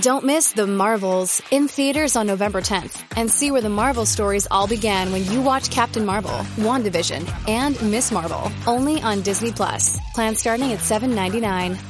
Don't 0.00 0.24
miss 0.24 0.52
The 0.52 0.66
Marvels 0.66 1.42
in 1.50 1.68
theaters 1.68 2.16
on 2.16 2.26
November 2.26 2.62
10th 2.62 3.02
and 3.18 3.30
see 3.30 3.50
where 3.50 3.60
the 3.60 3.68
Marvel 3.68 4.06
stories 4.06 4.48
all 4.50 4.66
began 4.66 5.12
when 5.12 5.26
you 5.26 5.42
watch 5.42 5.70
Captain 5.70 6.06
Marvel, 6.06 6.46
WandaVision, 6.56 7.28
and 7.46 7.80
Ms. 7.82 8.10
Marvel, 8.10 8.50
only 8.66 9.02
on 9.02 9.20
Disney 9.20 9.52
Plus. 9.52 9.98
Plan 10.14 10.36
starting 10.36 10.72
at 10.72 10.78
$7.99. 10.78 11.89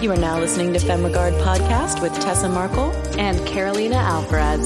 You 0.00 0.12
are 0.12 0.16
now 0.16 0.38
listening 0.38 0.72
to 0.74 0.78
Femme 0.78 1.02
Regard 1.02 1.34
podcast 1.34 2.00
with 2.00 2.14
Tessa 2.20 2.48
Markle 2.48 2.92
and 3.18 3.44
Carolina 3.48 3.96
Alvarez. 3.96 4.60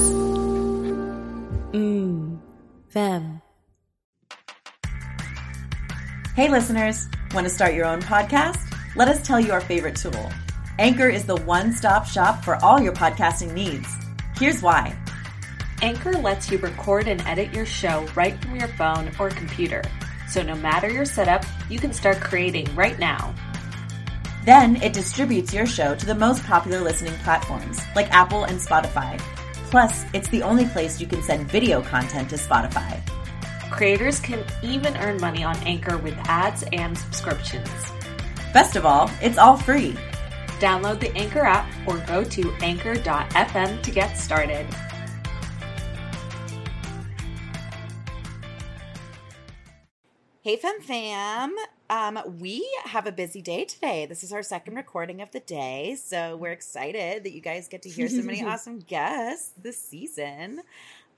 Mmm, 1.71 2.39
Femme. 2.89 3.41
Hey 6.35 6.49
listeners, 6.49 7.07
want 7.33 7.47
to 7.47 7.49
start 7.49 7.73
your 7.73 7.85
own 7.85 8.03
podcast? 8.03 8.59
Let 8.95 9.07
us 9.07 9.25
tell 9.25 9.39
you 9.39 9.53
our 9.53 9.61
favorite 9.61 9.95
tool. 9.95 10.31
Anchor 10.77 11.09
is 11.09 11.25
the 11.25 11.37
one-stop 11.37 12.05
shop 12.05 12.43
for 12.45 12.63
all 12.63 12.79
your 12.79 12.93
podcasting 12.93 13.53
needs. 13.53 13.87
Here's 14.37 14.61
why. 14.61 14.95
Anchor 15.81 16.13
lets 16.13 16.51
you 16.51 16.59
record 16.59 17.07
and 17.07 17.21
edit 17.21 17.51
your 17.51 17.65
show 17.65 18.05
right 18.13 18.39
from 18.39 18.55
your 18.55 18.67
phone 18.67 19.09
or 19.17 19.31
computer. 19.31 19.81
So 20.29 20.43
no 20.43 20.53
matter 20.53 20.91
your 20.91 21.05
setup, 21.05 21.43
you 21.71 21.79
can 21.79 21.91
start 21.91 22.21
creating 22.21 22.67
right 22.75 22.99
now. 22.99 23.33
Then 24.45 24.75
it 24.81 24.91
distributes 24.91 25.53
your 25.53 25.65
show 25.65 25.95
to 25.95 26.05
the 26.05 26.15
most 26.15 26.43
popular 26.43 26.81
listening 26.81 27.13
platforms 27.23 27.79
like 27.95 28.11
Apple 28.11 28.43
and 28.43 28.59
Spotify. 28.59 29.17
Plus, 29.71 30.03
it's 30.13 30.27
the 30.29 30.43
only 30.43 30.65
place 30.67 30.99
you 30.99 31.07
can 31.07 31.23
send 31.23 31.49
video 31.49 31.81
content 31.81 32.29
to 32.29 32.35
Spotify. 32.35 33.01
Creators 33.71 34.19
can 34.19 34.43
even 34.61 34.95
earn 34.97 35.17
money 35.21 35.43
on 35.43 35.55
Anchor 35.65 35.97
with 35.97 36.15
ads 36.25 36.63
and 36.73 36.97
subscriptions. 36.97 37.69
Best 38.53 38.75
of 38.75 38.85
all, 38.85 39.09
it's 39.21 39.37
all 39.37 39.57
free. 39.57 39.95
Download 40.59 40.99
the 40.99 41.15
Anchor 41.17 41.41
app 41.41 41.67
or 41.87 41.97
go 41.99 42.23
to 42.23 42.51
anchor.fm 42.61 43.81
to 43.81 43.91
get 43.91 44.17
started. 44.17 44.67
Hey, 50.41 50.57
Fem 50.57 50.81
Fam. 50.81 51.55
Um, 51.93 52.19
we 52.39 52.67
have 52.85 53.05
a 53.05 53.11
busy 53.11 53.39
day 53.39 53.65
today. 53.65 54.07
This 54.07 54.23
is 54.23 54.33
our 54.33 54.41
second 54.41 54.73
recording 54.73 55.21
of 55.21 55.29
the 55.29 55.41
day, 55.41 55.95
so 56.03 56.35
we're 56.35 56.51
excited 56.51 57.23
that 57.23 57.33
you 57.33 57.39
guys 57.39 57.67
get 57.67 57.83
to 57.83 57.89
hear 57.89 58.09
so 58.09 58.23
many 58.23 58.43
awesome 58.47 58.79
guests 58.79 59.51
this 59.61 59.79
season. 59.79 60.61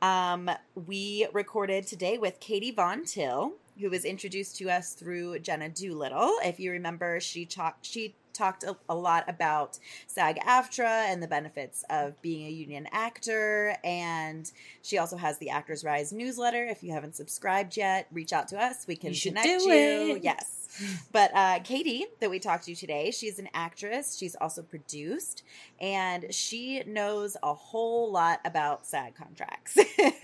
Um, 0.02 0.52
we 0.86 1.28
recorded 1.32 1.88
today 1.88 2.18
with 2.18 2.42
Katie 2.42 2.72
Von 2.72 3.06
Till, 3.06 3.54
who 3.80 3.90
was 3.90 4.04
introduced 4.04 4.58
to 4.58 4.70
us 4.70 4.92
through 4.92 5.40
Jenna 5.40 5.70
Doolittle. 5.70 6.40
If 6.44 6.60
you 6.60 6.72
remember, 6.72 7.22
she 7.22 7.46
talked 7.46 7.86
she 7.86 8.14
talked 8.36 8.64
a, 8.64 8.76
a, 8.90 8.96
lot 8.96 9.24
about 9.30 9.80
SAG 10.08 10.40
AFTRA 10.46 11.06
and 11.08 11.24
the 11.24 11.28
benefits 11.28 11.86
of 11.90 12.22
being 12.22 12.46
a 12.46 12.50
union 12.50 12.88
actor. 12.92 13.78
And 13.84 14.52
she 14.82 14.98
also 14.98 15.18
has 15.18 15.38
the 15.38 15.50
Actors 15.50 15.84
Rise 15.84 16.12
newsletter. 16.12 16.66
If 16.66 16.84
you 16.84 16.92
haven't 16.92 17.16
subscribed 17.16 17.78
yet, 17.78 18.08
reach 18.12 18.34
out 18.34 18.50
to 18.50 18.62
us. 18.62 18.86
We 18.88 18.98
can 18.98 19.14
you 19.14 19.22
connect 19.22 19.48
you. 19.48 20.16
It. 20.18 20.24
Yes. 20.24 20.65
But 21.12 21.32
uh, 21.34 21.60
Katie, 21.64 22.06
that 22.20 22.30
we 22.30 22.40
talked 22.40 22.66
to 22.66 22.76
today, 22.76 23.12
she's 23.12 23.40
an 23.40 23.48
actress. 23.54 24.18
She's 24.18 24.36
also 24.36 24.62
produced, 24.62 25.44
and 25.80 26.34
she 26.34 26.84
knows 26.86 27.38
a 27.42 27.54
whole 27.54 28.12
lot 28.12 28.42
about 28.44 28.86
SAG 28.86 29.16
contracts, 29.16 29.78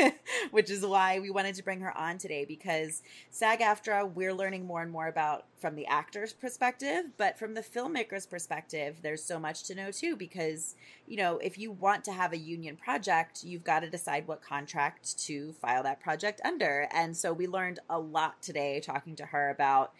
which 0.52 0.70
is 0.70 0.86
why 0.86 1.20
we 1.20 1.30
wanted 1.30 1.56
to 1.56 1.64
bring 1.64 1.80
her 1.82 1.98
on 1.98 2.18
today 2.18 2.46
because 2.46 3.02
SAG 3.30 3.60
AFTRA, 3.60 4.14
we're 4.14 4.34
learning 4.34 4.66
more 4.66 4.82
and 4.82 4.92
more 4.92 5.08
about 5.08 5.46
from 5.58 5.76
the 5.76 5.86
actor's 5.86 6.34
perspective, 6.34 7.06
but 7.18 7.38
from 7.38 7.54
the 7.54 7.62
filmmaker's 7.62 8.26
perspective, 8.26 8.98
there's 9.04 9.24
so 9.24 9.40
much 9.40 9.64
to 9.64 9.76
know 9.76 9.92
too 9.92 10.16
because, 10.16 10.76
you 11.08 11.16
know, 11.18 11.38
if 11.38 11.58
you 11.58 11.72
want 11.72 12.04
to 12.04 12.12
have 12.12 12.34
a 12.34 12.38
union 12.38 12.76
project, 12.76 13.44
you've 13.44 13.64
got 13.64 13.82
to 13.82 13.90
decide 13.90 14.28
what 14.28 14.42
contract 14.42 15.18
to 15.20 15.54
file 15.54 15.84
that 15.84 16.00
project 16.02 16.42
under. 16.44 16.88
And 16.92 17.16
so 17.16 17.32
we 17.32 17.48
learned 17.48 17.80
a 17.90 18.00
lot 18.00 18.42
today 18.42 18.80
talking 18.80 19.16
to 19.18 19.26
her 19.28 19.52
about 19.52 19.94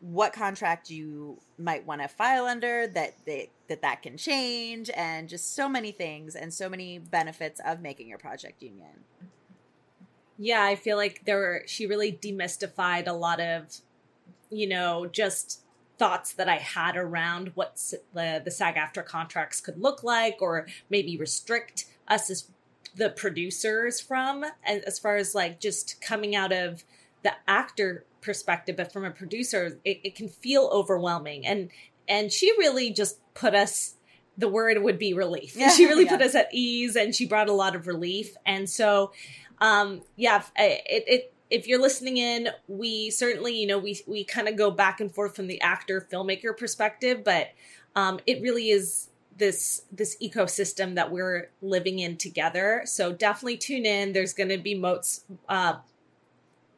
what 0.00 0.32
contract 0.32 0.90
you 0.90 1.40
might 1.58 1.84
want 1.86 2.00
to 2.00 2.08
file 2.08 2.46
under 2.46 2.86
that 2.86 3.14
they, 3.26 3.50
that 3.68 3.82
that 3.82 4.02
can 4.02 4.16
change 4.16 4.90
and 4.94 5.28
just 5.28 5.54
so 5.54 5.68
many 5.68 5.90
things 5.90 6.36
and 6.36 6.54
so 6.54 6.68
many 6.68 6.98
benefits 6.98 7.60
of 7.66 7.80
making 7.80 8.08
your 8.08 8.18
project 8.18 8.62
union. 8.62 9.04
Yeah 10.38 10.62
i 10.62 10.76
feel 10.76 10.96
like 10.96 11.24
there 11.24 11.38
were, 11.38 11.62
she 11.66 11.86
really 11.86 12.12
demystified 12.12 13.08
a 13.08 13.12
lot 13.12 13.40
of 13.40 13.66
you 14.50 14.68
know 14.68 15.06
just 15.06 15.62
thoughts 15.98 16.32
that 16.34 16.48
i 16.48 16.56
had 16.56 16.96
around 16.96 17.50
what 17.54 17.76
the, 18.14 18.40
the 18.44 18.50
SAG-AFTRA 18.50 19.04
contracts 19.04 19.60
could 19.60 19.80
look 19.80 20.04
like 20.04 20.36
or 20.40 20.68
maybe 20.88 21.16
restrict 21.16 21.86
us 22.06 22.30
as 22.30 22.50
the 22.94 23.10
producers 23.10 24.00
from 24.00 24.44
as 24.64 24.98
far 24.98 25.16
as 25.16 25.34
like 25.34 25.60
just 25.60 26.00
coming 26.00 26.36
out 26.36 26.52
of 26.52 26.84
the 27.22 27.32
actor 27.46 28.04
perspective 28.20 28.76
but 28.76 28.92
from 28.92 29.04
a 29.04 29.10
producer 29.10 29.78
it, 29.84 30.00
it 30.04 30.14
can 30.14 30.28
feel 30.28 30.68
overwhelming. 30.72 31.46
And 31.46 31.70
and 32.08 32.32
she 32.32 32.50
really 32.58 32.90
just 32.90 33.18
put 33.34 33.54
us 33.54 33.94
the 34.36 34.48
word 34.48 34.80
would 34.80 34.98
be 34.98 35.14
relief. 35.14 35.56
Yeah, 35.56 35.70
she 35.70 35.86
really 35.86 36.04
yeah. 36.06 36.16
put 36.16 36.22
us 36.22 36.34
at 36.34 36.48
ease 36.52 36.96
and 36.96 37.14
she 37.14 37.26
brought 37.26 37.48
a 37.48 37.52
lot 37.52 37.74
of 37.74 37.86
relief. 37.86 38.36
And 38.46 38.68
so 38.68 39.12
um 39.60 40.02
yeah 40.16 40.42
it, 40.56 41.04
it 41.06 41.34
if 41.50 41.66
you're 41.66 41.80
listening 41.80 42.16
in 42.16 42.48
we 42.68 43.10
certainly 43.10 43.58
you 43.58 43.66
know 43.66 43.78
we 43.78 44.00
we 44.06 44.22
kind 44.22 44.48
of 44.48 44.56
go 44.56 44.70
back 44.70 45.00
and 45.00 45.12
forth 45.12 45.34
from 45.34 45.48
the 45.48 45.60
actor 45.60 46.06
filmmaker 46.12 46.56
perspective 46.56 47.24
but 47.24 47.48
um 47.96 48.20
it 48.26 48.40
really 48.40 48.70
is 48.70 49.08
this 49.38 49.82
this 49.90 50.16
ecosystem 50.22 50.96
that 50.96 51.10
we're 51.10 51.50
living 51.62 52.00
in 52.00 52.16
together. 52.16 52.82
So 52.84 53.12
definitely 53.12 53.56
tune 53.56 53.86
in. 53.86 54.12
There's 54.12 54.34
going 54.34 54.50
to 54.50 54.58
be 54.58 54.74
moats 54.74 55.24
uh 55.48 55.76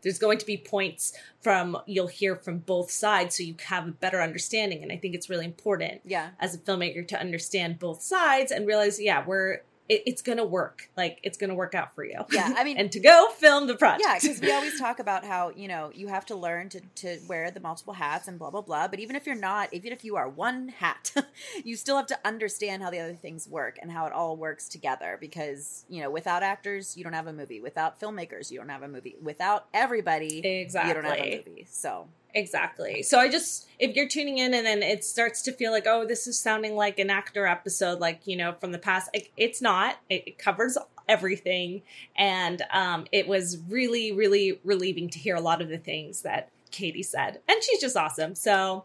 there's 0.02 0.18
going 0.18 0.38
to 0.38 0.46
be 0.46 0.56
points 0.56 1.12
from 1.40 1.76
you'll 1.86 2.06
hear 2.06 2.36
from 2.36 2.58
both 2.58 2.90
sides 2.90 3.36
so 3.36 3.42
you 3.42 3.54
have 3.66 3.88
a 3.88 3.92
better 3.92 4.20
understanding 4.20 4.82
and 4.82 4.92
i 4.92 4.96
think 4.96 5.14
it's 5.14 5.30
really 5.30 5.44
important 5.44 6.00
yeah. 6.04 6.30
as 6.38 6.54
a 6.54 6.58
filmmaker 6.58 7.06
to 7.06 7.18
understand 7.18 7.78
both 7.78 8.02
sides 8.02 8.50
and 8.52 8.66
realize 8.66 9.00
yeah 9.00 9.24
we're 9.26 9.60
it, 9.90 10.02
it's 10.06 10.22
gonna 10.22 10.44
work 10.44 10.88
like 10.96 11.18
it's 11.22 11.36
gonna 11.36 11.54
work 11.54 11.74
out 11.74 11.94
for 11.94 12.04
you 12.04 12.18
Yeah, 12.32 12.54
I 12.56 12.64
mean- 12.64 12.76
and 12.80 12.90
to 12.92 13.00
go 13.00 13.28
film 13.36 13.66
the 13.66 13.74
project 13.74 14.02
Yeah, 14.06 14.18
because 14.20 14.40
we 14.40 14.52
always 14.52 14.78
talk 14.84 15.00
about 15.00 15.24
how 15.24 15.50
you 15.54 15.68
know 15.68 15.90
you 15.94 16.08
have 16.08 16.24
to 16.26 16.36
learn 16.36 16.68
to 16.70 16.80
to 17.02 17.18
wear 17.28 17.50
the 17.50 17.60
multiple 17.60 17.92
hats 17.94 18.28
and 18.28 18.38
blah 18.38 18.50
blah 18.50 18.62
blah. 18.62 18.88
But 18.88 19.00
even 19.00 19.16
if 19.16 19.26
you're 19.26 19.34
not, 19.34 19.74
even 19.74 19.92
if 19.92 20.04
you 20.04 20.16
are 20.16 20.28
one 20.28 20.68
hat, 20.68 21.12
you 21.64 21.76
still 21.76 21.96
have 21.96 22.06
to 22.06 22.18
understand 22.24 22.82
how 22.82 22.90
the 22.90 23.00
other 23.00 23.14
things 23.14 23.48
work 23.48 23.78
and 23.82 23.90
how 23.90 24.06
it 24.06 24.12
all 24.12 24.36
works 24.36 24.68
together. 24.68 25.18
Because 25.20 25.84
you 25.88 26.00
know, 26.02 26.10
without 26.10 26.42
actors, 26.42 26.96
you 26.96 27.02
don't 27.04 27.12
have 27.12 27.26
a 27.26 27.32
movie. 27.32 27.60
Without 27.60 28.00
filmmakers, 28.00 28.50
you 28.50 28.58
don't 28.58 28.68
have 28.68 28.82
a 28.82 28.88
movie. 28.88 29.16
Without 29.20 29.66
everybody, 29.74 30.26
you 30.26 30.42
don't 30.42 30.52
have 30.52 31.04
Exactly. 31.04 31.34
a 31.34 31.44
movie. 31.48 31.66
So 31.68 32.06
Exactly. 32.34 33.02
So 33.02 33.18
I 33.18 33.28
just 33.28 33.68
if 33.78 33.96
you're 33.96 34.08
tuning 34.08 34.38
in 34.38 34.54
and 34.54 34.66
then 34.66 34.82
it 34.82 35.04
starts 35.04 35.42
to 35.42 35.52
feel 35.52 35.72
like 35.72 35.86
oh 35.86 36.04
this 36.06 36.26
is 36.26 36.38
sounding 36.38 36.76
like 36.76 36.98
an 36.98 37.10
actor 37.10 37.46
episode 37.46 37.98
like 37.98 38.20
you 38.26 38.36
know 38.36 38.54
from 38.60 38.72
the 38.72 38.78
past 38.78 39.10
it, 39.14 39.28
it's 39.36 39.60
not 39.62 39.96
it, 40.08 40.24
it 40.26 40.38
covers 40.38 40.76
everything 41.08 41.82
and 42.14 42.62
um 42.72 43.06
it 43.10 43.26
was 43.26 43.58
really 43.68 44.12
really 44.12 44.60
relieving 44.64 45.08
to 45.08 45.18
hear 45.18 45.34
a 45.34 45.40
lot 45.40 45.60
of 45.60 45.68
the 45.68 45.78
things 45.78 46.22
that 46.22 46.50
Katie 46.70 47.02
said 47.02 47.40
and 47.48 47.62
she's 47.62 47.80
just 47.80 47.96
awesome. 47.96 48.34
So 48.34 48.84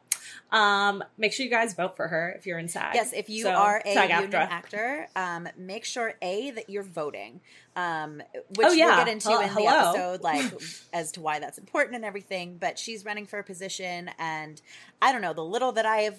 um 0.52 1.04
make 1.18 1.34
sure 1.34 1.44
you 1.46 1.50
guys 1.52 1.74
vote 1.74 1.96
for 1.96 2.08
her 2.08 2.34
if 2.38 2.46
you're 2.46 2.60
in 2.60 2.68
SAG. 2.68 2.96
Yes, 2.96 3.14
if 3.14 3.30
you 3.30 3.44
So, 3.44 3.52
are 3.52 3.82
a 3.86 3.94
SAG-AFTRA. 3.94 4.22
union 4.22 4.34
actor, 4.34 5.08
um, 5.16 5.48
make 5.58 5.86
sure 5.86 6.14
a 6.22 6.52
that 6.52 6.70
you're 6.70 6.84
voting, 6.84 7.42
um, 7.76 8.22
which 8.56 8.68
Oh, 8.68 8.72
yeah. 8.72 8.88
we'll 8.96 9.06
get 9.06 9.08
into 9.10 9.32
in 9.32 9.42
the 9.42 9.48
hello. 9.48 9.90
episode, 9.92 10.22
like 10.24 10.52
as 10.94 11.12
to 11.14 11.22
why 11.22 11.40
that's 11.40 11.58
important 11.58 11.96
and 11.96 12.06
everything. 12.06 12.58
But 12.60 12.78
she's 12.80 13.04
running 13.06 13.26
for 13.26 13.40
a 13.40 13.44
position, 13.44 14.10
and 14.20 14.62
I 15.02 15.12
don't 15.12 15.22
know 15.22 15.34
the 15.34 15.44
little 15.44 15.72
that 15.74 15.86
I 15.86 15.98
have 16.02 16.18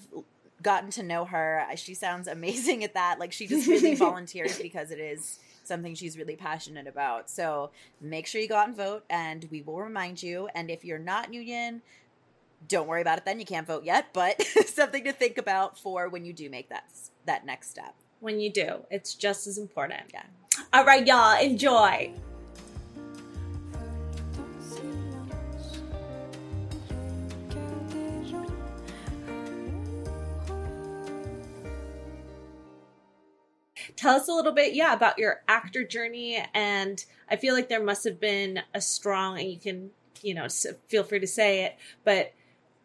gotten 0.62 0.90
to 0.90 1.02
know 1.02 1.24
her. 1.26 1.64
She 1.76 1.94
sounds 1.94 2.28
amazing 2.38 2.82
at 2.84 2.94
that. 2.94 3.18
Like 3.18 3.32
she 3.32 3.46
just 3.46 3.66
really 3.68 3.94
volunteers 4.06 4.58
because 4.58 4.90
it 4.90 4.98
is 4.98 5.38
something 5.64 5.94
she's 5.96 6.16
really 6.16 6.36
passionate 6.36 6.86
about. 6.86 7.28
So 7.28 7.70
make 8.00 8.26
sure 8.28 8.40
you 8.40 8.46
go 8.48 8.56
out 8.56 8.68
and 8.68 8.76
vote, 8.76 9.04
and 9.10 9.46
we 9.50 9.62
will 9.62 9.80
remind 9.80 10.22
you. 10.22 10.48
And 10.54 10.70
if 10.70 10.84
you're 10.84 10.98
not 10.98 11.34
union, 11.34 11.82
don't 12.68 12.86
worry 12.86 13.02
about 13.02 13.18
it 13.18 13.24
then. 13.24 13.38
You 13.38 13.46
can't 13.46 13.66
vote 13.66 13.84
yet, 13.84 14.08
but 14.12 14.42
something 14.66 15.04
to 15.04 15.12
think 15.12 15.38
about 15.38 15.78
for 15.78 16.08
when 16.08 16.24
you 16.24 16.32
do 16.32 16.50
make 16.50 16.68
that 16.70 16.84
that 17.26 17.44
next 17.46 17.70
step. 17.70 17.94
When 18.20 18.40
you 18.40 18.50
do, 18.50 18.84
it's 18.90 19.14
just 19.14 19.46
as 19.46 19.58
important. 19.58 20.02
Yeah. 20.12 20.22
All 20.72 20.84
right, 20.84 21.06
y'all, 21.06 21.38
enjoy. 21.40 22.12
tell 33.96 34.16
us 34.16 34.28
a 34.28 34.32
little 34.32 34.52
bit 34.52 34.74
yeah 34.74 34.92
about 34.92 35.18
your 35.18 35.42
actor 35.48 35.82
journey 35.82 36.44
and 36.54 37.04
i 37.30 37.36
feel 37.36 37.54
like 37.54 37.68
there 37.68 37.82
must 37.82 38.04
have 38.04 38.20
been 38.20 38.60
a 38.74 38.80
strong 38.80 39.38
and 39.38 39.50
you 39.50 39.58
can 39.58 39.90
you 40.22 40.34
know 40.34 40.46
feel 40.86 41.02
free 41.02 41.18
to 41.18 41.26
say 41.26 41.64
it 41.64 41.76
but 42.04 42.32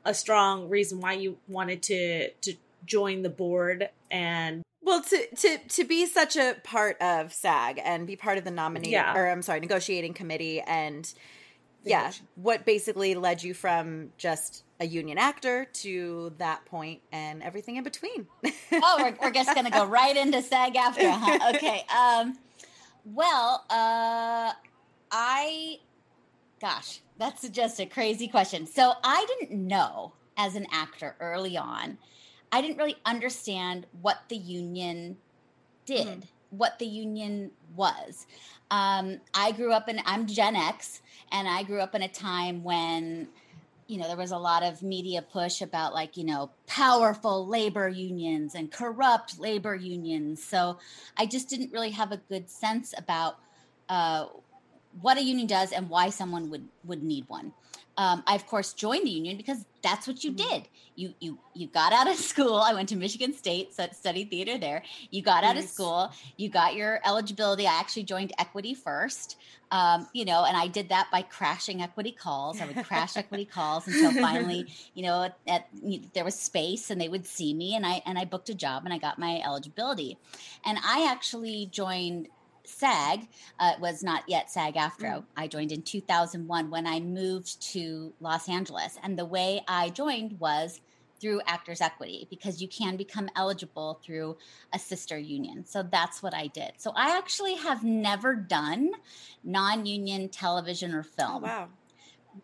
a 0.05 0.13
strong 0.13 0.69
reason 0.69 0.99
why 0.99 1.13
you 1.13 1.37
wanted 1.47 1.81
to 1.83 2.29
to 2.31 2.53
join 2.85 3.21
the 3.21 3.29
board 3.29 3.89
and 4.09 4.63
well 4.81 5.01
to 5.01 5.27
to 5.35 5.57
to 5.67 5.83
be 5.83 6.05
such 6.05 6.35
a 6.35 6.55
part 6.63 6.99
of 7.01 7.31
SAG 7.33 7.79
and 7.83 8.07
be 8.07 8.15
part 8.15 8.37
of 8.37 8.43
the 8.43 8.51
nominating 8.51 8.93
Yeah. 8.93 9.15
or 9.15 9.27
I'm 9.29 9.41
sorry 9.41 9.59
negotiating 9.59 10.13
committee 10.13 10.61
and 10.61 11.11
yeah 11.83 12.11
what 12.35 12.65
basically 12.65 13.15
led 13.15 13.41
you 13.43 13.53
from 13.53 14.11
just 14.17 14.63
a 14.79 14.85
union 14.85 15.17
actor 15.17 15.65
to 15.73 16.31
that 16.37 16.63
point 16.65 17.01
and 17.11 17.41
everything 17.43 17.75
in 17.75 17.83
between 17.83 18.27
oh, 18.71 18.95
we're, 18.99 19.15
we're 19.21 19.31
just 19.31 19.53
going 19.53 19.65
to 19.65 19.71
go 19.71 19.85
right 19.85 20.15
into 20.17 20.41
SAG-AFTRA, 20.41 21.11
huh? 21.11 21.51
Okay. 21.55 21.83
Um, 21.95 22.37
well, 23.05 23.63
uh, 23.69 24.51
I, 25.11 25.79
gosh, 26.61 27.01
that's 27.17 27.49
just 27.49 27.79
a 27.79 27.85
crazy 27.85 28.27
question. 28.27 28.67
So 28.67 28.93
I 29.03 29.25
didn't 29.27 29.67
know 29.67 30.13
as 30.37 30.55
an 30.55 30.67
actor 30.71 31.15
early 31.19 31.57
on, 31.57 31.97
I 32.51 32.61
didn't 32.61 32.77
really 32.77 32.97
understand 33.05 33.87
what 34.01 34.19
the 34.29 34.37
union 34.37 35.17
did, 35.85 36.27
what 36.51 36.79
the 36.79 36.85
union 36.85 37.51
was. 37.75 38.27
Um, 38.69 39.19
I 39.33 39.51
grew 39.51 39.73
up 39.73 39.89
in, 39.89 40.01
I'm 40.05 40.27
Gen 40.27 40.55
X, 40.55 41.01
and 41.31 41.47
I 41.47 41.63
grew 41.63 41.79
up 41.79 41.95
in 41.95 42.03
a 42.03 42.07
time 42.07 42.63
when 42.63 43.27
you 43.87 43.97
know, 43.97 44.07
there 44.07 44.15
was 44.15 44.31
a 44.31 44.37
lot 44.37 44.63
of 44.63 44.81
media 44.81 45.21
push 45.21 45.61
about 45.61 45.93
like, 45.93 46.15
you 46.15 46.23
know, 46.23 46.49
powerful 46.65 47.45
labor 47.45 47.89
unions 47.89 48.55
and 48.55 48.71
corrupt 48.71 49.37
labor 49.37 49.75
unions. 49.75 50.41
So 50.41 50.79
I 51.17 51.25
just 51.25 51.49
didn't 51.49 51.73
really 51.73 51.91
have 51.91 52.13
a 52.13 52.17
good 52.17 52.49
sense 52.49 52.93
about 52.97 53.35
uh, 53.89 54.27
what 54.99 55.17
a 55.17 55.23
union 55.23 55.47
does 55.47 55.71
and 55.71 55.89
why 55.89 56.09
someone 56.09 56.49
would 56.49 56.67
would 56.83 57.03
need 57.03 57.27
one. 57.29 57.53
Um, 57.97 58.23
I 58.25 58.35
of 58.35 58.47
course 58.47 58.73
joined 58.73 59.05
the 59.05 59.11
union 59.11 59.37
because 59.37 59.65
that's 59.83 60.07
what 60.07 60.23
you 60.23 60.31
did. 60.31 60.67
You 60.95 61.13
you 61.19 61.37
you 61.53 61.67
got 61.67 61.93
out 61.93 62.07
of 62.09 62.15
school. 62.31 62.55
I 62.55 62.73
went 62.73 62.89
to 62.89 62.95
Michigan 62.95 63.33
State, 63.33 63.73
so 63.73 63.85
studied 63.91 64.29
theater 64.29 64.57
there. 64.57 64.83
You 65.09 65.21
got 65.21 65.43
out 65.43 65.57
of 65.57 65.63
school. 65.65 66.11
You 66.37 66.49
got 66.49 66.73
your 66.73 66.99
eligibility. 67.05 67.67
I 67.67 67.79
actually 67.79 68.03
joined 68.03 68.31
Equity 68.39 68.73
first. 68.73 69.37
Um, 69.71 70.07
you 70.13 70.25
know, 70.25 70.43
and 70.43 70.57
I 70.57 70.67
did 70.67 70.89
that 70.89 71.07
by 71.13 71.21
crashing 71.21 71.81
equity 71.81 72.11
calls. 72.11 72.59
I 72.59 72.65
would 72.65 72.83
crash 72.85 73.15
equity 73.15 73.45
calls 73.45 73.87
until 73.87 74.11
finally, 74.11 74.65
you 74.93 75.03
know, 75.03 75.23
at, 75.23 75.37
at 75.47 75.67
you- 75.81 76.01
there 76.13 76.25
was 76.25 76.35
space 76.35 76.89
and 76.89 76.99
they 76.99 77.07
would 77.07 77.25
see 77.25 77.53
me, 77.53 77.75
and 77.75 77.85
I 77.85 78.01
and 78.05 78.17
I 78.17 78.25
booked 78.25 78.49
a 78.49 78.53
job 78.55 78.83
and 78.83 78.93
I 78.93 78.97
got 78.97 79.17
my 79.19 79.41
eligibility, 79.45 80.17
and 80.65 80.77
I 80.83 81.07
actually 81.09 81.67
joined 81.71 82.27
SAG. 82.63 83.27
Uh, 83.59 83.73
was 83.79 84.03
not 84.03 84.23
yet 84.27 84.49
SAG 84.51 84.75
AFTRA. 84.75 85.23
I 85.35 85.47
joined 85.47 85.71
in 85.71 85.81
2001 85.81 86.69
when 86.69 86.87
I 86.87 86.99
moved 86.99 87.61
to 87.73 88.13
Los 88.19 88.49
Angeles, 88.49 88.97
and 89.03 89.17
the 89.17 89.25
way 89.25 89.61
I 89.67 89.89
joined 89.89 90.39
was 90.39 90.81
through 91.21 91.39
Actors 91.45 91.81
Equity 91.81 92.27
because 92.29 92.61
you 92.61 92.67
can 92.67 92.97
become 92.97 93.29
eligible 93.35 93.99
through 94.03 94.37
a 94.73 94.79
sister 94.79 95.17
union. 95.17 95.63
So 95.65 95.83
that's 95.83 96.23
what 96.23 96.33
I 96.33 96.47
did. 96.47 96.73
So 96.77 96.91
I 96.95 97.15
actually 97.15 97.55
have 97.55 97.83
never 97.83 98.33
done 98.35 98.91
non-union 99.43 100.29
television 100.29 100.93
or 100.93 101.01
oh 101.01 101.03
film. 101.03 101.43
wow 101.43 101.69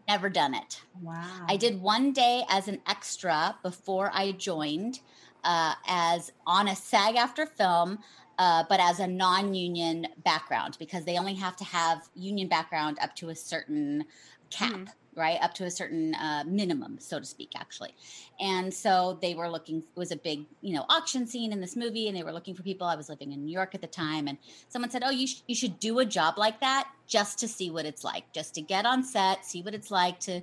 Never 0.08 0.30
done 0.30 0.54
it. 0.54 0.82
wow 1.02 1.46
I 1.48 1.58
did 1.58 1.82
one 1.82 2.12
day 2.12 2.44
as 2.50 2.68
an 2.68 2.80
extra 2.88 3.56
before 3.64 4.12
I 4.14 4.34
joined, 4.34 5.00
uh, 5.44 5.74
as 5.88 6.32
on 6.46 6.68
a 6.68 6.76
SAG-AFTRA 6.76 7.48
film, 7.50 8.00
uh, 8.38 8.64
but 8.70 8.80
as 8.80 9.00
a 9.00 9.08
non-union 9.08 10.08
background 10.24 10.76
because 10.80 11.06
they 11.06 11.18
only 11.18 11.34
have 11.34 11.56
to 11.58 11.64
have 11.64 12.08
union 12.16 12.48
background 12.48 12.98
up 13.02 13.16
to 13.16 13.30
a 13.30 13.36
certain 13.36 14.06
cap. 14.50 14.90
Right 15.16 15.40
up 15.42 15.56
to 15.56 15.64
a 15.64 15.72
certain 15.72 16.14
uh, 16.14 16.44
minimum, 16.46 17.00
so 17.00 17.20
to 17.20 17.26
speak, 17.26 17.54
actually, 17.56 17.96
and 18.40 18.72
so 18.72 19.18
they 19.20 19.34
were 19.34 19.50
looking. 19.50 19.80
It 19.80 19.98
was 19.98 20.12
a 20.12 20.16
big, 20.16 20.46
you 20.62 20.76
know, 20.76 20.86
auction 20.90 21.26
scene 21.26 21.52
in 21.52 21.60
this 21.60 21.76
movie, 21.76 22.08
and 22.08 22.16
they 22.16 22.22
were 22.22 22.32
looking 22.32 22.54
for 22.54 22.62
people. 22.62 22.86
I 22.86 22.96
was 22.96 23.10
living 23.10 23.32
in 23.32 23.44
New 23.44 23.52
York 23.52 23.74
at 23.74 23.82
the 23.82 23.88
time, 23.88 24.28
and 24.28 24.38
someone 24.70 24.92
said, 24.92 25.02
"Oh, 25.04 25.10
you 25.10 25.26
sh- 25.26 25.42
you 25.48 25.56
should 25.56 25.80
do 25.80 25.98
a 25.98 26.06
job 26.06 26.38
like 26.38 26.60
that 26.60 26.88
just 27.08 27.40
to 27.40 27.48
see 27.48 27.72
what 27.72 27.84
it's 27.84 28.04
like, 28.04 28.32
just 28.32 28.54
to 28.56 28.62
get 28.62 28.86
on 28.86 29.04
set, 29.04 29.44
see 29.44 29.64
what 29.64 29.74
it's 29.74 29.90
like 29.90 30.20
to 30.20 30.42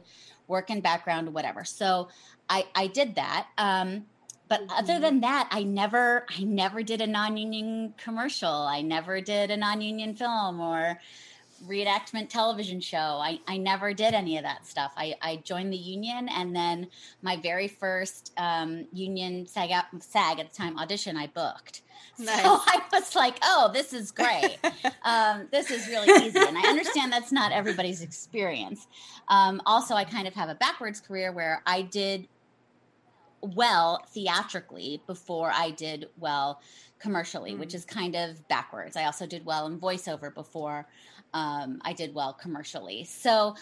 work 0.48 0.70
in 0.70 0.80
background 0.80 1.32
whatever." 1.32 1.62
So 1.64 2.08
I 2.50 2.66
I 2.74 2.88
did 2.88 3.14
that. 3.14 3.46
Um, 3.56 4.06
but 4.48 4.62
other 4.68 5.00
than 5.00 5.20
that, 5.20 5.48
I 5.50 5.62
never 5.62 6.26
I 6.38 6.42
never 6.42 6.82
did 6.82 7.00
a 7.00 7.06
non-union 7.06 7.94
commercial. 7.96 8.48
I 8.48 8.82
never 8.82 9.20
did 9.20 9.50
a 9.50 9.56
non-union 9.56 10.14
film 10.14 10.60
or 10.60 11.00
reenactment 11.66 12.28
television 12.28 12.80
show. 12.80 12.98
I, 12.98 13.40
I 13.46 13.56
never 13.56 13.94
did 13.94 14.14
any 14.14 14.36
of 14.36 14.44
that 14.44 14.66
stuff. 14.66 14.92
I, 14.96 15.14
I 15.22 15.36
joined 15.36 15.72
the 15.72 15.78
union 15.78 16.28
and 16.28 16.54
then 16.54 16.88
my 17.22 17.36
very 17.36 17.68
first 17.68 18.32
um, 18.36 18.86
union 18.92 19.46
SAG, 19.46 19.70
SAG 20.00 20.40
at 20.40 20.50
the 20.50 20.56
time 20.56 20.78
audition 20.78 21.16
I 21.16 21.26
booked. 21.28 21.82
Nice. 22.16 22.42
So 22.42 22.60
I 22.64 22.80
was 22.92 23.16
like, 23.16 23.38
oh, 23.42 23.70
this 23.72 23.92
is 23.92 24.12
great. 24.12 24.56
um, 25.04 25.48
this 25.50 25.72
is 25.72 25.88
really 25.88 26.08
easy. 26.24 26.38
And 26.38 26.56
I 26.56 26.68
understand 26.68 27.12
that's 27.12 27.32
not 27.32 27.50
everybody's 27.50 28.02
experience. 28.02 28.86
Um, 29.26 29.60
also, 29.66 29.94
I 29.94 30.04
kind 30.04 30.28
of 30.28 30.34
have 30.34 30.48
a 30.48 30.54
backwards 30.54 31.00
career 31.00 31.32
where 31.32 31.60
I 31.66 31.82
did 31.82 32.28
well 33.44 34.04
theatrically 34.08 35.02
before 35.06 35.50
I 35.52 35.70
did 35.70 36.08
well 36.18 36.60
commercially, 36.98 37.54
which 37.54 37.74
is 37.74 37.84
kind 37.84 38.14
of 38.16 38.46
backwards. 38.48 38.96
I 38.96 39.04
also 39.04 39.26
did 39.26 39.44
well 39.44 39.66
in 39.66 39.78
voiceover 39.78 40.32
before 40.32 40.86
um, 41.34 41.80
I 41.84 41.92
did 41.92 42.14
well 42.14 42.32
commercially. 42.32 43.04
So 43.04 43.56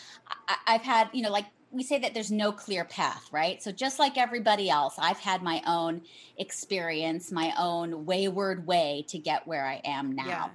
I, 0.49 0.57
I've 0.67 0.83
had, 0.83 1.09
you 1.13 1.23
know, 1.23 1.31
like 1.31 1.47
we 1.73 1.83
say 1.83 1.99
that 1.99 2.13
there's 2.15 2.31
no 2.31 2.53
clear 2.53 2.85
path, 2.85 3.29
right? 3.33 3.63
So 3.63 3.73
just 3.73 3.99
like 3.99 4.19
everybody 4.19 4.69
else, 4.69 4.95
I've 4.99 5.19
had 5.19 5.43
my 5.43 5.63
own 5.67 6.03
experience, 6.37 7.33
my 7.33 7.53
own 7.59 8.05
wayward 8.05 8.67
way 8.67 9.07
to 9.09 9.19
get 9.19 9.47
where 9.47 9.67
I 9.67 9.81
am 9.85 10.13
now. 10.13 10.27
Yeah. 10.27 10.49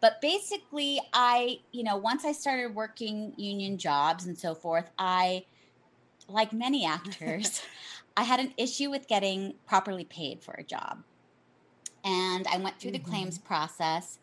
But 0.00 0.20
basically, 0.20 1.00
I, 1.12 1.60
you 1.70 1.84
know, 1.84 1.96
once 1.96 2.24
I 2.24 2.32
started 2.32 2.74
working 2.74 3.34
union 3.36 3.78
jobs 3.78 4.26
and 4.26 4.36
so 4.36 4.54
forth, 4.54 4.90
I, 4.98 5.44
like 6.28 6.52
many 6.52 6.86
actors, 6.86 7.62
I 8.16 8.22
had 8.22 8.40
an 8.40 8.52
issue 8.56 8.90
with 8.90 9.08
getting 9.08 9.54
properly 9.66 10.04
paid 10.04 10.42
for 10.42 10.52
a 10.52 10.62
job. 10.62 11.02
And 12.04 12.46
I 12.46 12.58
went 12.58 12.78
through 12.78 12.92
the 12.92 12.98
claims 12.98 13.38
process 13.38 14.18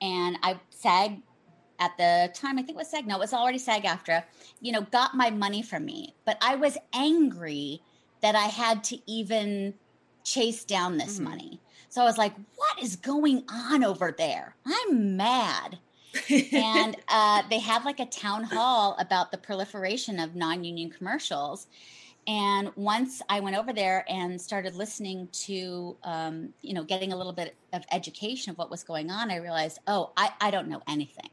and 0.00 0.38
I 0.42 0.60
SAG 0.70 1.22
at 1.78 1.96
the 1.98 2.30
time, 2.32 2.58
I 2.58 2.62
think 2.62 2.70
it 2.70 2.76
was 2.76 2.88
SAG, 2.88 3.06
no, 3.06 3.16
it 3.16 3.20
was 3.20 3.34
already 3.34 3.58
SAG-AFTRA, 3.58 4.24
you 4.60 4.72
know, 4.72 4.82
got 4.82 5.14
my 5.14 5.30
money 5.30 5.62
from 5.62 5.84
me. 5.84 6.14
But 6.24 6.38
I 6.40 6.56
was 6.56 6.78
angry 6.94 7.82
that 8.22 8.34
I 8.34 8.44
had 8.44 8.82
to 8.84 8.98
even 9.10 9.74
chase 10.24 10.64
down 10.64 10.96
this 10.96 11.20
money. 11.20 11.60
So 11.88 12.02
I 12.02 12.04
was 12.04 12.18
like, 12.18 12.34
what 12.56 12.82
is 12.82 12.96
going 12.96 13.44
on 13.48 13.84
over 13.84 14.14
there? 14.16 14.56
I'm 14.66 15.16
mad. 15.16 15.78
and 16.30 16.96
uh, 17.08 17.42
they 17.50 17.58
had 17.58 17.84
like 17.84 18.00
a 18.00 18.06
town 18.06 18.44
hall 18.44 18.96
about 18.98 19.30
the 19.30 19.38
proliferation 19.38 20.18
of 20.18 20.34
non-union 20.34 20.90
commercials 20.90 21.66
and 22.26 22.70
once 22.76 23.22
i 23.28 23.40
went 23.40 23.56
over 23.56 23.72
there 23.72 24.04
and 24.08 24.40
started 24.40 24.74
listening 24.74 25.28
to 25.32 25.96
um, 26.04 26.52
you 26.62 26.74
know 26.74 26.84
getting 26.84 27.12
a 27.12 27.16
little 27.16 27.32
bit 27.32 27.54
of 27.72 27.84
education 27.92 28.50
of 28.50 28.58
what 28.58 28.70
was 28.70 28.82
going 28.82 29.10
on 29.10 29.30
i 29.30 29.36
realized 29.36 29.78
oh 29.86 30.10
i, 30.16 30.30
I 30.40 30.50
don't 30.50 30.68
know 30.68 30.82
anything. 30.88 31.30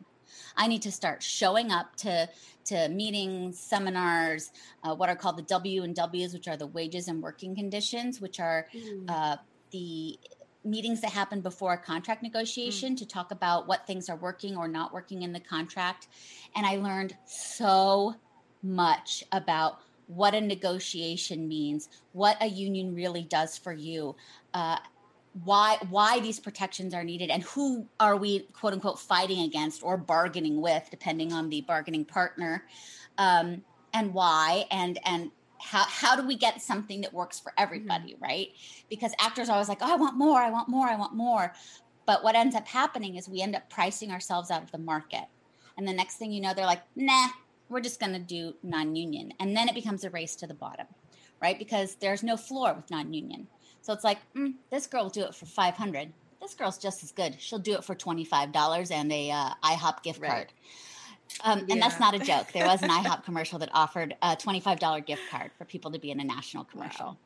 I 0.55 0.67
need 0.67 0.83
to 0.83 0.91
start 0.91 1.23
showing 1.23 1.71
up 1.71 1.95
to 1.97 2.29
to 2.65 2.89
meetings 2.89 3.59
seminars 3.59 4.51
uh, 4.83 4.93
what 4.93 5.09
are 5.09 5.15
called 5.15 5.37
the 5.37 5.43
w 5.43 5.83
and 5.83 5.95
w's 5.95 6.33
which 6.33 6.47
are 6.47 6.57
the 6.57 6.67
wages 6.67 7.07
and 7.07 7.21
working 7.21 7.55
conditions 7.55 8.21
which 8.21 8.39
are 8.39 8.67
uh, 9.09 9.37
the 9.71 10.19
meetings 10.65 11.01
that 11.01 11.11
happen 11.11 11.41
before 11.41 11.73
a 11.73 11.77
contract 11.77 12.23
negotiation 12.23 12.95
to 12.95 13.05
talk 13.05 13.31
about 13.31 13.67
what 13.67 13.85
things 13.85 14.09
are 14.09 14.15
working 14.15 14.55
or 14.55 14.67
not 14.67 14.93
working 14.93 15.23
in 15.23 15.33
the 15.33 15.39
contract. 15.39 16.07
And 16.55 16.65
I 16.65 16.77
learned 16.77 17.17
so 17.25 18.15
much 18.61 19.23
about 19.31 19.81
what 20.07 20.33
a 20.33 20.41
negotiation 20.41 21.47
means, 21.47 21.89
what 22.11 22.37
a 22.41 22.47
union 22.47 22.93
really 22.93 23.23
does 23.23 23.57
for 23.57 23.73
you. 23.73 24.15
Uh, 24.53 24.77
why 25.43 25.77
why 25.89 26.19
these 26.19 26.39
protections 26.39 26.93
are 26.93 27.03
needed 27.03 27.31
and 27.31 27.41
who 27.43 27.87
are 27.99 28.15
we 28.15 28.41
quote 28.53 28.73
unquote 28.73 28.99
fighting 28.99 29.41
against 29.41 29.81
or 29.81 29.97
bargaining 29.97 30.61
with 30.61 30.87
depending 30.91 31.33
on 31.33 31.49
the 31.49 31.61
bargaining 31.61 32.05
partner 32.05 32.63
um, 33.17 33.63
and 33.93 34.13
why 34.13 34.65
and 34.69 34.99
and 35.05 35.31
how 35.59 35.83
how 35.85 36.15
do 36.15 36.27
we 36.27 36.35
get 36.35 36.61
something 36.61 37.01
that 37.01 37.11
works 37.11 37.39
for 37.39 37.51
everybody 37.57 38.13
mm-hmm. 38.13 38.23
right 38.23 38.49
because 38.89 39.11
actors 39.19 39.49
are 39.49 39.53
always 39.53 39.69
like 39.69 39.79
oh 39.81 39.91
i 39.91 39.95
want 39.95 40.15
more 40.15 40.39
i 40.39 40.51
want 40.51 40.69
more 40.69 40.87
i 40.87 40.95
want 40.95 41.15
more 41.15 41.51
but 42.05 42.23
what 42.23 42.35
ends 42.35 42.55
up 42.55 42.67
happening 42.67 43.15
is 43.15 43.27
we 43.27 43.41
end 43.41 43.55
up 43.55 43.67
pricing 43.69 44.11
ourselves 44.11 44.51
out 44.51 44.61
of 44.61 44.71
the 44.71 44.77
market 44.77 45.25
and 45.77 45.87
the 45.87 45.93
next 45.93 46.17
thing 46.17 46.31
you 46.31 46.41
know 46.41 46.53
they're 46.53 46.65
like 46.65 46.83
nah 46.95 47.27
we're 47.73 47.81
just 47.81 47.99
going 47.99 48.13
to 48.13 48.19
do 48.19 48.53
non-union 48.63 49.33
and 49.39 49.57
then 49.57 49.67
it 49.67 49.75
becomes 49.75 50.03
a 50.03 50.09
race 50.09 50.35
to 50.35 50.47
the 50.47 50.53
bottom 50.53 50.87
right 51.41 51.59
because 51.59 51.95
there's 51.95 52.23
no 52.23 52.37
floor 52.37 52.73
with 52.73 52.89
non-union 52.89 53.47
so 53.83 53.91
it's 53.91 54.03
like, 54.05 54.19
mm, 54.33 54.53
this 54.71 54.87
girl 54.87 55.03
will 55.03 55.09
do 55.09 55.23
it 55.25 55.35
for 55.35 55.45
500. 55.45 56.13
This 56.41 56.53
girl's 56.53 56.77
just 56.77 57.03
as 57.03 57.11
good. 57.11 57.35
She'll 57.39 57.59
do 57.59 57.73
it 57.73 57.83
for 57.83 57.93
$25 57.93 58.91
and 58.91 59.11
a 59.11 59.29
uh, 59.29 59.49
IHOP 59.61 60.03
gift 60.03 60.21
right. 60.21 60.29
card. 60.31 60.53
Um, 61.43 61.59
and 61.59 61.69
yeah. 61.69 61.75
that's 61.79 61.99
not 61.99 62.15
a 62.15 62.19
joke. 62.19 62.53
There 62.53 62.65
was 62.65 62.81
an 62.81 62.89
IHOP 62.89 63.25
commercial 63.25 63.59
that 63.59 63.69
offered 63.73 64.15
a 64.21 64.37
$25 64.37 65.05
gift 65.05 65.23
card 65.29 65.51
for 65.57 65.65
people 65.65 65.91
to 65.91 65.99
be 65.99 66.11
in 66.11 66.21
a 66.21 66.23
national 66.23 66.63
commercial. 66.63 67.05
Wow. 67.05 67.17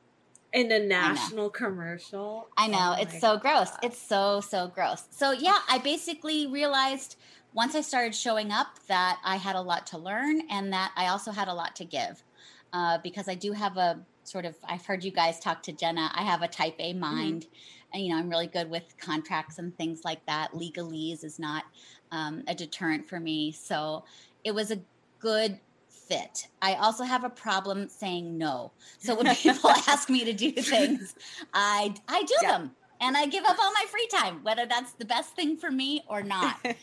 In 0.52 0.72
a 0.72 0.80
national 0.80 1.52
I 1.54 1.58
commercial? 1.58 2.48
I 2.58 2.68
know. 2.68 2.96
Oh 2.98 3.02
it's 3.02 3.22
so 3.22 3.38
gross. 3.38 3.70
It's 3.84 4.02
so, 4.02 4.42
so 4.42 4.68
gross. 4.68 5.04
So, 5.12 5.32
yeah, 5.32 5.60
I 5.70 5.78
basically 5.78 6.48
realized 6.48 7.18
once 7.58 7.74
I 7.74 7.82
started 7.82 8.14
showing 8.14 8.52
up 8.52 8.78
that 8.88 9.20
I 9.26 9.38
had 9.38 9.56
a 9.56 9.62
lot 9.62 9.88
to 9.88 9.98
learn 9.98 10.44
and 10.52 10.72
that 10.74 10.92
I 10.96 11.08
also 11.08 11.32
had 11.32 11.48
a 11.48 11.54
lot 11.56 11.76
to 11.78 11.86
give 11.86 12.24
uh, 12.72 13.00
because 13.04 13.28
I 13.28 13.34
do 13.34 13.52
have 13.52 13.78
a 13.78 14.00
sort 14.26 14.46
of 14.46 14.56
I've 14.64 14.86
heard 14.86 15.04
you 15.04 15.10
guys 15.10 15.40
talk 15.40 15.64
to 15.64 15.72
Jenna. 15.72 16.12
I 16.14 16.22
have 16.22 16.44
a 16.44 16.48
type 16.48 16.76
A 16.78 16.92
mm-hmm. 16.92 17.00
mind. 17.00 17.42
Mm-hmm. 17.42 17.94
And, 17.94 18.04
you 18.04 18.10
know, 18.12 18.20
I'm 18.20 18.30
really 18.30 18.46
good 18.46 18.70
with 18.70 18.84
contracts 19.00 19.58
and 19.58 19.76
things 19.76 20.02
like 20.06 20.24
that. 20.28 20.52
Legalese 20.52 21.24
is 21.24 21.40
not 21.40 21.64
um, 22.12 22.44
a 22.48 22.54
deterrent 22.54 23.10
for 23.10 23.20
me. 23.20 23.52
So 23.54 24.04
it 24.44 24.54
was 24.54 24.70
a 24.70 24.80
good 25.18 25.58
fit. 25.90 26.50
I 26.62 26.76
also 26.76 27.06
have 27.06 27.24
a 27.24 27.30
problem 27.30 27.90
saying 27.90 28.38
no. 28.38 28.72
So 29.00 29.16
when 29.16 29.34
people 29.36 29.72
ask 29.72 30.12
me 30.12 30.24
to 30.26 30.34
do 30.34 30.52
things, 30.52 31.16
I 31.56 31.96
I 32.08 32.22
do 32.22 32.36
yeah. 32.44 32.52
them 32.52 32.72
and 33.02 33.18
I 33.18 33.26
give 33.26 33.46
up 33.46 33.58
all 33.60 33.72
my 33.72 33.86
free 33.90 34.08
time, 34.12 34.44
whether 34.44 34.68
that's 34.68 34.92
the 34.94 35.06
best 35.06 35.36
thing 35.36 35.58
for 35.58 35.72
me 35.72 36.04
or 36.08 36.22
not. 36.22 36.64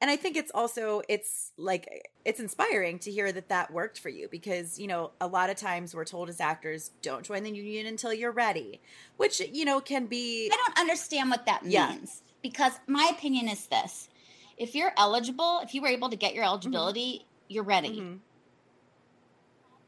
and 0.00 0.10
i 0.10 0.16
think 0.16 0.36
it's 0.36 0.50
also 0.54 1.02
it's 1.08 1.52
like 1.56 2.10
it's 2.24 2.40
inspiring 2.40 2.98
to 2.98 3.10
hear 3.10 3.30
that 3.32 3.48
that 3.48 3.70
worked 3.72 3.98
for 3.98 4.08
you 4.08 4.28
because 4.30 4.78
you 4.78 4.86
know 4.86 5.10
a 5.20 5.26
lot 5.26 5.50
of 5.50 5.56
times 5.56 5.94
we're 5.94 6.04
told 6.04 6.28
as 6.28 6.40
actors 6.40 6.90
don't 7.02 7.24
join 7.24 7.42
the 7.42 7.50
union 7.50 7.86
until 7.86 8.12
you're 8.12 8.32
ready 8.32 8.80
which 9.16 9.40
you 9.52 9.64
know 9.64 9.80
can 9.80 10.06
be 10.06 10.50
i 10.52 10.56
don't 10.56 10.78
understand 10.78 11.30
what 11.30 11.46
that 11.46 11.62
means 11.62 11.72
yeah. 11.74 12.32
because 12.42 12.72
my 12.86 13.10
opinion 13.12 13.48
is 13.48 13.66
this 13.66 14.08
if 14.56 14.74
you're 14.74 14.92
eligible 14.96 15.60
if 15.62 15.74
you 15.74 15.82
were 15.82 15.88
able 15.88 16.08
to 16.08 16.16
get 16.16 16.34
your 16.34 16.44
mm-hmm. 16.44 16.50
eligibility 16.50 17.14
mm-hmm. 17.14 17.24
you're 17.48 17.64
ready 17.64 18.00
mm-hmm. 18.00 18.16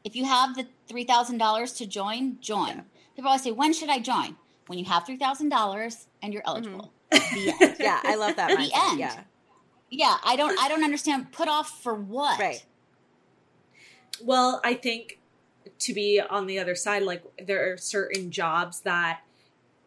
if 0.03 0.15
you 0.15 0.25
have 0.25 0.55
the 0.55 0.67
$3000 0.89 1.77
to 1.77 1.85
join 1.85 2.37
join 2.39 2.67
yeah. 2.67 2.81
people 3.15 3.29
always 3.29 3.43
say 3.43 3.51
when 3.51 3.73
should 3.73 3.89
i 3.89 3.99
join 3.99 4.35
when 4.67 4.79
you 4.79 4.85
have 4.85 5.03
$3000 5.03 6.05
and 6.21 6.33
you're 6.33 6.43
eligible 6.45 6.93
mm-hmm. 7.11 7.81
yeah 7.81 7.99
i 8.03 8.15
love 8.15 8.35
that 8.35 8.49
the 8.57 8.71
end 8.73 8.99
yeah 8.99 9.19
yeah 9.93 10.17
i 10.25 10.35
don't 10.35 10.57
i 10.59 10.67
don't 10.67 10.83
understand 10.83 11.31
put 11.31 11.47
off 11.47 11.81
for 11.81 11.93
what 11.93 12.39
right 12.39 12.65
well 14.21 14.59
i 14.63 14.73
think 14.73 15.19
to 15.79 15.93
be 15.93 16.19
on 16.19 16.47
the 16.47 16.59
other 16.59 16.75
side 16.75 17.03
like 17.03 17.23
there 17.45 17.71
are 17.71 17.77
certain 17.77 18.31
jobs 18.31 18.81
that 18.81 19.21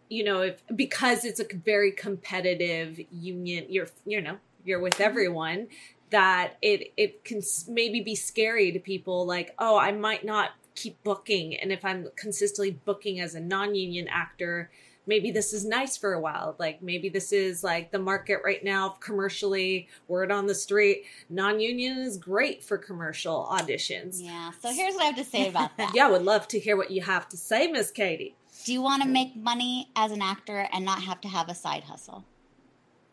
you 0.08 0.22
know 0.22 0.40
if 0.40 0.62
because 0.74 1.24
it's 1.24 1.40
a 1.40 1.46
very 1.64 1.90
competitive 1.90 3.00
union 3.10 3.66
you're 3.68 3.88
you 4.04 4.20
know 4.20 4.36
you're 4.64 4.80
with 4.80 4.94
mm-hmm. 4.94 5.02
everyone 5.02 5.66
that 6.10 6.54
it 6.62 6.92
it 6.96 7.24
can 7.24 7.42
maybe 7.68 8.00
be 8.00 8.14
scary 8.14 8.70
to 8.70 8.78
people 8.78 9.26
like 9.26 9.54
oh 9.58 9.76
i 9.76 9.90
might 9.90 10.24
not 10.24 10.50
keep 10.74 11.02
booking 11.02 11.56
and 11.56 11.72
if 11.72 11.84
i'm 11.84 12.08
consistently 12.16 12.70
booking 12.84 13.18
as 13.18 13.34
a 13.34 13.40
non-union 13.40 14.06
actor 14.08 14.70
maybe 15.06 15.30
this 15.30 15.52
is 15.52 15.64
nice 15.64 15.96
for 15.96 16.12
a 16.12 16.20
while. 16.20 16.56
Like 16.58 16.82
maybe 16.82 17.08
this 17.08 17.32
is 17.32 17.62
like 17.64 17.90
the 17.90 17.98
market 17.98 18.40
right 18.44 18.62
now 18.62 18.90
commercially, 19.00 19.88
word 20.08 20.30
on 20.30 20.46
the 20.46 20.54
street. 20.54 21.04
Non 21.30 21.60
union 21.60 21.98
is 21.98 22.16
great 22.16 22.62
for 22.64 22.78
commercial 22.78 23.48
auditions. 23.50 24.20
Yeah. 24.20 24.50
So 24.60 24.70
here's 24.72 24.94
what 24.94 25.02
I 25.04 25.06
have 25.06 25.16
to 25.16 25.24
say 25.24 25.48
about 25.48 25.74
that. 25.76 25.92
yeah, 25.94 26.06
I 26.06 26.10
would 26.10 26.22
love 26.22 26.48
to 26.48 26.58
hear 26.58 26.76
what 26.76 26.90
you 26.90 27.02
have 27.02 27.28
to 27.30 27.36
say, 27.36 27.66
Miss 27.68 27.90
Katie. 27.90 28.34
Do 28.64 28.72
you 28.72 28.82
want 28.82 29.02
to 29.02 29.08
make 29.08 29.36
money 29.36 29.90
as 29.94 30.10
an 30.12 30.22
actor 30.22 30.68
and 30.72 30.84
not 30.84 31.02
have 31.02 31.20
to 31.22 31.28
have 31.28 31.48
a 31.48 31.54
side 31.54 31.84
hustle? 31.84 32.24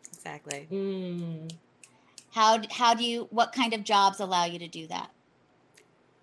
Exactly. 0.08 0.66
Mm. 0.72 1.52
How 2.32 2.60
how 2.70 2.94
do 2.94 3.04
you 3.04 3.28
what 3.30 3.52
kind 3.52 3.72
of 3.72 3.84
jobs 3.84 4.18
allow 4.18 4.44
you 4.46 4.58
to 4.58 4.66
do 4.66 4.86
that? 4.88 5.10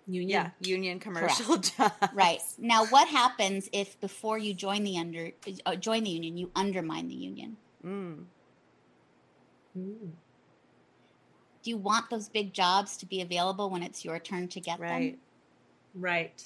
Union. 0.06 0.28
Yeah, 0.28 0.50
union 0.60 0.98
commercial 0.98 1.56
job. 1.58 1.92
Right. 2.12 2.40
Now 2.58 2.86
what 2.86 3.08
happens 3.08 3.68
if 3.72 4.00
before 4.00 4.36
you 4.36 4.52
join 4.52 4.82
the 4.82 4.98
under 4.98 5.30
uh, 5.64 5.76
join 5.76 6.04
the 6.04 6.10
union 6.10 6.36
you 6.36 6.50
undermine 6.56 7.08
the 7.08 7.14
union? 7.14 7.56
Mm. 7.84 8.24
Mm. 9.78 10.10
Do 11.62 11.70
you 11.70 11.76
want 11.76 12.10
those 12.10 12.28
big 12.28 12.52
jobs 12.52 12.96
to 12.98 13.06
be 13.06 13.20
available 13.20 13.70
when 13.70 13.82
it's 13.82 14.04
your 14.04 14.18
turn 14.18 14.48
to 14.48 14.60
get 14.60 14.80
right. 14.80 14.88
them? 14.88 15.20
Right. 15.94 16.12
right. 16.12 16.44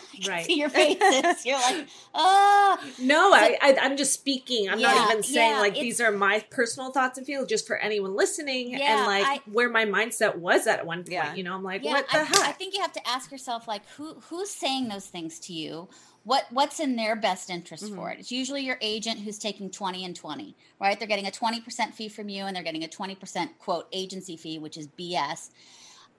see 0.42 0.58
your 0.58 0.68
faces. 0.70 1.44
You're 1.44 1.58
like, 1.58 1.86
oh. 2.14 2.78
No, 3.00 3.32
I, 3.32 3.56
I, 3.60 3.70
am 3.80 3.96
just 3.96 4.12
speaking. 4.12 4.68
I'm 4.68 4.78
yeah, 4.78 4.94
not 4.94 5.10
even 5.10 5.22
saying 5.22 5.52
yeah, 5.52 5.60
like 5.60 5.74
these 5.74 6.00
are 6.00 6.12
my 6.12 6.44
personal 6.50 6.92
thoughts 6.92 7.18
and 7.18 7.26
feelings, 7.26 7.48
just 7.48 7.66
for 7.66 7.76
anyone 7.76 8.14
listening, 8.14 8.70
yeah, 8.70 8.98
and 8.98 9.06
like 9.06 9.24
I, 9.26 9.40
where 9.50 9.68
my 9.68 9.84
mindset 9.84 10.36
was 10.36 10.66
at 10.66 10.84
one 10.84 11.04
point. 11.04 11.36
You 11.36 11.44
know, 11.44 11.54
I'm 11.54 11.62
like, 11.62 11.84
what 11.84 12.08
the 12.10 12.18
I, 12.18 12.24
heck? 12.24 12.38
I 12.40 12.52
think 12.52 12.74
you 12.74 12.80
have 12.80 12.92
to 12.92 13.08
ask 13.08 13.30
yourself, 13.30 13.66
like, 13.68 13.82
who 13.96 14.14
who's 14.28 14.50
saying 14.50 14.88
those 14.88 15.06
things 15.06 15.38
to 15.40 15.52
you? 15.52 15.88
What 16.24 16.46
what's 16.50 16.78
in 16.78 16.96
their 16.96 17.16
best 17.16 17.50
interest 17.50 17.84
mm-hmm. 17.84 17.96
for 17.96 18.10
it? 18.10 18.18
It's 18.20 18.30
usually 18.30 18.62
your 18.62 18.78
agent 18.80 19.20
who's 19.20 19.38
taking 19.38 19.70
20 19.70 20.04
and 20.04 20.14
20, 20.14 20.54
right? 20.80 20.98
They're 20.98 21.08
getting 21.08 21.26
a 21.26 21.30
20% 21.30 21.94
fee 21.94 22.08
from 22.08 22.28
you, 22.28 22.44
and 22.44 22.54
they're 22.54 22.62
getting 22.62 22.84
a 22.84 22.88
20% 22.88 23.48
quote 23.58 23.88
agency 23.92 24.36
fee, 24.36 24.58
which 24.58 24.76
is 24.76 24.88
BS. 24.88 25.50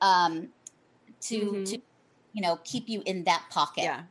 Um, 0.02 0.50
to 1.22 1.40
mm-hmm. 1.40 1.64
to 1.64 1.82
you 2.34 2.42
know, 2.42 2.60
keep 2.64 2.90
you 2.90 3.02
in 3.06 3.24
that 3.24 3.46
pocket. 3.50 3.84
Yeah. 3.84 4.02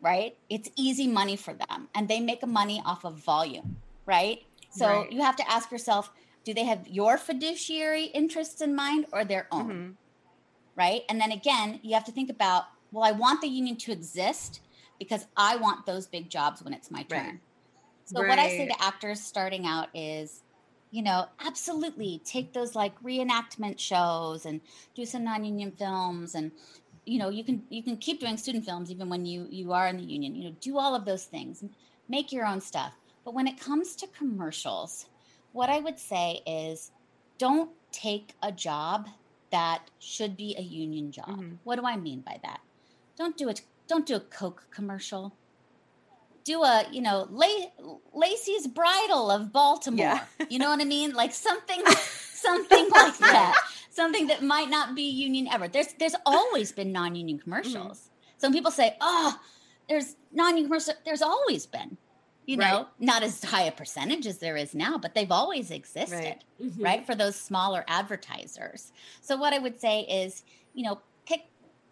Right? 0.00 0.36
It's 0.50 0.70
easy 0.76 1.06
money 1.06 1.34
for 1.34 1.54
them 1.54 1.88
and 1.94 2.08
they 2.08 2.20
make 2.20 2.46
money 2.46 2.82
off 2.84 3.04
of 3.04 3.16
volume, 3.16 3.76
right? 4.04 4.42
So 4.70 4.86
right. 4.86 5.12
you 5.12 5.22
have 5.22 5.36
to 5.36 5.50
ask 5.50 5.70
yourself, 5.70 6.10
do 6.44 6.52
they 6.52 6.64
have 6.64 6.86
your 6.86 7.16
fiduciary 7.16 8.04
interests 8.04 8.60
in 8.60 8.76
mind 8.76 9.06
or 9.12 9.24
their 9.24 9.48
own? 9.50 9.68
Mm-hmm. 9.68 9.90
Right? 10.76 11.02
And 11.08 11.18
then 11.20 11.32
again, 11.32 11.80
you 11.82 11.94
have 11.94 12.04
to 12.04 12.12
think 12.12 12.28
about, 12.28 12.64
well, 12.92 13.04
I 13.04 13.12
want 13.12 13.40
the 13.40 13.48
union 13.48 13.76
to 13.76 13.92
exist 13.92 14.60
because 14.98 15.26
I 15.36 15.56
want 15.56 15.86
those 15.86 16.06
big 16.06 16.28
jobs 16.28 16.62
when 16.62 16.74
it's 16.74 16.90
my 16.90 17.04
turn. 17.04 17.26
Right. 17.26 17.38
So 18.04 18.20
right. 18.20 18.28
what 18.28 18.38
I 18.38 18.48
say 18.50 18.68
to 18.68 18.82
actors 18.82 19.20
starting 19.20 19.66
out 19.66 19.88
is 19.94 20.42
you 20.94 21.02
know, 21.02 21.26
absolutely 21.44 22.22
take 22.24 22.52
those 22.52 22.76
like 22.76 22.94
reenactment 23.02 23.80
shows 23.80 24.46
and 24.46 24.60
do 24.94 25.04
some 25.04 25.24
non-union 25.24 25.72
films 25.72 26.36
and 26.36 26.52
you 27.06 27.18
know 27.18 27.28
you 27.28 27.44
can 27.44 27.62
you 27.70 27.82
can 27.82 27.96
keep 27.96 28.20
doing 28.20 28.36
student 28.36 28.64
films 28.64 28.90
even 28.90 29.08
when 29.08 29.24
you 29.26 29.46
you 29.50 29.72
are 29.72 29.88
in 29.88 29.96
the 29.96 30.02
union 30.02 30.34
you 30.34 30.44
know 30.44 30.56
do 30.60 30.78
all 30.78 30.94
of 30.94 31.04
those 31.04 31.24
things 31.24 31.64
make 32.08 32.32
your 32.32 32.46
own 32.46 32.60
stuff. 32.60 32.92
But 33.24 33.32
when 33.32 33.46
it 33.46 33.58
comes 33.58 33.96
to 33.96 34.06
commercials 34.08 35.06
what 35.52 35.70
i 35.70 35.80
would 35.80 35.98
say 35.98 36.40
is 36.46 36.90
don't 37.38 37.70
take 37.92 38.34
a 38.42 38.52
job 38.52 39.08
that 39.50 39.88
should 39.98 40.36
be 40.36 40.54
a 40.58 40.62
union 40.62 41.12
job. 41.12 41.28
Mm-hmm. 41.28 41.54
what 41.64 41.76
do 41.76 41.86
i 41.86 41.96
mean 41.96 42.20
by 42.20 42.38
that? 42.42 42.60
Don't 43.16 43.36
do 43.36 43.48
it 43.48 43.62
don't 43.86 44.06
do 44.06 44.16
a 44.16 44.20
coke 44.20 44.66
commercial 44.70 45.32
do 46.44 46.62
a 46.62 46.84
you 46.92 47.00
know 47.00 47.26
lacey's 48.12 48.66
bridal 48.66 49.30
of 49.30 49.52
baltimore 49.52 49.98
yeah. 49.98 50.24
you 50.50 50.58
know 50.58 50.68
what 50.68 50.80
i 50.80 50.84
mean 50.84 51.12
like 51.14 51.32
something 51.32 51.82
something 51.86 52.88
like 52.90 53.16
that 53.18 53.56
something 53.94 54.26
that 54.26 54.42
might 54.42 54.68
not 54.68 54.94
be 54.94 55.02
union 55.02 55.48
ever. 55.48 55.68
There's 55.68 55.92
there's 55.94 56.16
always 56.26 56.72
been 56.72 56.92
non-union 56.92 57.38
commercials. 57.38 57.98
Mm-hmm. 57.98 58.38
Some 58.38 58.52
people 58.52 58.70
say, 58.70 58.96
"Oh, 59.00 59.38
there's 59.88 60.16
non-union 60.32 60.66
commercials." 60.66 60.96
There's 61.04 61.22
always 61.22 61.66
been, 61.66 61.96
you 62.46 62.56
know, 62.56 62.64
right. 62.64 62.86
not 62.98 63.22
as 63.22 63.42
high 63.42 63.62
a 63.62 63.72
percentage 63.72 64.26
as 64.26 64.38
there 64.38 64.56
is 64.56 64.74
now, 64.74 64.98
but 64.98 65.14
they've 65.14 65.30
always 65.30 65.70
existed, 65.70 66.16
right. 66.16 66.44
Mm-hmm. 66.62 66.82
right? 66.82 67.06
For 67.06 67.14
those 67.14 67.36
smaller 67.36 67.84
advertisers. 67.88 68.92
So 69.20 69.36
what 69.36 69.52
I 69.52 69.58
would 69.58 69.80
say 69.80 70.00
is, 70.00 70.42
you 70.74 70.84
know, 70.84 71.00
pick 71.26 71.46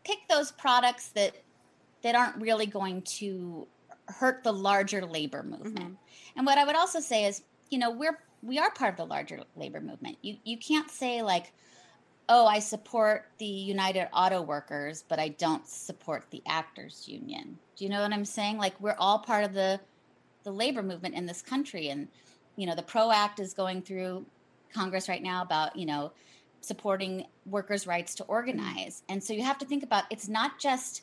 pick 0.04 0.18
those 0.28 0.50
products 0.52 1.08
that 1.10 1.36
that 2.02 2.14
aren't 2.14 2.36
really 2.42 2.66
going 2.66 3.02
to 3.02 3.68
hurt 4.08 4.42
the 4.42 4.52
larger 4.52 5.04
labor 5.04 5.42
movement. 5.42 5.92
Mm-hmm. 5.92 6.36
And 6.36 6.46
what 6.46 6.58
I 6.58 6.64
would 6.64 6.76
also 6.76 7.00
say 7.00 7.24
is, 7.24 7.42
you 7.70 7.78
know, 7.78 7.90
we're 7.90 8.18
we 8.42 8.58
are 8.58 8.70
part 8.72 8.90
of 8.90 8.96
the 8.96 9.06
larger 9.06 9.40
labor 9.56 9.80
movement. 9.80 10.18
You 10.22 10.36
you 10.44 10.56
can't 10.56 10.90
say 10.90 11.22
like, 11.22 11.52
oh, 12.28 12.46
I 12.46 12.58
support 12.58 13.28
the 13.38 13.46
United 13.46 14.08
Auto 14.12 14.42
Workers, 14.42 15.04
but 15.08 15.18
I 15.18 15.28
don't 15.28 15.66
support 15.66 16.24
the 16.30 16.42
Actors 16.46 17.08
Union. 17.08 17.58
Do 17.76 17.84
you 17.84 17.90
know 17.90 18.02
what 18.02 18.12
I'm 18.12 18.24
saying? 18.24 18.58
Like 18.58 18.78
we're 18.80 18.96
all 18.98 19.18
part 19.18 19.44
of 19.44 19.54
the 19.54 19.80
the 20.44 20.52
labor 20.52 20.82
movement 20.82 21.14
in 21.14 21.26
this 21.26 21.42
country. 21.42 21.88
And, 21.88 22.08
you 22.56 22.66
know, 22.66 22.74
the 22.74 22.82
PRO 22.82 23.10
Act 23.10 23.40
is 23.40 23.54
going 23.54 23.82
through 23.82 24.26
Congress 24.72 25.08
right 25.08 25.22
now 25.22 25.42
about, 25.42 25.76
you 25.76 25.86
know, 25.86 26.12
supporting 26.60 27.26
workers' 27.46 27.86
rights 27.86 28.14
to 28.16 28.24
organize. 28.24 29.02
And 29.08 29.22
so 29.22 29.32
you 29.32 29.42
have 29.42 29.58
to 29.58 29.64
think 29.64 29.82
about 29.82 30.04
it's 30.10 30.28
not 30.28 30.58
just 30.58 31.02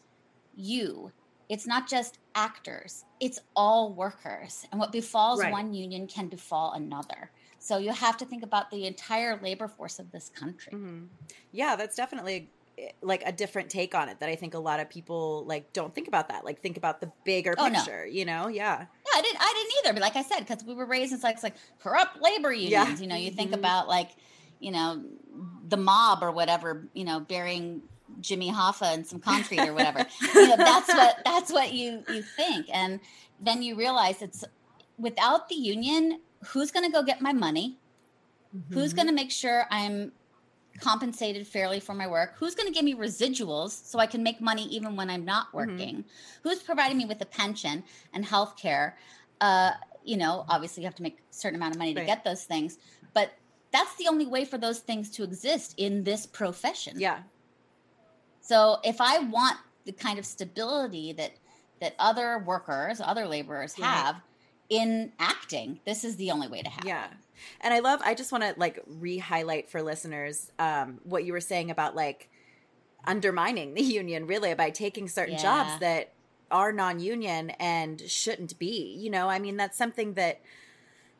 you, 0.55 1.11
it's 1.49 1.65
not 1.67 1.89
just 1.89 2.19
actors, 2.35 3.03
it's 3.19 3.39
all 3.55 3.93
workers. 3.93 4.65
And 4.71 4.79
what 4.79 4.91
befalls 4.91 5.39
Right. 5.39 5.51
one 5.51 5.73
union 5.73 6.07
can 6.07 6.27
befall 6.29 6.71
another. 6.73 7.31
So 7.57 7.77
you 7.77 7.91
have 7.91 8.15
to 8.17 8.25
think 8.25 8.43
about 8.43 8.69
the 8.71 8.85
entire 8.85 9.35
labor 9.41 9.67
force 9.67 9.99
of 9.99 10.11
this 10.11 10.29
country. 10.29 10.71
Mhm. 10.73 11.09
Yeah, 11.51 11.75
that's 11.75 11.95
definitely 11.95 12.51
eh, 12.77 12.91
like 13.01 13.21
a 13.25 13.31
different 13.33 13.69
take 13.69 13.93
on 13.93 14.07
it 14.07 14.19
that 14.21 14.29
I 14.29 14.35
think 14.37 14.53
a 14.53 14.59
lot 14.59 14.79
of 14.79 14.89
people 14.89 15.43
like 15.45 15.73
don't 15.73 15.93
think 15.93 16.07
about 16.07 16.29
that. 16.29 16.45
Like 16.45 16.61
think 16.61 16.77
about 16.77 17.01
the 17.01 17.11
bigger 17.25 17.53
Oh, 17.57 17.67
no. 17.67 17.79
picture, 17.79 18.05
you 18.05 18.23
know? 18.23 18.47
Yeah. 18.47 18.79
Yeah, 18.79 18.85
I 19.15 19.21
didn't. 19.21 19.37
I 19.41 19.53
didn't 19.57 19.73
either. 19.85 19.93
But 19.99 20.01
like 20.01 20.15
I 20.15 20.21
said, 20.23 20.39
because 20.47 20.63
we 20.63 20.73
were 20.75 20.85
raised 20.85 21.11
in 21.11 21.19
like, 21.19 21.33
it's 21.35 21.43
like 21.43 21.55
corrupt 21.79 22.21
labor 22.21 22.53
unions. 22.53 22.71
Yeah. 22.71 22.97
You 22.99 23.07
know, 23.07 23.15
you 23.15 23.31
think 23.31 23.51
Mhm. 23.51 23.55
about 23.55 23.89
like, 23.89 24.11
you 24.59 24.71
know, 24.71 25.03
the 25.67 25.75
mob 25.77 26.23
or 26.23 26.31
whatever. 26.31 26.87
You 26.93 27.03
know, 27.03 27.19
burying 27.19 27.81
Jimmy 28.21 28.51
Hoffa 28.51 28.93
and 28.93 29.05
some 29.05 29.19
concrete 29.19 29.59
or 29.67 29.73
whatever. 29.73 30.05
you 30.33 30.47
know, 30.47 30.57
that's 30.57 30.87
what 30.87 31.19
that's 31.25 31.51
what 31.51 31.73
you 31.73 32.03
you 32.09 32.21
think, 32.21 32.67
and 32.73 32.99
then 33.39 33.61
you 33.61 33.75
realize 33.75 34.21
it's 34.21 34.43
without 34.97 35.49
the 35.49 35.55
union. 35.55 36.19
Who's 36.47 36.71
going 36.71 36.85
to 36.85 36.91
go 36.91 37.03
get 37.03 37.21
my 37.21 37.33
money? 37.33 37.77
Who's 38.71 38.93
going 38.93 39.07
to 39.07 39.13
make 39.13 39.29
sure 39.29 39.65
I'm 39.69 40.11
compensated 40.79 41.45
fairly 41.45 41.79
for 41.79 41.93
my 41.93 42.07
work? 42.07 42.35
Who's 42.37 42.55
going 42.55 42.67
to 42.67 42.73
give 42.73 42.83
me 42.85 42.95
residuals 42.95 43.71
so 43.85 43.99
I 43.99 44.07
can 44.07 44.23
make 44.23 44.39
money 44.41 44.63
even 44.69 44.95
when 44.95 45.09
I'm 45.09 45.25
not 45.25 45.53
working? 45.53 46.05
Who's 46.43 46.63
providing 46.63 46.97
me 46.97 47.05
with 47.05 47.21
a 47.21 47.25
pension 47.25 47.83
and 48.13 48.25
health 48.25 48.55
care? 48.57 48.97
Uh, 49.41 49.71
you 50.03 50.17
know, 50.17 50.45
obviously 50.49 50.81
you 50.81 50.87
have 50.87 50.95
to 50.95 51.03
make 51.03 51.17
a 51.17 51.33
certain 51.33 51.57
amount 51.57 51.75
of 51.75 51.79
money 51.79 51.93
to 51.93 52.05
get 52.05 52.23
those 52.23 52.43
things, 52.45 52.77
but 53.13 53.33
that's 53.71 53.95
the 53.95 54.07
only 54.07 54.25
way 54.25 54.45
for 54.45 54.57
those 54.57 54.79
things 54.79 55.09
to 55.11 55.23
exist 55.23 55.75
in 55.77 56.03
this 56.03 56.25
profession. 56.25 56.99
Yeah. 56.99 57.19
So 58.49 58.79
if 58.83 58.99
I 58.99 59.19
want 59.19 59.57
the 59.85 59.91
kind 59.91 60.17
of 60.17 60.25
stability 60.25 61.13
that 61.13 61.33
that 61.81 61.93
other 61.99 62.39
workers, 62.39 62.99
other 62.99 63.27
laborers 63.27 63.77
Right. 63.77 63.87
have 63.87 64.15
in 64.69 65.13
acting, 65.19 65.79
this 65.85 66.03
is 66.03 66.15
the 66.15 66.31
only 66.31 66.47
way 66.47 66.63
to 66.63 66.69
have. 66.69 66.83
Yeah. 66.83 67.07
And 67.61 67.73
I 67.75 67.79
love 67.79 68.01
I 68.03 68.15
just 68.15 68.31
want 68.31 68.43
to 68.43 68.55
like 68.57 68.81
re-highlight 68.87 69.69
for 69.69 69.83
listeners 69.83 70.51
um 70.57 70.99
what 71.03 71.25
you 71.25 71.33
were 71.33 71.39
saying 71.41 71.69
about 71.69 71.95
like 71.95 72.29
undermining 73.05 73.75
the 73.75 73.83
union 74.01 74.25
really 74.25 74.53
by 74.55 74.71
taking 74.71 75.07
certain 75.07 75.35
Yeah. 75.35 75.41
jobs 75.41 75.79
that 75.81 76.13
are 76.49 76.71
non-union 76.71 77.51
and 77.51 78.01
shouldn't 78.01 78.57
be. 78.57 78.95
You 78.97 79.11
know, 79.11 79.29
I 79.29 79.37
mean 79.37 79.57
that's 79.57 79.77
something 79.77 80.15
that 80.15 80.41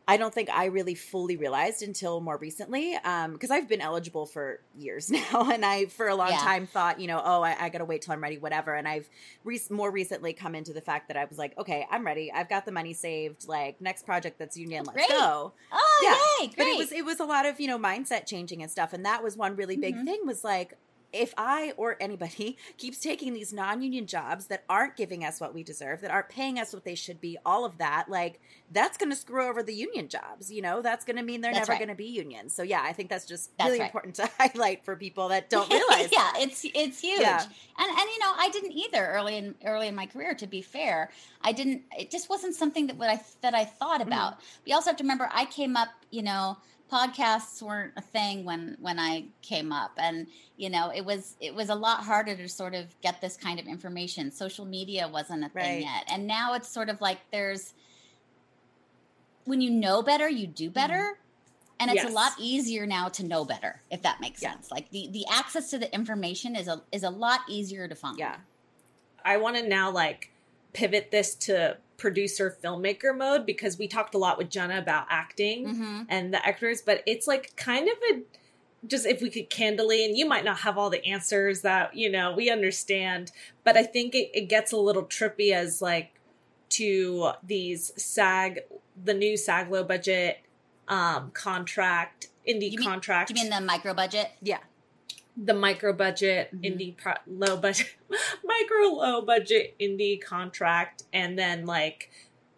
I 0.09 0.17
don't 0.17 0.33
think 0.33 0.49
I 0.49 0.65
really 0.65 0.95
fully 0.95 1.37
realized 1.37 1.83
until 1.83 2.19
more 2.21 2.37
recently, 2.37 2.97
because 3.31 3.51
I've 3.51 3.67
been 3.69 3.81
eligible 3.81 4.25
for 4.25 4.59
years 4.77 5.09
now, 5.11 5.49
and 5.51 5.63
I 5.65 5.85
for 5.85 6.07
a 6.07 6.15
long 6.15 6.31
Yeah. 6.31 6.37
time 6.39 6.67
thought, 6.67 6.99
you 6.99 7.07
know, 7.07 7.21
oh, 7.23 7.41
I, 7.41 7.55
I 7.65 7.69
got 7.69 7.77
to 7.79 7.85
wait 7.85 8.01
till 8.01 8.13
I'm 8.13 8.21
ready, 8.23 8.37
whatever. 8.37 8.73
And 8.75 8.87
I've 8.87 9.07
re- 9.43 9.59
more 9.69 9.91
recently 9.91 10.33
come 10.33 10.55
into 10.55 10.73
the 10.73 10.81
fact 10.81 11.07
that 11.09 11.17
I 11.17 11.25
was 11.25 11.37
like, 11.37 11.57
okay, 11.57 11.85
I'm 11.91 12.05
ready. 12.05 12.31
I've 12.31 12.49
got 12.49 12.65
the 12.65 12.71
money 12.71 12.93
saved. 12.93 13.47
Like 13.47 13.79
next 13.81 14.05
project 14.05 14.39
that's 14.39 14.57
union, 14.57 14.83
let's 14.85 14.95
Great. 14.97 15.09
go. 15.09 15.53
Oh, 15.71 15.99
Yeah, 16.03 16.45
yay, 16.45 16.47
great. 16.47 16.57
But 16.57 16.67
it 16.67 16.77
was 16.77 16.91
it 16.91 17.05
was 17.05 17.19
a 17.19 17.25
lot 17.25 17.45
of 17.45 17.59
you 17.59 17.67
know 17.67 17.77
mindset 17.77 18.25
changing 18.25 18.61
and 18.61 18.71
stuff, 18.71 18.93
and 18.93 19.05
that 19.05 19.23
was 19.23 19.37
one 19.37 19.55
really 19.55 19.77
big 19.77 19.95
Mhm. 19.95 20.05
thing. 20.05 20.21
Was 20.25 20.43
like 20.43 20.73
if 21.13 21.33
I 21.37 21.73
or 21.77 21.97
anybody 21.99 22.57
keeps 22.77 22.99
taking 22.99 23.33
these 23.33 23.51
non-union 23.53 24.05
jobs 24.07 24.47
that 24.47 24.63
aren't 24.69 24.95
giving 24.95 25.23
us 25.23 25.39
what 25.41 25.53
we 25.53 25.63
deserve, 25.63 26.01
that 26.01 26.11
aren't 26.11 26.29
paying 26.29 26.59
us 26.59 26.73
what 26.73 26.85
they 26.85 26.95
should 26.95 27.19
be, 27.21 27.37
all 27.45 27.65
of 27.65 27.77
that, 27.79 28.05
like 28.09 28.39
that's 28.71 28.97
going 28.97 29.09
to 29.09 29.15
screw 29.15 29.47
over 29.49 29.63
the 29.63 29.73
union 29.73 30.07
jobs. 30.07 30.51
You 30.51 30.61
know, 30.61 30.81
that's 30.81 31.05
going 31.05 31.17
to 31.17 31.23
mean 31.23 31.41
they're 31.41 31.51
That's 31.53 31.67
never 31.67 31.71
right. 31.73 31.79
going 31.79 31.89
to 31.89 31.95
be 31.95 32.05
union. 32.05 32.49
So 32.49 32.63
yeah, 32.63 32.81
I 32.83 32.93
think 32.93 33.09
that's 33.09 33.25
just 33.25 33.49
That's 33.57 33.67
really 33.69 33.79
right. 33.79 33.85
important 33.87 34.15
to 34.15 34.29
highlight 34.39 34.85
for 34.85 34.95
people 34.95 35.29
that 35.29 35.49
don't 35.49 35.69
realize. 35.71 36.09
yeah, 36.11 36.31
that. 36.33 36.35
it's 36.39 36.63
it's 36.73 36.99
huge. 37.01 37.21
Yeah. 37.21 37.41
And 37.41 37.89
and 37.89 38.09
you 38.13 38.19
know, 38.19 38.33
I 38.37 38.49
didn't 38.51 38.73
either 38.73 39.05
early 39.07 39.37
in 39.37 39.55
early 39.65 39.87
in 39.87 39.95
my 39.95 40.05
career. 40.05 40.33
To 40.35 40.47
be 40.47 40.61
fair, 40.61 41.09
I 41.41 41.51
didn't. 41.51 41.83
It 41.97 42.11
just 42.11 42.29
wasn't 42.29 42.55
something 42.55 42.87
that 42.87 42.97
what 42.97 43.09
I 43.09 43.19
that 43.41 43.53
I 43.55 43.65
thought 43.65 43.99
Mm-hmm. 44.01 44.07
about. 44.07 44.37
But 44.37 44.67
you 44.67 44.75
also 44.75 44.91
have 44.91 44.97
to 44.97 45.03
remember, 45.03 45.27
I 45.33 45.45
came 45.45 45.75
up. 45.75 45.89
You 46.11 46.23
know, 46.23 46.57
podcasts 46.91 47.61
weren't 47.61 47.93
a 47.97 48.01
thing 48.01 48.45
when 48.45 48.77
when 48.79 48.99
I 48.99 49.25
came 49.41 49.71
up, 49.71 49.91
and 49.97 50.27
you 50.57 50.69
know, 50.69 50.91
it 50.93 51.05
was 51.05 51.35
it 51.39 51.53
was 51.53 51.69
a 51.69 51.75
lot 51.75 52.03
harder 52.03 52.35
to 52.35 52.49
sort 52.49 52.75
of 52.75 52.99
get 53.01 53.21
this 53.21 53.37
kind 53.37 53.59
of 53.59 53.67
information. 53.67 54.31
Social 54.31 54.65
media 54.65 55.07
wasn't 55.07 55.43
a 55.43 55.49
thing 55.49 55.63
Right. 55.63 55.81
yet, 55.81 56.05
and 56.11 56.27
now 56.27 56.53
it's 56.53 56.67
sort 56.67 56.89
of 56.89 57.01
like 57.01 57.19
there's 57.31 57.73
when 59.45 59.61
you 59.61 59.69
know 59.71 60.01
better, 60.03 60.29
you 60.29 60.47
do 60.47 60.65
mm-hmm. 60.65 60.73
better. 60.73 61.17
And 61.81 61.89
it's 61.89 62.03
a 62.03 62.09
lot 62.09 62.33
easier 62.37 62.85
now 62.85 63.07
to 63.07 63.25
know 63.25 63.45
better, 63.45 63.81
if 63.89 64.01
that 64.01 64.19
makes 64.19 64.41
Yeah. 64.41 64.51
sense. 64.51 64.69
Like 64.69 64.89
the 64.89 65.07
the 65.13 65.25
access 65.31 65.69
to 65.69 65.77
the 65.77 65.93
information 65.95 66.57
is 66.57 66.67
a 66.67 66.81
is 66.91 67.03
a 67.03 67.09
lot 67.09 67.39
easier 67.47 67.87
to 67.87 67.95
find. 67.95 68.19
Yeah. 68.19 68.35
I 69.23 69.37
want 69.37 69.55
to 69.55 69.65
now 69.65 69.89
like 69.89 70.29
pivot 70.73 71.09
this 71.09 71.35
to 71.35 71.77
producer 71.99 72.57
filmmaker 72.63 73.15
mode 73.15 73.45
because 73.45 73.77
we 73.77 73.87
talked 73.87 74.15
a 74.15 74.17
lot 74.17 74.37
with 74.39 74.49
Jenna 74.49 74.79
about 74.79 75.05
acting 75.09 75.67
Mhm. 75.75 76.05
and 76.09 76.33
the 76.33 76.43
actors, 76.45 76.81
but 76.81 77.03
it's 77.05 77.27
like 77.27 77.55
kind 77.55 77.87
of 77.87 77.95
a 78.11 78.21
just 78.87 79.05
if 79.05 79.21
we 79.21 79.29
could 79.29 79.49
candidly, 79.49 80.05
and 80.05 80.17
you 80.17 80.25
might 80.25 80.45
not 80.45 80.59
have 80.59 80.77
all 80.77 80.89
the 80.89 81.05
answers 81.05 81.61
that 81.61 81.93
you 81.95 82.09
know 82.09 82.31
we 82.31 82.49
understand, 82.49 83.31
but 83.65 83.75
I 83.77 83.83
think 83.83 84.15
it, 84.15 84.31
it 84.33 84.47
gets 84.47 84.71
a 84.71 84.77
little 84.77 85.03
trippy 85.03 85.51
as 85.53 85.81
like 85.81 86.13
to 86.69 87.31
these 87.43 87.91
SAG, 87.97 88.59
the 89.03 89.13
new 89.13 89.35
SAG 89.35 89.69
low 89.69 89.83
budget 89.83 90.39
um 90.87 91.31
contract, 91.31 92.29
indie 92.47 92.71
You 92.71 92.79
mean- 92.79 92.87
contract 92.87 93.29
you 93.29 93.35
mean 93.35 93.49
the 93.49 93.59
micro 93.61 93.93
budget? 93.93 94.31
Yeah. 94.41 94.59
The 95.41 95.53
micro 95.53 95.93
budget 95.93 96.53
Mhm. 96.53 96.65
indie 96.65 96.97
pro- 96.97 97.13
low 97.27 97.55
budget 97.55 97.95
micro 98.43 98.87
low 98.87 99.21
budget 99.21 99.75
indie 99.79 100.21
contract 100.21 101.03
and 101.13 101.39
then 101.39 101.65
like 101.65 102.09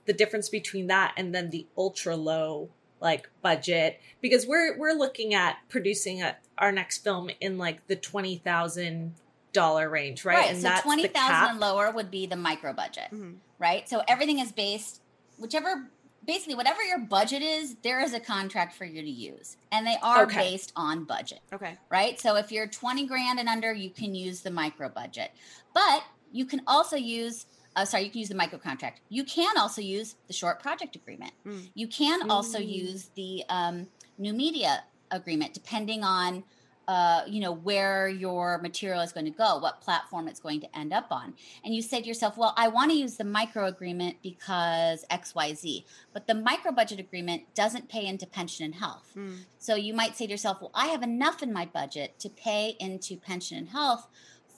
the 0.05 0.13
difference 0.13 0.49
between 0.49 0.87
that 0.87 1.13
and 1.15 1.33
then 1.35 1.49
the 1.51 1.67
ultra 1.77 2.15
low 2.15 2.69
like 2.99 3.29
budget 3.41 3.99
because 4.19 4.47
we're 4.47 4.77
we're 4.77 4.93
looking 4.93 5.33
at 5.33 5.57
producing 5.69 6.21
a, 6.23 6.35
our 6.57 6.71
next 6.71 7.03
film 7.03 7.29
in 7.39 7.57
like 7.57 7.85
the 7.87 7.95
twenty 7.95 8.37
thousand 8.37 9.13
dollar 9.53 9.89
range 9.89 10.23
right, 10.23 10.55
so 10.55 10.61
that's 10.61 10.81
twenty 10.81 11.05
the 11.07 11.11
and 11.19 11.59
lower 11.59 11.91
would 11.91 12.09
be 12.09 12.25
the 12.25 12.35
micro 12.37 12.71
budget, 12.73 13.09
Mhm. 13.11 13.35
right? 13.59 13.87
So 13.89 14.01
everything 14.07 14.39
is 14.39 14.51
based, 14.53 15.01
whichever, 15.37 15.89
basically 16.25 16.55
whatever 16.55 16.81
your 16.83 16.99
budget 16.99 17.41
is, 17.41 17.75
there 17.83 18.01
is 18.01 18.13
a 18.13 18.19
contract 18.19 18.73
for 18.75 18.85
you 18.85 19.01
to 19.01 19.09
use, 19.09 19.57
and 19.71 19.85
they 19.85 19.97
are 20.03 20.23
Okay. 20.23 20.37
based 20.51 20.71
on 20.75 21.03
budget. 21.03 21.39
Okay. 21.53 21.77
right? 21.89 22.19
So 22.19 22.35
if 22.35 22.51
you're 22.51 22.67
20 22.67 23.05
grand 23.07 23.39
and 23.39 23.49
under, 23.49 23.73
you 23.73 23.89
can 23.89 24.13
use 24.15 24.41
the 24.41 24.51
micro 24.51 24.89
budget. 24.89 25.31
But 25.73 26.03
you 26.31 26.45
can 26.45 26.61
also 26.67 26.95
use, 26.95 27.45
uh, 27.75 27.85
sorry, 27.85 28.03
you 28.03 28.09
can 28.11 28.19
use 28.19 28.29
the 28.29 28.35
micro 28.35 28.59
contract. 28.59 29.01
You 29.09 29.23
can 29.23 29.57
also 29.57 29.81
use 29.81 30.15
the 30.27 30.33
short 30.33 30.61
project 30.61 30.95
agreement. 30.95 31.33
Mm. 31.45 31.69
You 31.73 31.87
can 31.87 32.29
also 32.29 32.59
Mm. 32.59 32.69
use 32.69 33.09
the 33.15 33.43
um, 33.49 33.87
new 34.17 34.33
media 34.33 34.83
agreement, 35.09 35.53
depending 35.53 36.03
on. 36.03 36.43
Uh, 36.91 37.23
you 37.25 37.39
know 37.39 37.53
where 37.53 38.09
your 38.09 38.57
material 38.57 38.99
is 38.99 39.13
going 39.13 39.25
to 39.25 39.31
go, 39.31 39.57
what 39.59 39.79
platform 39.79 40.27
it's 40.27 40.41
going 40.41 40.59
to 40.59 40.77
end 40.77 40.91
up 40.91 41.07
on, 41.09 41.33
and 41.63 41.73
you 41.73 41.81
say 41.81 42.01
to 42.01 42.07
yourself, 42.07 42.37
"Well, 42.37 42.53
I 42.57 42.67
want 42.67 42.91
to 42.91 42.97
use 42.97 43.15
the 43.15 43.23
micro 43.23 43.65
agreement 43.65 44.17
because 44.21 45.05
X, 45.09 45.33
Y, 45.33 45.53
Z." 45.53 45.85
But 46.11 46.27
the 46.27 46.35
micro 46.35 46.73
budget 46.73 46.99
agreement 46.99 47.43
doesn't 47.55 47.87
pay 47.87 48.05
into 48.05 48.25
pension 48.25 48.65
and 48.65 48.75
health. 48.75 49.13
Mm. 49.15 49.45
So 49.57 49.75
you 49.75 49.93
might 49.93 50.17
say 50.17 50.25
to 50.25 50.31
yourself, 50.31 50.59
well, 50.59 50.71
I 50.73 50.87
have 50.87 51.03
enough 51.03 51.41
in 51.41 51.53
my 51.53 51.65
budget 51.65 52.19
to 52.19 52.29
pay 52.29 52.75
into 52.79 53.15
pension 53.15 53.57
and 53.57 53.69
health 53.69 54.07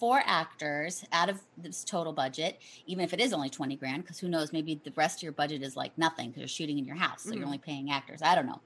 for 0.04 0.22
actors 0.26 1.06
out 1.14 1.30
of 1.30 1.40
this 1.56 1.86
total 1.86 2.12
budget, 2.12 2.60
even 2.86 3.06
if 3.06 3.14
it 3.14 3.22
is 3.22 3.32
only 3.32 3.50
20 3.50 3.78
grand, 3.78 4.04
because 4.04 4.20
who 4.20 4.28
knows, 4.28 4.52
maybe 4.52 4.82
the 4.84 4.92
rest 4.98 5.20
of 5.20 5.24
your 5.24 5.32
budget 5.32 5.64
is 5.64 5.78
like 5.78 5.98
nothing 5.98 6.28
because 6.30 6.42
you're 6.42 6.48
shooting 6.50 6.78
in 6.78 6.84
your 6.84 6.98
house. 6.98 7.24
So 7.24 7.36
Mhm. 7.36 7.38
you're 7.38 7.46
only 7.46 7.58
paying 7.58 7.90
actors. 7.90 8.22
I 8.22 8.36
don't 8.36 8.46
know. 8.46 8.62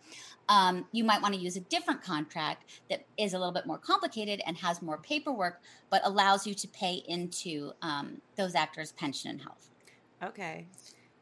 Um, 0.50 0.88
you 0.92 1.04
might 1.04 1.22
want 1.22 1.36
to 1.36 1.40
use 1.40 1.56
a 1.56 1.62
different 1.62 2.02
contract 2.02 2.66
that 2.90 3.02
is 3.20 3.36
a 3.36 3.38
little 3.38 3.54
bit 3.54 3.68
more 3.68 3.78
complicated 3.78 4.42
and 4.48 4.58
has 4.58 4.82
more 4.82 4.98
paperwork, 4.98 5.62
but 5.92 6.02
allows 6.04 6.48
you 6.48 6.56
to 6.56 6.68
pay 6.70 7.04
into 7.06 7.72
um, 7.84 8.18
those 8.36 8.56
actors' 8.56 8.92
pension 8.92 9.30
and 9.30 9.42
health. 9.44 9.70
Okay. 10.22 10.70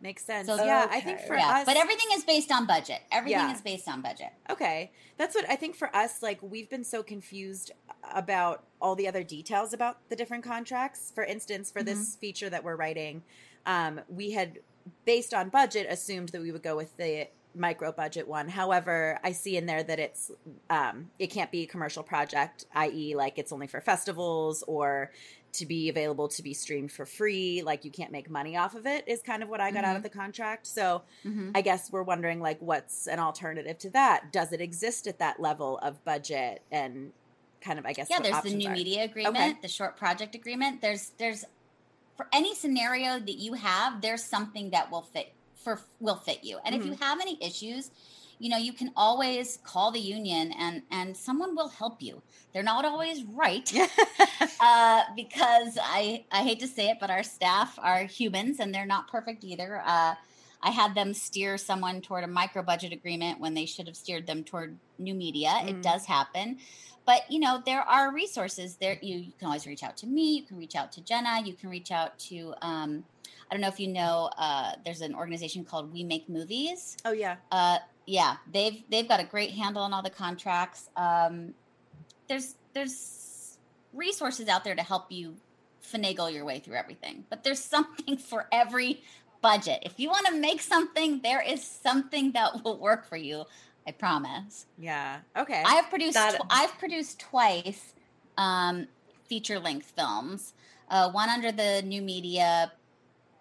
Makes 0.06 0.24
sense. 0.24 0.48
So- 0.48 0.63
yeah, 0.63 0.88
I 0.91 1.00
think 1.00 1.20
for 1.22 1.36
yeah, 1.36 1.48
us, 1.48 1.65
but 1.65 1.78
everything 1.78 2.10
is 2.13 2.24
based 2.24 2.52
on 2.52 2.68
budget. 2.68 3.02
Everything 3.12 3.39
Yeah. 3.39 3.54
is 3.56 3.62
based 3.62 3.88
on 3.88 4.04
budget. 4.04 4.34
Okay. 4.52 4.91
That's 5.18 5.34
what 5.34 5.50
I 5.50 5.56
think 5.56 5.76
for 5.76 5.94
us, 5.96 6.22
like, 6.22 6.38
we've 6.44 6.70
been 6.70 6.84
so 6.84 7.02
confused 7.02 7.72
about 8.13 8.65
all 8.80 8.96
the 8.96 9.08
other 9.08 9.24
details 9.24 9.74
about 9.74 10.08
the 10.10 10.15
different 10.15 10.44
contracts. 10.44 11.12
For 11.15 11.24
instance, 11.24 11.72
for 11.72 11.82
this 11.82 12.15
feature 12.22 12.52
that 12.52 12.63
we're 12.63 12.76
writing, 12.76 13.24
um, 13.65 14.00
we 14.08 14.30
had, 14.30 14.60
based 15.06 15.34
on 15.34 15.50
budget, 15.50 15.88
assumed 15.89 16.30
that 16.30 16.41
we 16.41 16.52
would 16.52 16.62
go 16.62 16.76
with 16.76 16.96
the 16.98 17.28
micro 17.56 17.91
budget 17.91 18.28
one. 18.28 18.50
However, 18.50 19.20
I 19.24 19.32
see 19.32 19.58
in 19.58 19.65
there 19.65 19.82
that 19.82 19.98
it's 19.98 20.30
um, 20.70 21.10
it 21.18 21.28
can't 21.28 21.52
be 21.52 21.63
a 21.63 21.65
commercial 21.65 22.04
project, 22.04 22.65
i.e., 22.76 23.15
like 23.15 23.39
it's 23.39 23.52
only 23.52 23.65
for 23.65 23.82
festivals 23.82 24.63
or 24.68 25.12
to 25.58 25.65
be 25.65 25.89
available 25.89 26.28
to 26.30 26.44
be 26.44 26.54
streamed 26.54 26.91
for 26.91 27.06
free. 27.06 27.62
Like 27.63 27.86
you 27.86 27.91
can't 27.91 28.12
make 28.12 28.30
money 28.30 28.58
off 28.58 28.76
of 28.76 28.86
it. 28.86 29.04
Is 29.08 29.22
kind 29.22 29.44
of 29.44 29.50
what 29.50 29.62
I 29.62 29.72
got 29.72 29.80
Mm-hmm. 29.84 29.89
out 29.91 29.96
of 29.98 30.04
the 30.04 30.10
contract. 30.10 30.68
So 30.68 31.04
I 31.54 31.62
guess 31.62 31.91
we're 31.91 32.04
wondering 32.04 32.39
like 32.39 32.60
what's 32.62 33.08
an 33.08 33.20
alternative 33.20 33.78
to 33.80 33.89
that? 33.91 34.32
Does 34.32 34.52
it 34.52 34.62
exist 34.62 35.08
at 35.08 35.20
that 35.20 35.39
level 35.39 35.78
of 35.80 36.04
budget 36.06 36.62
and 36.72 37.12
kind 37.62 37.80
of 37.80 37.86
I 37.86 37.94
guess 37.94 38.08
yeah 38.10 38.20
there's 38.20 38.41
the 38.44 38.54
new 38.54 38.70
are? 38.70 38.74
media 38.74 39.04
agreement 39.06 39.36
Okay. 39.38 39.54
the 39.62 39.68
short 39.68 39.98
project 39.98 40.36
agreement 40.36 40.82
there's 40.82 41.13
there's 41.18 41.44
for 42.15 42.28
any 42.32 42.54
scenario 42.54 43.18
that 43.18 43.39
you 43.39 43.54
have 43.54 44.02
there's 44.02 44.24
something 44.24 44.70
that 44.70 44.91
will 44.91 45.02
fit 45.02 45.34
for 45.56 45.82
will 46.00 46.15
fit 46.18 46.44
you 46.44 46.60
and 46.63 46.76
if 46.76 46.86
you 46.86 46.91
Mm-hmm. 46.91 47.02
have 47.04 47.20
any 47.20 47.39
issues 47.41 47.89
you 48.39 48.50
know 48.50 48.58
you 48.58 48.74
can 48.74 48.91
always 48.95 49.60
call 49.63 49.91
the 49.91 50.00
union 50.00 50.52
and 50.58 50.82
and 50.91 51.15
someone 51.15 51.56
will 51.56 51.69
help 51.69 52.02
you 52.02 52.21
they're 52.56 52.63
not 52.63 52.86
always 52.86 53.21
right 53.24 53.69
uh, 54.62 55.02
because 55.13 55.78
I 55.82 56.24
I 56.32 56.43
hate 56.43 56.62
to 56.62 56.67
say 56.67 56.89
it, 56.89 57.00
but 57.02 57.10
our 57.10 57.21
staff 57.21 57.78
are 57.82 58.06
humans 58.06 58.62
and 58.62 58.74
they're 58.74 58.86
not 58.86 59.10
perfect 59.10 59.43
either. 59.43 59.84
Uh, 59.86 60.15
I 60.63 60.69
had 60.69 60.95
them 60.95 61.13
steer 61.13 61.58
someone 61.58 62.00
toward 62.00 62.24
a 62.24 62.28
micro 62.28 62.63
budget 62.63 62.93
agreement 62.93 63.41
when 63.41 63.56
they 63.56 63.65
should 63.65 63.88
have 63.88 63.98
steered 63.98 64.26
them 64.26 64.45
toward 64.45 64.78
new 64.98 65.13
media. 65.13 65.50
Mm. 65.50 65.67
It 65.67 65.82
does 65.84 66.06
happen, 66.06 66.60
but 67.06 67.30
you 67.30 67.41
know 67.41 67.62
there 67.65 67.82
are 67.82 68.13
resources 68.13 68.78
there. 68.78 68.98
You, 69.02 69.17
you 69.17 69.32
can 69.38 69.48
always 69.48 69.67
reach 69.67 69.84
out 69.84 69.98
to 69.98 70.08
me. 70.08 70.38
You 70.38 70.43
can 70.43 70.58
reach 70.58 70.78
out 70.78 70.93
to 70.93 71.02
Jenna. 71.02 71.41
You 71.43 71.56
can 71.56 71.69
reach 71.69 71.91
out 71.91 72.17
to. 72.30 72.54
Um, 72.62 73.04
I 73.52 73.54
don't 73.54 73.60
know 73.60 73.67
if 73.67 73.82
you 73.82 73.89
know. 73.89 74.30
Uh, 74.38 74.71
there's 74.86 75.02
an 75.02 75.13
organization 75.13 75.65
called 75.65 75.91
We 75.91 76.06
Make 76.06 76.30
Movies. 76.30 76.95
Oh 77.04 77.12
yeah. 77.12 77.36
Uh, 77.52 77.80
yeah, 78.06 78.38
they've 78.52 78.84
they've 78.89 79.08
got 79.08 79.20
a 79.20 79.24
great 79.26 79.52
handle 79.52 79.82
on 79.84 79.94
all 79.94 80.02
the 80.04 80.10
contracts. 80.10 80.89
Um, 80.96 81.54
there's 82.28 82.56
there's 82.74 83.58
resources 83.94 84.48
out 84.48 84.63
there 84.63 84.76
to 84.76 84.84
help 84.84 85.12
you 85.12 85.36
finagle 85.84 86.32
your 86.34 86.46
way 86.46 86.60
through 86.60 86.76
everything, 86.76 87.26
but 87.30 87.44
there's 87.44 87.60
something 87.76 88.18
for 88.18 88.48
every 88.52 89.02
budget. 89.41 89.80
If 89.84 90.00
you 90.00 90.10
want 90.10 90.26
to 90.28 90.36
make 90.36 90.62
something, 90.62 91.22
there 91.22 91.41
is 91.41 91.63
something 91.63 92.32
that 92.34 92.63
will 92.63 92.78
work 92.80 93.08
for 93.08 93.18
you. 93.18 93.46
I 93.88 93.91
promise. 93.91 94.65
Yeah. 94.80 95.20
Okay. 95.38 95.62
I 95.63 95.76
have 95.76 95.89
produced 95.91 96.15
That- 96.15 96.39
tw- 96.39 96.46
I've 96.50 96.76
produced 96.80 97.20
twice 97.20 97.94
um, 98.36 98.88
feature 99.26 99.60
length 99.60 99.94
films. 99.96 100.54
Uh, 100.89 101.12
one 101.12 101.30
under 101.30 101.52
the 101.52 101.84
new 101.84 102.02
media 102.02 102.72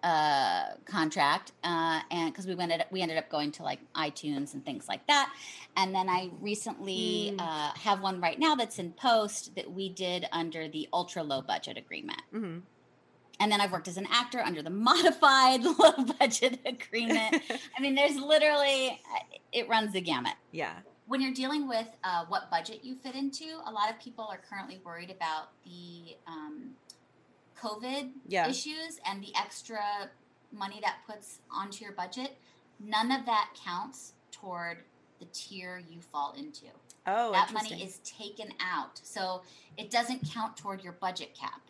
uh, 0.05 0.75
contract, 0.85 1.51
uh, 1.63 1.99
and 2.11 2.31
because 2.31 2.45
we 2.45 2.53
went 2.53 2.71
we 2.91 3.01
ended 3.01 3.17
up 3.17 3.27
going 3.29 3.51
to 3.53 3.63
like 3.63 3.79
iTunes 3.95 4.53
and 4.53 4.63
things 4.63 4.87
like 4.87 5.05
that. 5.07 5.33
And 5.75 5.95
then 5.95 6.07
I 6.09 6.29
recently 6.39 7.33
Mm. 7.35 7.41
uh, 7.41 7.71
have 7.79 8.01
one 8.01 8.21
right 8.21 8.37
now 8.39 8.53
that's 8.55 8.77
in 8.77 8.91
post 8.91 9.55
that 9.55 9.71
we 9.71 9.89
did 9.89 10.27
under 10.31 10.67
the 10.67 10.87
ultra 10.93 11.23
low 11.23 11.41
budget 11.41 11.75
agreement. 11.77 12.21
hmm 12.31 12.59
And 13.39 13.51
then 13.51 13.59
I've 13.61 13.71
worked 13.71 13.87
as 13.87 13.97
an 13.97 14.07
actor 14.11 14.39
under 14.39 14.61
the 14.61 14.69
modified 14.89 15.61
low 15.79 15.93
budget 16.19 16.59
agreement. 16.65 17.41
I 17.77 17.81
mean, 17.81 17.95
there's 17.95 18.15
literally 18.17 19.01
it 19.51 19.67
runs 19.67 19.91
the 19.93 20.01
gamut 20.01 20.35
yeah. 20.51 20.75
when 21.07 21.19
you're 21.21 21.33
dealing 21.33 21.67
with 21.67 21.87
uh, 22.03 22.25
what 22.27 22.51
budget 22.51 22.79
you 22.83 22.95
fit 22.95 23.15
into, 23.15 23.45
a 23.65 23.71
lot 23.71 23.89
of 23.89 23.99
people 23.99 24.25
are 24.31 24.39
currently 24.49 24.79
worried 24.85 25.09
about 25.09 25.49
the 25.63 26.15
um, 26.27 26.75
COVID 27.61 28.11
Yeah. 28.27 28.47
issues 28.47 28.99
and 29.05 29.23
the 29.23 29.33
extra 29.35 30.09
money 30.51 30.79
that 30.81 30.97
puts 31.07 31.39
onto 31.51 31.83
your 31.83 31.93
budget. 31.93 32.37
None 32.79 33.11
of 33.11 33.25
that 33.25 33.51
counts 33.63 34.13
toward 34.31 34.83
the 35.19 35.25
tier 35.25 35.81
you 35.89 36.01
fall 36.01 36.33
into. 36.33 36.65
Oh, 37.07 37.31
that 37.31 37.53
money 37.53 37.81
is 37.83 37.99
taken 37.99 38.53
out. 38.59 38.99
So 39.03 39.43
it 39.77 39.89
doesn't 39.91 40.27
count 40.29 40.57
toward 40.57 40.83
your 40.83 40.93
budget 40.93 41.33
cap. 41.33 41.61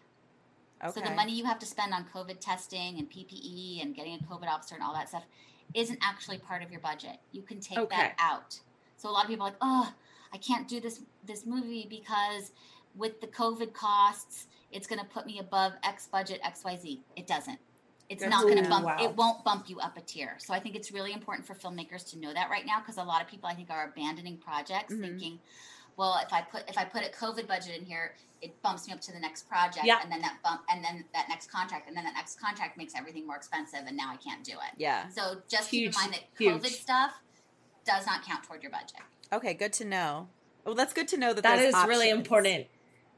okay. 0.84 0.91
So 1.00 1.06
the 1.06 1.15
money 1.15 1.34
you 1.34 1.45
have 1.45 1.60
to 1.60 1.65
spend 1.65 1.93
on 1.93 2.06
COVID 2.13 2.39
testing 2.39 2.98
and 2.98 3.10
PPE 3.10 3.82
and 3.82 3.95
getting 3.95 4.15
a 4.15 4.17
COVID 4.24 4.48
officer 4.48 4.76
and 4.76 4.84
all 4.84 4.93
that 4.93 5.10
stuff 5.10 5.26
isn't 5.74 6.00
actually 6.02 6.38
part 6.38 6.63
of 6.63 6.71
your 6.71 6.80
budget. 6.80 7.17
You 7.32 7.41
can 7.41 7.60
take 7.60 7.78
Okay. 7.80 7.95
that 7.95 8.15
out. 8.19 8.60
So 8.98 9.10
a 9.10 9.12
lot 9.12 9.24
of 9.26 9.30
people 9.30 9.45
are 9.45 9.50
like, 9.50 9.58
oh, 9.62 9.93
I 10.34 10.38
can't 10.38 10.67
do 10.67 10.80
this 10.80 11.02
this 11.26 11.45
movie 11.45 11.86
because 11.89 12.52
with 12.96 13.22
the 13.22 13.28
COVID 13.28 13.74
costs, 13.74 14.48
it's 14.72 14.88
going 14.88 15.00
to 15.00 15.06
put 15.06 15.26
me 15.26 15.40
above 15.40 15.74
X 15.84 16.08
budget 16.08 16.40
X 16.44 16.64
Y 16.64 16.76
Z. 16.78 17.02
It 17.16 17.28
doesn't. 17.28 17.60
It's 18.08 18.22
Good 18.24 18.30
not 18.30 18.44
going 18.44 18.62
to 18.64 18.70
bump. 18.70 18.86
Wow. 18.86 18.98
It 19.00 19.16
won't 19.16 19.44
bump 19.44 19.68
you 19.68 19.80
up 19.80 19.98
a 19.98 20.02
tier. 20.02 20.36
So 20.38 20.54
I 20.54 20.60
think 20.60 20.76
it's 20.76 20.92
really 20.92 21.12
important 21.12 21.48
for 21.48 21.56
filmmakers 21.56 22.08
to 22.12 22.20
know 22.20 22.32
that 22.34 22.50
right 22.52 22.66
now 22.66 22.80
because 22.80 22.98
a 22.98 23.04
lot 23.04 23.22
of 23.22 23.28
people 23.28 23.50
I 23.50 23.56
think 23.56 23.72
are 23.72 23.86
abandoning 23.86 24.38
projects, 24.38 24.94
Mhm. 24.94 25.02
thinking, 25.02 25.40
well, 25.98 26.20
if 26.24 26.32
I 26.32 26.42
put 26.42 26.70
if 26.70 26.78
I 26.78 26.86
put 26.86 27.04
a 27.04 27.10
COVID 27.10 27.48
budget 27.48 27.78
in 27.80 27.86
here, 27.86 28.16
it 28.42 28.62
bumps 28.62 28.86
me 28.88 28.94
up 28.94 29.02
to 29.02 29.12
the 29.12 29.20
next 29.20 29.48
project, 29.50 29.86
Yeah. 29.86 30.02
and 30.04 30.12
then 30.12 30.22
that 30.22 30.38
bump, 30.44 30.62
and 30.70 30.84
then 30.84 31.06
that 31.14 31.28
next 31.30 31.50
contract, 31.50 31.88
and 31.88 31.98
then 31.98 32.04
that 32.04 32.14
next 32.14 32.40
contract 32.40 32.78
makes 32.78 32.94
everything 32.94 33.26
more 33.26 33.38
expensive, 33.38 33.80
and 33.88 33.98
now 33.98 34.12
I 34.12 34.18
can't 34.18 34.44
do 34.44 34.52
it. 34.52 34.74
yeah. 34.78 35.08
So 35.10 35.42
just 35.48 35.70
Huge, 35.72 35.96
keep 35.96 36.04
in 36.06 36.12
mind 36.12 36.14
that 36.14 36.24
huge. 36.38 36.62
COVID 36.62 36.72
stuff 36.82 37.14
does 37.86 38.06
not 38.06 38.24
count 38.24 38.44
toward 38.44 38.62
your 38.62 38.72
budget. 38.72 39.00
Okay. 39.32 39.54
Good 39.56 39.74
to 39.74 39.86
know. 39.86 40.28
Well, 40.64 40.76
that's 40.76 40.94
good 40.94 41.08
to 41.10 41.18
know 41.18 41.34
that 41.34 41.42
that 41.42 41.58
is 41.60 41.72
there's 41.74 41.84
is 41.84 41.90
really 41.90 42.10
important. 42.10 42.68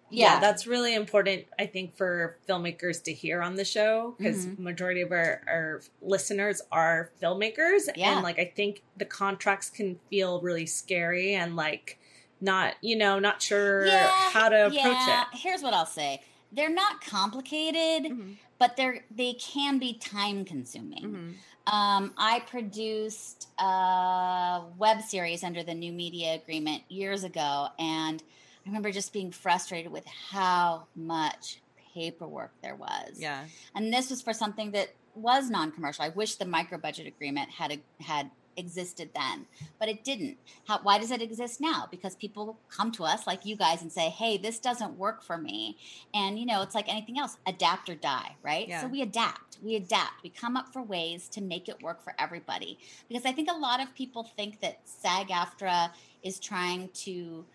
Yeah. 0.10 0.39
that's 0.39 0.65
really 0.67 0.96
important. 0.96 1.46
I 1.60 1.65
think 1.65 1.96
for 1.98 2.38
filmmakers 2.48 3.04
to 3.04 3.13
hear 3.13 3.41
on 3.41 3.56
the 3.56 3.65
show 3.65 4.15
because 4.17 4.46
Mm-hmm. 4.46 4.63
majority 4.63 5.02
of 5.02 5.12
our, 5.12 5.41
our 5.48 5.82
listeners 6.02 6.62
are 6.72 7.12
filmmakers, 7.22 7.89
Yeah. 7.96 8.13
and 8.15 8.24
like 8.24 8.39
I 8.39 8.46
think 8.56 8.84
the 8.96 9.06
contracts 9.06 9.70
can 9.70 10.00
feel 10.10 10.39
really 10.41 10.65
scary 10.65 11.34
and 11.34 11.56
like 11.56 12.00
not 12.39 12.76
you 12.82 12.96
know 12.96 13.17
not 13.20 13.41
sure 13.41 13.88
how 13.89 14.48
to 14.50 14.67
approach 14.67 14.84
yeah. 14.84 15.22
it. 15.34 15.38
Here's 15.39 15.62
what 15.63 15.74
I'll 15.74 15.86
say: 15.86 16.22
they're 16.52 16.70
not 16.70 17.02
complicated, 17.02 18.12
Mhm. 18.12 18.36
but 18.60 18.78
they're 18.78 19.04
they 19.12 19.34
can 19.34 19.78
be 19.80 19.93
time 19.93 20.46
consuming. 20.46 21.04
Mhm. 21.04 21.34
Um, 21.74 22.13
I 22.17 22.39
produced 22.48 23.50
a 23.60 24.62
web 24.78 25.02
series 25.02 25.43
under 25.43 25.63
the 25.63 25.74
new 25.74 25.91
media 25.91 26.36
agreement 26.36 26.84
years 26.89 27.24
ago, 27.26 27.67
and 27.78 28.24
I 28.67 28.69
remember 28.69 28.91
just 28.91 29.13
being 29.13 29.32
frustrated 29.32 29.93
with 29.93 30.06
how 30.06 30.88
much 30.93 31.62
paperwork 31.93 32.51
there 32.62 32.75
was. 32.75 33.13
Yeah. 33.15 33.45
And 33.73 33.93
this 33.93 34.10
was 34.10 34.21
for 34.21 34.34
something 34.34 34.71
that 34.71 34.89
was 35.15 35.49
non-commercial. 35.49 36.03
I 36.03 36.10
wish 36.10 36.36
the 36.36 36.45
micro 36.45 36.77
budget 36.77 37.08
agreement 37.08 37.49
had 37.49 37.80
had 38.01 38.30
existed 38.58 39.12
then, 39.15 39.45
but 39.80 39.88
it 39.88 40.03
didn't. 40.03 40.36
How, 40.67 40.80
why 40.82 40.97
does 40.97 41.12
it 41.12 41.21
exist 41.21 41.62
now? 41.62 41.88
Because 41.89 42.15
people 42.15 42.58
come 42.69 42.91
to 42.93 43.03
us 43.06 43.25
like 43.25 43.45
you 43.45 43.56
guys 43.56 43.82
and 43.82 43.91
say, 43.91 44.10
"Hey, 44.10 44.38
this 44.38 44.60
doesn't 44.60 44.97
work 44.97 45.23
for 45.23 45.38
me." 45.38 45.77
And 46.13 46.38
you 46.38 46.45
know, 46.45 46.62
it's 46.62 46.75
like 46.75 46.89
anything 46.89 47.17
else, 47.17 47.38
adapt 47.47 47.88
or 47.89 47.95
die, 47.95 48.36
right? 48.43 48.67
Yeah. 48.67 48.82
So 48.82 48.88
we 48.88 49.01
adapt. 49.01 49.60
We 49.63 49.77
adapt. 49.77 50.23
We 50.23 50.30
come 50.30 50.58
up 50.58 50.73
for 50.73 50.82
ways 50.82 51.30
to 51.30 51.41
make 51.41 51.69
it 51.69 51.82
work 51.82 52.03
for 52.03 52.13
everybody. 52.19 52.80
Because 53.08 53.25
I 53.25 53.32
think 53.32 53.49
a 53.49 53.58
lot 53.58 53.82
of 53.82 53.95
people 53.95 54.23
think 54.36 54.60
that 54.60 54.82
SAG-AFTRA 54.84 55.91
is 56.21 56.38
trying 56.38 56.89
to 56.89 57.45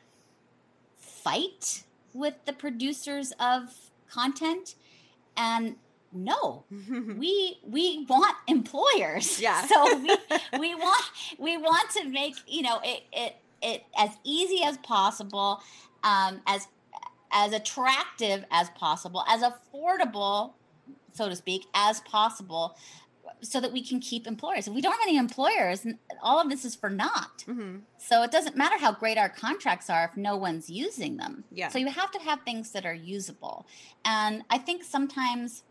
fight 1.23 1.85
with 2.15 2.35
the 2.45 2.53
producers 2.53 3.33
of 3.41 3.75
content 4.11 4.75
and 5.37 5.77
no 6.13 6.65
we 7.17 7.59
we 7.67 8.05
want 8.09 8.37
employers 8.47 9.41
Yeah. 9.41 9.65
so 9.67 9.97
we 9.99 10.17
we 10.59 10.75
want 10.75 11.05
we 11.39 11.57
want 11.57 11.91
to 11.91 12.09
make 12.09 12.35
you 12.47 12.63
know 12.63 12.81
it 12.85 13.03
it 13.13 13.37
it 13.63 13.85
as 13.97 14.11
easy 14.25 14.63
as 14.65 14.77
possible 14.79 15.63
um 16.05 16.41
as 16.47 16.69
as 17.33 17.53
attractive 17.53 18.45
as 18.51 18.69
possible 18.71 19.25
as 19.29 19.43
affordable 19.43 20.53
so 21.15 21.29
to 21.29 21.37
speak 21.37 21.67
as 21.75 22.01
possible 22.01 22.77
so 23.42 23.61
that 23.61 23.72
we 23.72 23.83
can 23.83 24.00
keep 24.00 24.26
employers 24.26 24.68
if 24.68 24.74
we 24.74 24.81
don't 24.81 24.92
have 24.92 25.02
any 25.02 25.16
employers 25.16 25.87
all 26.22 26.40
of 26.40 26.48
this 26.48 26.64
is 26.64 26.74
for 26.74 26.88
naught 26.88 27.42
hmm 27.46 27.78
so 28.05 28.22
it 28.22 28.33
doesn't 28.33 28.57
matter 28.57 28.76
how 28.78 28.92
great 28.92 29.16
our 29.16 29.28
contracts 29.28 29.88
are 29.88 30.05
if 30.05 30.16
no 30.16 30.37
one's 30.37 30.68
using 30.68 31.16
them. 31.16 31.44
Yeah. 31.52 31.68
So 31.68 31.78
you 31.78 31.87
have 31.87 32.11
to 32.11 32.18
have 32.18 32.40
things 32.42 32.72
that 32.72 32.85
are 32.85 32.94
usable. 32.94 33.66
And 34.05 34.42
I 34.50 34.59
think 34.59 34.83
sometimes, 34.83 35.62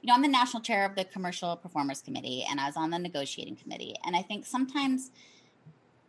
you 0.00 0.06
know, 0.06 0.14
I'm 0.14 0.22
the 0.22 0.28
national 0.28 0.62
chair 0.62 0.86
of 0.86 0.94
the 0.94 1.04
Commercial 1.04 1.56
Performers 1.56 2.00
Committee 2.00 2.46
and 2.48 2.60
I 2.60 2.66
was 2.66 2.76
on 2.76 2.90
the 2.90 2.98
negotiating 3.00 3.56
committee. 3.56 3.96
And 4.06 4.14
I 4.14 4.22
think 4.22 4.46
sometimes 4.46 5.10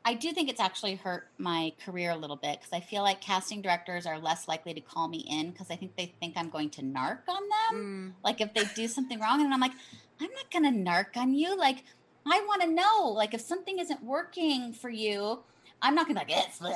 I 0.05 0.15
do 0.15 0.33
think 0.33 0.49
it's 0.49 0.59
actually 0.59 0.95
hurt 0.95 1.29
my 1.37 1.71
career 1.85 2.11
a 2.11 2.15
little 2.15 2.35
bit 2.35 2.59
because 2.59 2.73
I 2.73 2.81
feel 2.81 3.03
like 3.03 3.21
casting 3.21 3.61
directors 3.61 4.05
are 4.05 4.19
less 4.19 4.47
likely 4.49 4.73
to 4.73 4.81
call 4.81 5.07
me 5.07 5.25
in 5.29 5.51
because 5.51 5.71
I 5.71 5.75
think 5.75 5.95
they 5.95 6.13
think 6.19 6.33
I'm 6.35 6.49
going 6.49 6.69
to 6.71 6.81
narc 6.81 7.19
on 7.29 7.41
them. 7.71 8.13
Mm. 8.17 8.23
Like 8.23 8.41
if 8.41 8.53
they 8.53 8.65
do 8.75 8.87
something 8.87 9.19
wrong, 9.19 9.41
and 9.41 9.53
I'm 9.53 9.61
like, 9.61 9.71
I'm 10.19 10.29
not 10.31 10.51
gonna 10.51 10.71
narc 10.71 11.15
on 11.15 11.33
you. 11.33 11.57
Like 11.57 11.83
I 12.25 12.41
want 12.47 12.61
to 12.63 12.69
know. 12.69 13.09
Like 13.09 13.33
if 13.33 13.41
something 13.41 13.79
isn't 13.79 14.03
working 14.03 14.73
for 14.73 14.89
you, 14.89 15.39
I'm 15.81 15.95
not 15.95 16.07
gonna 16.07 16.25
be 16.25 16.33
like 16.33 16.45
it's. 16.47 16.59
bleh." 16.59 16.73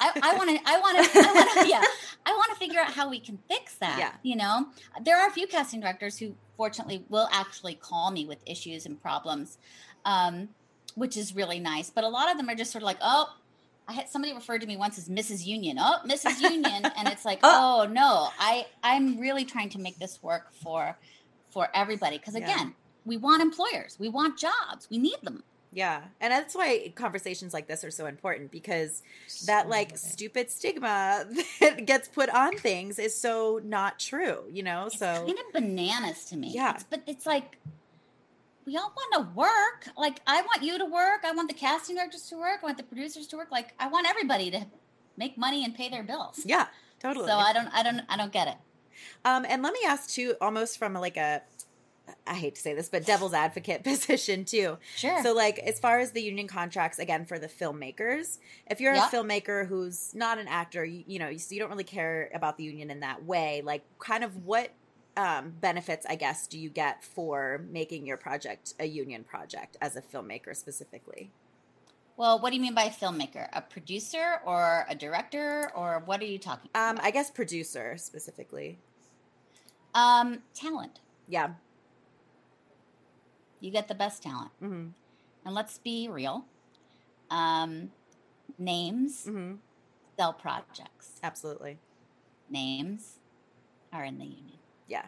I 0.00 0.34
want 0.36 0.50
to. 0.50 0.58
I 0.64 0.78
want 0.78 1.12
to. 1.12 1.18
I 1.18 1.32
want 1.32 1.52
to. 1.52 1.68
Yeah. 1.68 1.82
I 2.26 2.32
want 2.32 2.50
to 2.52 2.56
figure 2.56 2.80
out 2.80 2.92
how 2.92 3.10
we 3.10 3.20
can 3.20 3.38
fix 3.48 3.74
that. 3.76 3.98
Yeah. 3.98 4.12
You 4.22 4.36
know, 4.36 4.66
there 5.02 5.18
are 5.18 5.28
a 5.28 5.30
few 5.30 5.46
casting 5.46 5.80
directors 5.80 6.18
who, 6.18 6.34
fortunately, 6.56 7.04
will 7.10 7.28
actually 7.32 7.74
call 7.74 8.10
me 8.10 8.24
with 8.24 8.38
issues 8.46 8.86
and 8.86 9.00
problems. 9.00 9.58
Um, 10.06 10.48
which 10.94 11.16
is 11.16 11.34
really 11.34 11.60
nice. 11.60 11.90
But 11.90 12.04
a 12.04 12.08
lot 12.08 12.30
of 12.30 12.36
them 12.36 12.48
are 12.48 12.54
just 12.54 12.70
sort 12.72 12.82
of 12.82 12.86
like, 12.86 12.98
oh, 13.02 13.34
I 13.86 13.92
had 13.92 14.08
somebody 14.08 14.32
referred 14.32 14.60
to 14.62 14.66
me 14.66 14.76
once 14.76 14.96
as 14.98 15.08
Mrs. 15.08 15.44
Union. 15.44 15.76
Oh, 15.78 15.98
Mrs. 16.06 16.40
Union, 16.40 16.84
and 16.96 17.08
it's 17.08 17.24
like, 17.24 17.40
uh. 17.42 17.50
oh 17.52 17.86
no, 17.90 18.28
I 18.38 18.66
I'm 18.82 19.18
really 19.20 19.44
trying 19.44 19.68
to 19.70 19.78
make 19.78 19.98
this 19.98 20.22
work 20.22 20.52
for 20.62 20.96
for 21.50 21.68
everybody 21.74 22.18
because 22.18 22.34
Yeah. 22.34 22.44
again, 22.44 22.74
we 23.04 23.16
want 23.16 23.42
employers, 23.42 23.96
we 24.00 24.08
want 24.08 24.38
jobs, 24.38 24.88
we 24.90 24.98
need 24.98 25.18
them. 25.22 25.44
Yeah. 25.70 26.02
And 26.20 26.32
that's 26.32 26.54
why 26.54 26.92
conversations 26.94 27.52
like 27.52 27.66
this 27.66 27.82
are 27.84 27.90
so 27.90 28.06
important 28.06 28.52
because 28.52 29.02
that 29.46 29.68
like 29.68 29.98
stupid 29.98 30.48
stigma 30.50 31.26
that 31.60 31.84
gets 31.84 32.06
put 32.06 32.30
on 32.30 32.56
things 32.56 32.98
is 33.00 33.12
so 33.18 33.60
not 33.64 33.98
true, 33.98 34.44
you 34.52 34.62
know? 34.62 34.86
It's 34.86 35.00
So 35.00 35.26
kind 35.26 35.30
of 35.30 35.52
bananas 35.52 36.26
to 36.26 36.36
me. 36.36 36.52
Yeah. 36.54 36.70
It's- 36.70 36.86
but 36.88 37.02
it's 37.08 37.26
like 37.26 37.58
we 38.66 38.76
all 38.76 38.92
want 38.96 39.12
to 39.14 39.34
work. 39.34 39.88
Like 39.96 40.20
I 40.26 40.42
want 40.42 40.62
you 40.62 40.78
to 40.78 40.84
work. 40.84 41.20
I 41.24 41.32
want 41.32 41.48
the 41.48 41.54
casting 41.54 41.96
directors 41.96 42.26
to 42.28 42.36
work. 42.38 42.60
I 42.62 42.66
want 42.66 42.76
the 42.78 42.82
producers 42.84 43.26
to 43.28 43.36
work. 43.36 43.50
Like 43.50 43.74
I 43.78 43.88
want 43.88 44.06
everybody 44.08 44.50
to 44.50 44.66
make 45.16 45.36
money 45.38 45.64
and 45.64 45.74
pay 45.74 45.88
their 45.88 46.02
bills. 46.02 46.40
yeah, 46.44 46.66
totally. 47.00 47.26
So 47.26 47.34
I 47.34 47.52
don't, 47.52 47.68
I 47.68 47.82
don't, 47.82 48.00
I 48.08 48.16
don't 48.16 48.32
get 48.32 48.48
it. 48.48 48.56
Um, 49.24 49.44
and 49.48 49.62
let 49.62 49.72
me 49.72 49.80
ask 49.86 50.08
too, 50.10 50.34
almost 50.40 50.78
from 50.78 50.94
like 50.94 51.16
a, 51.16 51.42
I 52.26 52.34
hate 52.34 52.54
to 52.56 52.60
say 52.60 52.74
this, 52.74 52.88
but 52.88 53.06
devil's 53.06 53.32
advocate 53.32 53.82
position 53.84 54.44
too. 54.44 54.76
Sure. 54.96 55.22
So, 55.22 55.32
like, 55.34 55.58
as 55.58 55.80
far 55.80 56.00
as 56.00 56.12
the 56.12 56.20
union 56.22 56.46
contracts, 56.46 56.98
again, 56.98 57.24
for 57.24 57.38
the 57.38 57.48
filmmakers, 57.48 58.38
if 58.70 58.78
you're 58.80 58.92
Yeah. 58.94 59.08
a 59.08 59.10
filmmaker 59.10 59.66
who's 59.66 60.14
not 60.14 60.38
an 60.38 60.46
actor, 60.46 60.84
you, 60.84 61.04
you 61.06 61.18
know, 61.18 61.28
you, 61.28 61.38
so 61.38 61.54
you 61.54 61.60
don't 61.60 61.70
really 61.70 61.82
care 61.84 62.30
about 62.34 62.58
the 62.58 62.64
union 62.64 62.90
in 62.90 63.00
that 63.00 63.24
way. 63.24 63.62
Like, 63.64 63.84
kind 63.98 64.22
of 64.22 64.44
what 64.44 64.70
um, 65.16 65.54
benefits, 65.60 66.06
I 66.08 66.16
guess, 66.16 66.46
do 66.46 66.58
you 66.58 66.68
get 66.68 67.04
for 67.04 67.64
making 67.70 68.06
your 68.06 68.16
project 68.16 68.74
a 68.78 68.86
union 68.86 69.24
project 69.24 69.76
as 69.80 69.96
a 69.96 70.02
filmmaker 70.02 70.54
specifically? 70.56 71.30
well, 72.16 72.38
what 72.38 72.50
do 72.50 72.56
you 72.56 72.62
mean 72.62 72.74
by 72.74 72.84
a 72.84 72.90
filmmaker? 72.90 73.48
A 73.52 73.60
producer 73.60 74.40
or 74.46 74.86
a 74.88 74.94
director 74.94 75.70
or 75.74 76.02
what 76.04 76.20
are 76.20 76.26
you 76.26 76.38
talking 76.38 76.70
Um. 76.74 76.98
I 77.02 77.10
guess 77.10 77.30
producer 77.30 77.96
specifically. 77.96 78.78
Um, 79.94 80.42
talent. 80.54 81.00
Yeah. 81.28 81.54
You 83.60 83.70
get 83.70 83.88
the 83.88 83.94
best 83.94 84.22
talent. 84.22 84.50
mm-hmm. 84.62 84.88
And 85.44 85.54
let's 85.54 85.78
be 85.78 86.08
real. 86.08 86.44
Um, 87.30 87.90
names 88.58 89.24
hmm 89.24 89.54
sell 90.16 90.32
projects. 90.32 91.18
Absolutely. 91.22 91.78
Names 92.48 93.18
are 93.92 94.04
in 94.04 94.18
the 94.18 94.24
union. 94.24 94.58
Yeah. 94.88 95.06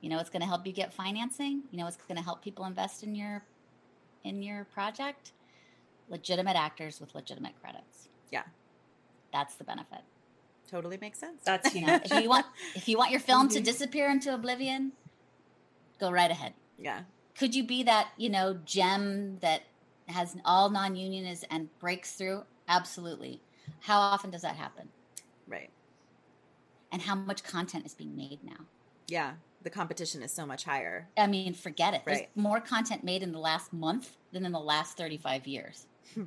You 0.00 0.08
know 0.08 0.16
what's 0.16 0.30
going 0.30 0.40
to 0.40 0.46
help 0.48 0.66
you 0.66 0.72
get 0.72 0.92
financing? 0.94 1.62
You 1.70 1.78
know 1.78 1.84
what's 1.84 1.96
going 1.96 2.16
to 2.16 2.22
help 2.24 2.42
people 2.42 2.64
invest 2.64 3.02
in 3.02 3.14
your 3.14 3.44
in 4.24 4.42
your 4.42 4.64
project? 4.64 5.32
Legitimate 6.08 6.56
actors 6.56 7.00
with 7.00 7.14
legitimate 7.14 7.52
credits. 7.60 8.08
Yeah. 8.30 8.42
That's 9.32 9.54
the 9.56 9.64
benefit. 9.64 10.00
Totally 10.70 10.98
makes 11.00 11.18
sense. 11.18 11.42
That's 11.44 11.74
You 11.74 11.86
know, 11.86 12.00
if 12.04 12.12
you 12.22 12.28
want 12.28 12.46
if 12.74 12.88
you 12.88 12.96
want 12.96 13.10
your 13.10 13.20
film 13.20 13.48
Mm-hmm. 13.48 13.56
to 13.58 13.60
disappear 13.62 14.10
into 14.10 14.32
oblivion, 14.34 14.92
go 16.00 16.10
right 16.10 16.30
ahead. 16.30 16.54
yeah. 16.78 17.02
Could 17.38 17.54
you 17.54 17.64
be 17.64 17.84
that, 17.84 18.08
you 18.18 18.28
know, 18.28 18.58
gem 18.66 19.38
that 19.40 19.62
has 20.08 20.36
all 20.44 20.68
non-union 20.68 21.24
is 21.24 21.42
and 21.50 21.68
breaks 21.78 22.12
through? 22.12 22.42
Absolutely. 22.68 23.40
How 23.80 23.98
often 23.98 24.30
does 24.30 24.42
that 24.42 24.56
happen? 24.56 24.88
Right. 25.48 25.70
And 26.92 27.00
how 27.00 27.14
much 27.14 27.42
content 27.44 27.86
is 27.86 27.94
being 27.94 28.14
made 28.16 28.40
now? 28.44 28.66
Yeah. 29.10 29.32
The 29.62 29.70
competition 29.70 30.22
is 30.22 30.32
so 30.32 30.46
much 30.46 30.64
higher. 30.64 31.08
I 31.18 31.26
mean, 31.26 31.52
forget 31.52 31.92
it. 31.92 32.02
There's 32.06 32.20
more 32.34 32.60
content 32.60 33.04
made 33.04 33.22
in 33.22 33.32
the 33.32 33.38
last 33.38 33.72
month 33.72 34.16
than 34.32 34.46
in 34.46 34.52
the 34.52 34.60
last 34.60 34.96
35 34.96 35.46
years. 35.46 35.86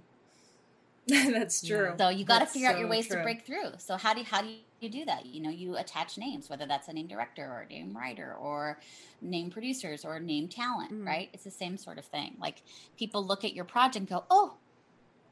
That's 1.08 1.66
true. 1.66 1.96
So 1.98 2.10
you 2.10 2.24
got 2.26 2.36
to 2.36 2.40
That's 2.42 2.54
figure 2.54 2.70
out 2.70 2.78
your 2.78 2.88
so 2.88 2.92
ways 2.92 3.08
to 3.08 3.22
break 3.24 3.46
through. 3.46 3.72
So 3.78 3.98
how 3.98 4.14
do 4.14 4.20
you, 4.22 4.26
how 4.26 4.42
do 4.42 4.50
you 4.80 4.90
do 4.90 5.04
that? 5.06 5.26
You 5.26 5.42
know, 5.42 5.50
you 5.50 5.76
attach 5.78 6.18
names, 6.18 6.50
whether 6.50 6.66
that's 6.66 6.88
a 6.88 6.94
name 6.94 7.08
director 7.08 7.44
or 7.44 7.62
a 7.62 7.68
name 7.68 7.96
writer 7.96 8.36
or 8.40 8.80
name 9.22 9.50
producers 9.50 10.06
or 10.06 10.20
name 10.20 10.48
talent, 10.48 10.92
Mhm. 10.94 11.06
right? 11.06 11.30
It's 11.34 11.44
the 11.44 11.52
same 11.52 11.78
sort 11.78 11.98
of 11.98 12.06
thing. 12.06 12.38
Like 12.40 12.62
people 12.98 13.26
look 13.26 13.44
at 13.44 13.54
your 13.54 13.66
project 13.66 13.96
and 13.98 14.08
go, 14.08 14.24
"Oh, 14.30 14.56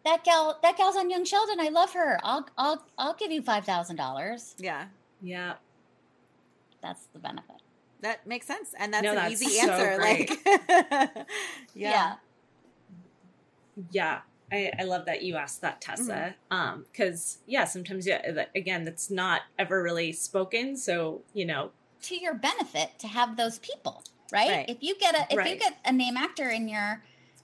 that 0.04 0.24
gal, 0.26 0.60
that 0.62 0.76
gal's 0.78 0.98
on 0.98 1.10
Young 1.10 1.24
Sheldon. 1.24 1.60
I 1.62 1.70
love 1.70 1.94
her. 1.94 2.20
I'll 2.24 2.48
I'll 2.58 2.84
I'll 2.98 3.14
give 3.14 3.32
you 3.32 3.42
five 3.42 3.64
thousand 3.66 3.96
dollars." 3.96 4.56
Yeah. 4.58 4.88
Yeah. 5.22 5.54
That's 6.82 7.06
the 7.14 7.20
benefit. 7.20 7.58
That 8.02 8.26
makes 8.26 8.48
sense. 8.48 8.74
And 8.80 8.94
that's 8.94 9.04
No, 9.04 9.12
an 9.12 9.16
that's 9.18 9.42
easy 9.42 9.60
so 9.60 9.72
answer. 9.72 9.98
great. 9.98 10.30
Like 10.90 11.28
Yeah. 11.74 12.16
Yeah. 13.92 14.22
I, 14.52 14.72
I 14.80 14.84
love 14.84 15.06
that 15.06 15.22
you 15.24 15.38
asked 15.38 15.62
that, 15.62 15.80
Tessa. 15.80 16.36
Um, 16.50 16.86
because 16.92 17.38
yeah, 17.48 17.64
sometimes 17.64 18.06
yeah, 18.06 18.44
again, 18.54 18.84
that's 18.84 19.10
not 19.10 19.42
ever 19.58 19.82
really 19.82 20.12
spoken. 20.12 20.76
So 20.76 21.22
you 21.34 21.46
know, 21.46 21.72
to 22.04 22.16
your 22.18 22.34
benefit 22.34 23.00
to 23.00 23.08
have 23.08 23.38
those 23.38 23.60
people, 23.60 24.04
right? 24.34 24.50
Right. 24.50 24.66
If 24.68 24.78
you 24.82 24.98
get 24.98 25.16
a 25.16 25.34
if 25.34 25.48
you 25.48 25.56
get 25.58 25.78
a 25.86 25.94
name 25.94 26.18
actor 26.18 26.50
in 26.50 26.68
your 26.68 27.02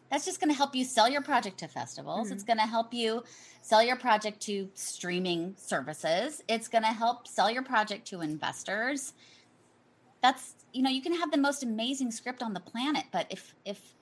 that's 0.09 0.25
just 0.25 0.39
going 0.39 0.49
to 0.49 0.55
help 0.55 0.75
you 0.75 0.83
sell 0.85 1.09
your 1.09 1.21
project 1.21 1.57
to 1.59 1.67
festivals. 1.67 2.29
Mhm. 2.29 2.33
It's 2.33 2.43
going 2.43 2.57
to 2.59 2.65
help 2.65 2.93
you 2.93 3.23
sell 3.61 3.83
your 3.83 3.95
project 3.97 4.39
to 4.43 4.69
streaming 4.73 5.55
services. 5.57 6.41
It's 6.47 6.67
going 6.67 6.83
to 6.83 6.89
help 6.93 7.27
sell 7.27 7.51
your 7.51 7.63
project 7.63 8.07
to 8.09 8.21
investors. 8.21 9.13
That's 10.21 10.53
you 10.73 10.81
know, 10.83 10.89
you 10.89 11.01
can 11.01 11.13
have 11.13 11.31
the 11.31 11.37
most 11.37 11.63
amazing 11.63 12.11
script 12.11 12.43
on 12.43 12.53
the 12.53 12.59
planet, 12.59 13.05
but 13.11 13.27
if 13.29 13.55
if 13.65 13.93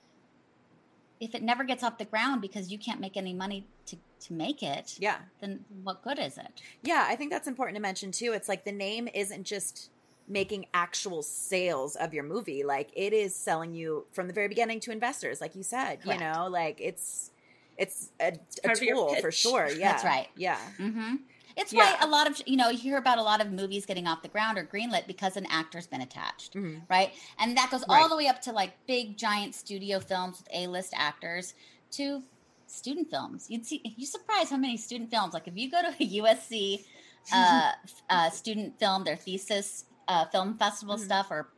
if 1.18 1.34
it 1.34 1.42
never 1.42 1.64
gets 1.64 1.82
off 1.82 1.96
the 1.96 2.04
ground 2.04 2.42
because 2.42 2.70
you 2.70 2.78
can't 2.78 3.00
make 3.00 3.16
any 3.16 3.32
money 3.32 3.66
to 3.86 3.96
to 4.20 4.32
make 4.32 4.62
it, 4.62 4.96
Yeah. 4.98 5.18
then 5.40 5.64
what 5.82 6.02
good 6.02 6.18
is 6.18 6.38
it? 6.38 6.60
Yeah, 6.82 7.04
I 7.08 7.16
think 7.16 7.30
that's 7.30 7.46
important 7.46 7.76
to 7.76 7.82
mention 7.82 8.12
too. 8.12 8.32
It's 8.32 8.48
like 8.48 8.64
the 8.64 8.72
name 8.72 9.08
isn't 9.12 9.44
just 9.44 9.90
making 10.28 10.66
actual 10.74 11.22
sales 11.22 11.96
of 11.96 12.12
your 12.12 12.24
movie. 12.24 12.64
Like 12.64 12.90
it 12.94 13.12
is 13.12 13.34
selling 13.34 13.74
you 13.74 14.06
from 14.12 14.26
the 14.26 14.32
very 14.32 14.48
beginning 14.48 14.80
to 14.80 14.90
investors, 14.92 15.40
like 15.40 15.54
you 15.54 15.62
said. 15.62 16.02
Correct. 16.02 16.20
You 16.20 16.26
know, 16.26 16.48
like 16.50 16.80
it's 16.80 17.30
it's 17.76 18.10
a, 18.20 18.28
a 18.28 18.68
part 18.68 18.78
of 18.78 18.82
your 18.82 18.96
tool 18.96 19.14
for 19.16 19.30
sure. 19.30 19.66
Yeah, 19.76 19.92
That's 19.92 20.04
right. 20.04 20.28
Yeah, 20.36 20.58
hmm 20.78 21.16
It's 21.56 21.72
Yeah. 21.72 21.78
why 21.80 21.96
a 22.00 22.06
lot 22.06 22.28
of 22.30 22.40
you 22.46 22.56
know 22.56 22.70
you 22.70 22.78
hear 22.78 22.96
about 22.98 23.18
a 23.18 23.22
lot 23.22 23.40
of 23.40 23.52
movies 23.52 23.86
getting 23.86 24.06
off 24.06 24.22
the 24.22 24.28
ground 24.28 24.58
or 24.58 24.64
greenlit 24.64 25.06
because 25.06 25.36
an 25.36 25.46
actor's 25.50 25.86
been 25.86 26.00
attached, 26.00 26.54
Mhm. 26.54 26.82
right? 26.90 27.12
And 27.38 27.56
that 27.56 27.70
goes 27.70 27.82
all 27.84 27.96
Right. 27.96 28.08
the 28.10 28.16
way 28.16 28.26
up 28.28 28.40
to 28.42 28.52
like 28.52 28.72
big 28.86 29.16
giant 29.16 29.54
studio 29.54 30.00
films 30.00 30.38
with 30.38 30.48
A-list 30.54 30.92
actors 30.96 31.54
to 31.92 32.22
student 32.66 33.08
films. 33.10 33.46
You'd 33.48 33.64
see 33.64 33.80
you 33.96 34.06
surprised 34.06 34.50
how 34.50 34.56
many 34.56 34.76
student 34.76 35.10
films. 35.10 35.34
Like 35.34 35.46
if 35.46 35.56
you 35.56 35.70
go 35.70 35.82
to 35.82 35.88
a 35.88 36.06
USC 36.20 36.84
uh, 37.32 37.72
uh, 38.10 38.30
student 38.30 38.78
film, 38.78 39.04
their 39.04 39.16
thesis 39.16 39.84
uh, 40.08 40.24
film 40.26 40.56
festival 40.58 40.96
Mhm. 40.96 41.04
stuff 41.04 41.30
or 41.30 41.48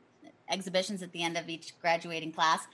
exhibitions 0.48 1.02
at 1.02 1.12
the 1.12 1.22
end 1.22 1.36
of 1.36 1.48
each 1.48 1.78
graduating 1.80 2.32
class, 2.32 2.66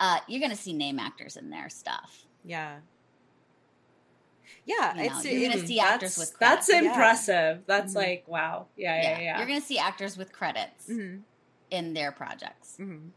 uh, 0.00 0.18
you're 0.28 0.40
going 0.40 0.50
to 0.50 0.56
see 0.56 0.72
name 0.72 0.98
actors 0.98 1.36
in 1.36 1.50
their 1.50 1.68
stuff. 1.68 2.24
yeah, 2.44 2.78
yeah. 4.64 4.94
You 4.94 5.08
know, 5.10 5.16
it's 5.18 5.24
you're 5.26 5.48
gonna 5.50 5.62
it- 5.62 5.66
see 5.66 5.80
actors 5.80 6.16
that's, 6.16 6.30
with 6.30 6.38
that's 6.38 6.66
credits. 6.66 6.84
Yeah. 6.84 6.90
impressive. 6.92 7.62
That's 7.66 7.92
Mhm. 7.92 7.96
like 7.96 8.24
wow. 8.28 8.66
Yeah, 8.76 9.00
yeah, 9.02 9.20
yeah. 9.20 9.38
You're 9.38 9.46
going 9.46 9.60
to 9.60 9.66
see 9.66 9.78
actors 9.78 10.16
with 10.16 10.32
credits 10.32 10.88
Mhm, 10.88 11.22
in 11.70 11.92
their 11.94 12.12
projects. 12.12 12.76
mhm. 12.78 13.10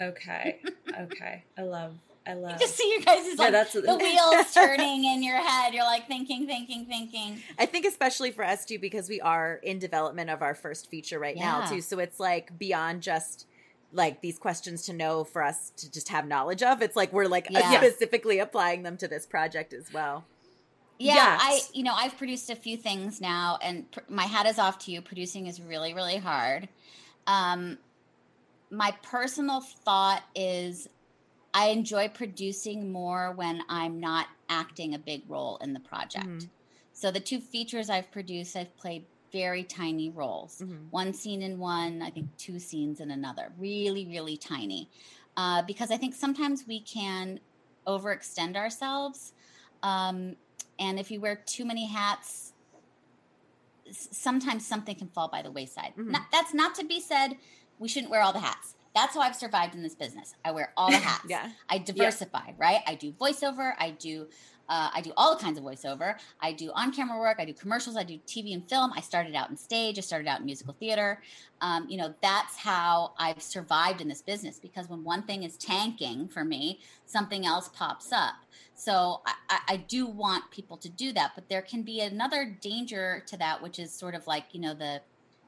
Okay. 0.00 0.60
okay. 1.00 1.44
I 1.56 1.62
love. 1.62 1.96
I 2.28 2.34
You 2.34 2.40
love. 2.40 2.60
just 2.60 2.76
see 2.76 2.90
your 2.92 3.00
guys' 3.00 3.24
Yeah, 3.26 3.34
like 3.38 3.52
that's- 3.52 3.72
the 3.72 3.80
wheels 3.96 4.52
turning 4.54 5.04
in 5.04 5.22
your 5.22 5.36
head. 5.38 5.72
You're 5.72 5.84
like 5.84 6.06
thinking, 6.06 6.46
thinking, 6.46 6.84
thinking. 6.86 7.42
I 7.58 7.64
think 7.66 7.86
especially 7.86 8.30
for 8.30 8.44
us 8.44 8.64
too, 8.66 8.78
because 8.78 9.08
we 9.08 9.20
are 9.20 9.54
in 9.62 9.78
development 9.78 10.28
of 10.30 10.42
our 10.42 10.54
first 10.54 10.90
feature 10.90 11.18
right 11.18 11.36
now 11.36 11.66
too. 11.66 11.80
So 11.80 11.98
it's 11.98 12.20
like 12.20 12.58
beyond 12.58 13.02
just 13.02 13.46
like 13.92 14.20
these 14.20 14.38
questions 14.38 14.84
to 14.84 14.92
know 14.92 15.24
for 15.24 15.42
us 15.42 15.70
to 15.78 15.90
just 15.90 16.10
have 16.10 16.26
knowledge 16.26 16.62
of. 16.62 16.82
It's 16.82 16.94
like 16.96 17.12
we're 17.12 17.26
like 17.26 17.46
Yeah. 17.50 17.78
specifically 17.80 18.38
applying 18.38 18.82
them 18.82 18.98
to 18.98 19.08
this 19.08 19.24
project 19.24 19.72
as 19.72 19.90
well. 19.92 20.24
Yeah, 20.98 21.14
Yes. 21.14 21.40
I 21.42 21.60
you 21.72 21.84
know 21.84 21.94
I've 21.94 22.18
produced 22.18 22.50
a 22.50 22.56
few 22.56 22.76
things 22.76 23.20
now, 23.20 23.58
and 23.62 23.90
pr- 23.90 24.00
my 24.08 24.24
hat 24.24 24.44
is 24.46 24.58
off 24.58 24.78
to 24.80 24.90
you. 24.90 25.00
Producing 25.00 25.46
is 25.46 25.60
really 25.62 25.94
really 25.94 26.18
hard. 26.18 26.68
Um, 27.26 27.78
my 28.70 28.94
personal 29.02 29.60
thought 29.62 30.22
is 30.34 30.88
I 31.54 31.68
enjoy 31.68 32.08
producing 32.08 32.92
more 32.92 33.32
when 33.32 33.62
I'm 33.68 33.98
not 34.00 34.26
acting 34.48 34.94
a 34.94 34.98
big 34.98 35.22
role 35.28 35.56
in 35.58 35.72
the 35.72 35.80
project. 35.80 36.26
Mhm. 36.26 36.48
So 36.92 37.10
the 37.10 37.20
two 37.20 37.40
features 37.40 37.88
I've 37.90 38.10
produced, 38.10 38.56
I've 38.56 38.76
played 38.76 39.06
very 39.32 39.62
tiny 39.62 40.10
roles. 40.10 40.58
Mhm. 40.60 40.90
One 40.90 41.12
scene 41.12 41.42
in 41.42 41.58
one, 41.58 42.02
I 42.02 42.10
think 42.10 42.36
two 42.38 42.58
scenes 42.58 43.00
in 43.00 43.10
another. 43.10 43.52
Really, 43.58 44.06
really 44.06 44.36
tiny. 44.36 44.88
Uh, 45.36 45.62
because 45.62 45.90
I 45.90 45.96
think 45.96 46.14
sometimes 46.14 46.66
we 46.66 46.80
can 46.80 47.40
overextend 47.86 48.56
ourselves. 48.56 49.32
Um, 49.82 50.36
and 50.78 50.98
if 50.98 51.10
you 51.10 51.20
wear 51.20 51.36
too 51.36 51.64
many 51.64 51.86
hats, 51.86 52.52
sometimes 53.90 54.66
something 54.66 54.96
can 54.96 55.08
fall 55.08 55.28
by 55.28 55.42
the 55.42 55.50
wayside. 55.50 55.94
Mhm. 55.96 56.10
Not, 56.10 56.30
that's 56.30 56.52
not 56.52 56.74
to 56.76 56.84
be 56.84 57.00
said, 57.00 57.38
we 57.78 57.88
shouldn't 57.88 58.10
wear 58.10 58.20
all 58.22 58.32
the 58.32 58.40
hats. 58.40 58.74
That's 58.98 59.14
how 59.14 59.20
I've 59.20 59.36
survived 59.36 59.76
in 59.76 59.82
this 59.84 59.94
business. 59.94 60.34
I 60.44 60.50
wear 60.50 60.72
all 60.76 60.90
the 60.90 60.96
hats. 61.10 61.24
Yeah. 61.28 61.50
I 61.68 61.78
diversify, 61.78 62.50
right? 62.58 62.80
I 62.86 62.96
do 62.96 63.12
voiceover. 63.12 63.74
I 63.78 63.90
do 63.90 64.26
uh, 64.68 64.90
I 64.92 65.00
do 65.00 65.12
all 65.16 65.34
kinds 65.34 65.56
of 65.56 65.64
voiceover. 65.64 66.16
I 66.42 66.52
do 66.52 66.70
on 66.74 66.92
camera 66.92 67.18
work. 67.18 67.36
I 67.38 67.46
do 67.46 67.54
commercials. 67.54 67.96
I 67.96 68.02
do 68.02 68.18
TV 68.26 68.52
and 68.52 68.68
film. 68.68 68.92
I 68.94 69.00
started 69.00 69.34
out 69.34 69.48
in 69.48 69.56
stage. 69.56 69.96
I 69.96 70.02
started 70.02 70.28
out 70.28 70.40
in 70.40 70.44
musical 70.46 70.74
theater. 70.78 71.22
Um, 71.62 71.88
you 71.88 71.96
know, 71.96 72.12
that's 72.22 72.56
how 72.58 73.12
I've 73.18 73.40
survived 73.40 74.02
in 74.02 74.08
this 74.08 74.20
business 74.20 74.58
because 74.58 74.86
when 74.90 75.04
one 75.04 75.22
thing 75.22 75.42
is 75.44 75.56
tanking 75.56 76.28
for 76.28 76.44
me, 76.44 76.80
something 77.06 77.46
else 77.46 77.68
pops 77.68 78.12
up. 78.12 78.34
So 78.74 79.22
I, 79.26 79.32
I, 79.48 79.58
I 79.68 79.76
do 79.76 80.06
want 80.06 80.50
people 80.50 80.76
to 80.78 80.88
do 80.90 81.12
that, 81.14 81.32
but 81.34 81.48
there 81.48 81.62
can 81.62 81.82
be 81.82 82.00
another 82.00 82.44
danger 82.60 83.22
to 83.28 83.38
that, 83.38 83.62
which 83.62 83.78
is 83.78 83.90
sort 83.90 84.14
of 84.14 84.26
like, 84.26 84.44
you 84.52 84.60
know, 84.60 84.74
the 84.74 85.00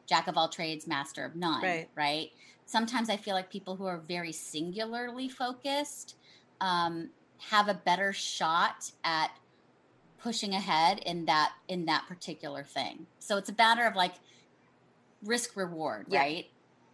jack 0.06 0.28
of 0.28 0.36
all 0.38 0.48
trades, 0.48 0.86
master 0.86 1.24
of 1.26 1.36
none, 1.36 1.62
Right. 1.62 1.88
right? 1.94 2.30
Sometimes 2.70 3.11
I 3.11 3.16
feel 3.16 3.35
like 3.35 3.50
people 3.50 3.74
who 3.74 3.87
are 3.87 3.98
very 3.98 4.30
singularly 4.30 5.28
focused 5.28 6.14
um, 6.61 7.11
have 7.38 7.66
a 7.66 7.74
better 7.74 8.12
shot 8.12 8.92
at 9.02 9.33
pushing 10.22 10.54
ahead 10.54 11.00
in 11.00 11.24
that 11.24 11.50
in 11.66 11.87
that 11.87 12.06
particular 12.06 12.62
thing. 12.62 13.09
So 13.18 13.38
it's 13.38 13.48
a 13.48 13.54
matter 13.59 13.85
of 13.87 13.96
like 13.96 14.14
risk 15.24 15.56
reward, 15.56 16.06
Yeah. 16.09 16.20
right? 16.20 16.46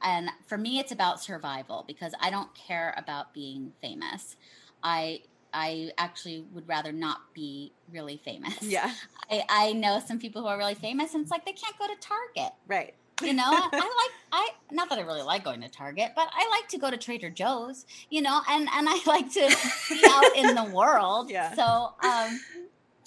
And 0.03 0.31
for 0.47 0.57
me 0.57 0.79
it's 0.79 0.93
about 0.93 1.23
survival 1.23 1.85
because 1.87 2.15
I 2.23 2.31
don't 2.31 2.55
care 2.55 2.95
about 2.97 3.35
being 3.35 3.75
famous. 3.83 4.37
I 4.83 5.25
I 5.53 5.91
actually 5.99 6.47
would 6.55 6.67
rather 6.67 6.91
not 6.91 7.35
be 7.35 7.73
really 7.93 8.17
famous. 8.25 8.63
Yeah. 8.63 8.95
I, 9.31 9.43
I 9.51 9.73
know 9.75 10.01
some 10.01 10.19
people 10.19 10.41
who 10.41 10.49
are 10.49 10.57
really 10.57 10.75
famous 10.75 11.13
and 11.13 11.21
it's 11.21 11.31
like 11.31 11.45
they 11.45 11.53
can't 11.53 11.79
go 11.79 11.87
to 11.87 11.97
Target. 12.01 12.55
Right. 12.67 12.95
You 13.23 13.33
know, 13.35 13.45
I 13.47 13.71
like 13.73 14.13
I 14.33 14.49
not 14.71 14.91
that 14.91 14.99
I 14.99 15.03
really 15.03 15.23
like 15.23 15.45
going 15.45 15.63
to 15.63 15.69
Target, 15.71 16.13
but 16.15 16.29
I 16.33 16.49
like 16.51 16.69
to 16.71 16.79
go 16.79 16.91
to 16.91 16.97
Trader 16.99 17.31
Joe's, 17.31 17.87
you 18.11 18.21
know, 18.23 18.41
and 18.49 18.69
and 18.73 18.89
I 18.89 19.01
like 19.07 19.33
to 19.35 19.57
be 19.89 20.05
out 20.07 20.37
in 20.37 20.55
the 20.55 20.65
world. 20.65 21.31
Yeah. 21.31 21.55
So 21.55 21.63
um 21.63 22.41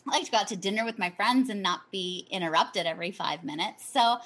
I 0.07 0.11
like 0.17 0.25
to 0.25 0.31
go 0.31 0.37
out 0.39 0.47
to 0.47 0.55
dinner 0.55 0.83
with 0.85 0.97
my 0.97 1.11
friends 1.11 1.49
and 1.49 1.61
not 1.61 1.81
be 1.91 2.27
interrupted 2.31 2.85
every 2.87 3.11
five 3.11 3.43
minutes. 3.43 3.91
So 3.91 4.17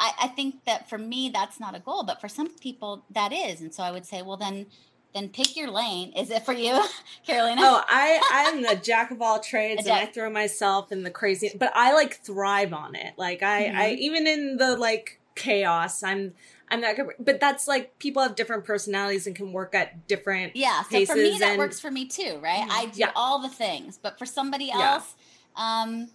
I, 0.00 0.12
I 0.22 0.28
think 0.28 0.64
that 0.66 0.88
for 0.88 0.98
me 0.98 1.30
that's 1.32 1.60
not 1.60 1.76
a 1.76 1.80
goal, 1.80 2.04
but 2.04 2.20
for 2.20 2.28
some 2.28 2.48
people 2.58 3.04
that 3.10 3.32
is. 3.32 3.60
And 3.60 3.72
so 3.74 3.82
I 3.84 3.90
would 3.92 4.06
say, 4.06 4.22
well 4.22 4.36
then 4.36 4.66
then 5.14 5.28
pick 5.30 5.56
your 5.56 5.70
lane. 5.70 6.12
Is 6.16 6.30
it 6.30 6.44
for 6.44 6.52
you, 6.52 6.84
Carolina? 7.26 7.62
Oh, 7.64 7.82
I 7.86 8.20
I'm 8.30 8.62
the 8.62 8.76
jack 8.76 9.10
of 9.10 9.22
all 9.22 9.40
trades, 9.40 9.86
and 9.86 9.94
I 9.94 10.06
throw 10.06 10.28
myself 10.30 10.92
in 10.92 11.02
the 11.02 11.10
crazy. 11.10 11.50
But 11.58 11.72
I 11.74 11.94
like 11.94 12.16
thrive 12.24 12.72
on 12.72 12.94
it. 12.94 13.14
Like 13.16 13.42
I, 13.42 13.66
I 13.66 13.68
Mm-hmm. 13.68 13.98
even 14.00 14.26
in 14.26 14.56
the 14.58 14.76
like 14.76 15.20
chaos, 15.38 16.02
I'm 16.02 16.34
I'm 16.70 16.80
not 16.82 16.96
good. 16.96 17.06
But 17.18 17.40
that's 17.40 17.66
like 17.66 17.98
people 17.98 18.22
have 18.22 18.34
different 18.34 18.64
personalities 18.64 19.26
and 19.26 19.34
can 19.34 19.52
work 19.52 19.74
at 19.74 20.06
different. 20.06 20.54
Yeah, 20.56 20.82
so 20.82 21.06
for 21.06 21.14
me 21.16 21.38
that 21.38 21.50
and- 21.50 21.58
works 21.58 21.80
for 21.80 21.90
me 21.90 22.06
too, 22.06 22.38
right? 22.42 22.66
I 22.70 22.86
do 22.86 23.00
Yeah. 23.00 23.12
all 23.16 23.38
the 23.38 23.48
things, 23.48 23.98
but 24.02 24.18
for 24.18 24.26
somebody 24.26 24.66
Yeah. 24.66 24.94
else, 24.94 25.14
um, 25.56 26.10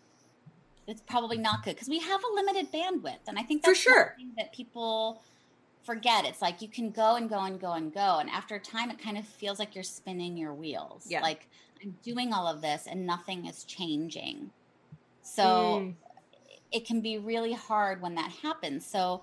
it's 0.85 1.01
probably 1.01 1.37
not 1.37 1.63
good 1.63 1.75
because 1.75 1.87
we 1.89 1.99
have 1.99 2.21
a 2.23 2.33
limited 2.35 2.71
bandwidth, 2.71 3.27
and 3.27 3.39
I 3.39 3.43
think 3.43 3.63
that's 3.63 3.77
For 3.79 3.89
sure. 3.89 4.17
that 4.37 4.53
people 4.53 5.23
forget. 5.83 6.25
It's 6.25 6.41
like 6.41 6.61
you 6.61 6.67
can 6.67 6.91
go 6.91 7.15
and 7.15 7.27
go 7.29 7.39
and 7.39 7.59
go 7.59 7.71
and 7.73 7.91
go, 7.93 8.19
and 8.19 8.29
after 8.29 8.55
a 8.55 8.59
time, 8.59 8.91
it 8.91 8.99
kind 8.99 9.17
of 9.17 9.25
feels 9.27 9.57
like 9.59 9.73
you're 9.75 9.83
spinning 9.83 10.37
your 10.37 10.53
wheels. 10.53 11.05
Yeah. 11.09 11.21
like 11.21 11.47
I'm 11.81 11.97
doing 12.03 12.31
all 12.31 12.47
of 12.47 12.61
this 12.61 12.87
and 12.87 13.05
nothing 13.05 13.45
is 13.45 13.65
changing. 13.65 14.51
So 15.21 15.43
Mm. 15.43 15.95
It 16.73 16.85
can 16.85 16.99
be 17.01 17.17
really 17.17 17.53
hard 17.53 18.01
when 18.01 18.15
that 18.15 18.31
happens. 18.41 18.85
So 18.85 19.21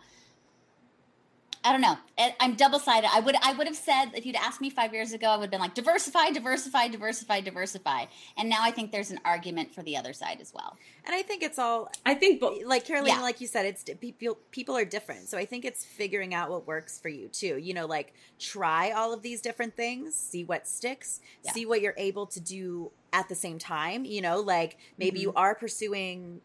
I 1.62 1.72
don't 1.72 1.82
know. 1.82 1.98
I- 2.16 2.34
I'm 2.40 2.54
double 2.54 2.78
sided. 2.78 3.10
I 3.12 3.20
would 3.20 3.36
I 3.42 3.52
would 3.52 3.66
have 3.66 3.76
said 3.76 4.12
if 4.14 4.24
you'd 4.24 4.34
asked 4.36 4.62
me 4.62 4.70
five 4.70 4.94
years 4.94 5.12
ago, 5.12 5.26
I 5.28 5.36
would 5.36 5.42
have 5.42 5.50
been 5.50 5.60
like 5.60 5.74
diversify, 5.74 6.30
diversify, 6.30 6.88
diversify, 6.88 7.42
diversify. 7.42 8.06
And 8.38 8.48
now 8.48 8.60
I 8.62 8.70
think 8.70 8.92
there's 8.92 9.10
an 9.10 9.20
argument 9.26 9.74
for 9.74 9.82
the 9.82 9.94
other 9.98 10.14
side 10.14 10.38
as 10.40 10.54
well. 10.54 10.78
And 11.04 11.14
I 11.14 11.20
think 11.20 11.42
it's 11.42 11.58
all 11.58 11.90
I 12.06 12.14
think, 12.14 12.40
but 12.40 12.62
like 12.64 12.86
Carolina, 12.86 13.16
Yeah. 13.16 13.20
like 13.20 13.42
you 13.42 13.46
said, 13.46 13.66
it's 13.66 13.84
people. 14.00 14.38
People 14.52 14.74
are 14.74 14.86
different, 14.86 15.28
so 15.28 15.36
I 15.36 15.44
think 15.44 15.66
it's 15.66 15.84
figuring 15.84 16.32
out 16.32 16.48
what 16.50 16.66
works 16.66 16.98
for 16.98 17.10
you 17.10 17.28
too. 17.28 17.58
You 17.58 17.74
know, 17.74 17.84
like 17.84 18.14
try 18.38 18.92
all 18.92 19.12
of 19.12 19.20
these 19.20 19.42
different 19.42 19.76
things, 19.76 20.14
see 20.14 20.44
what 20.44 20.66
sticks, 20.66 21.20
Yeah. 21.44 21.52
see 21.52 21.66
what 21.66 21.82
you're 21.82 21.94
able 21.98 22.24
to 22.28 22.40
do 22.40 22.90
at 23.12 23.28
the 23.28 23.34
same 23.34 23.58
time. 23.58 24.06
You 24.06 24.22
know, 24.22 24.40
like 24.40 24.78
maybe 24.96 25.18
Mm-hmm. 25.18 25.22
you 25.24 25.32
are 25.34 25.54
pursuing 25.54 26.40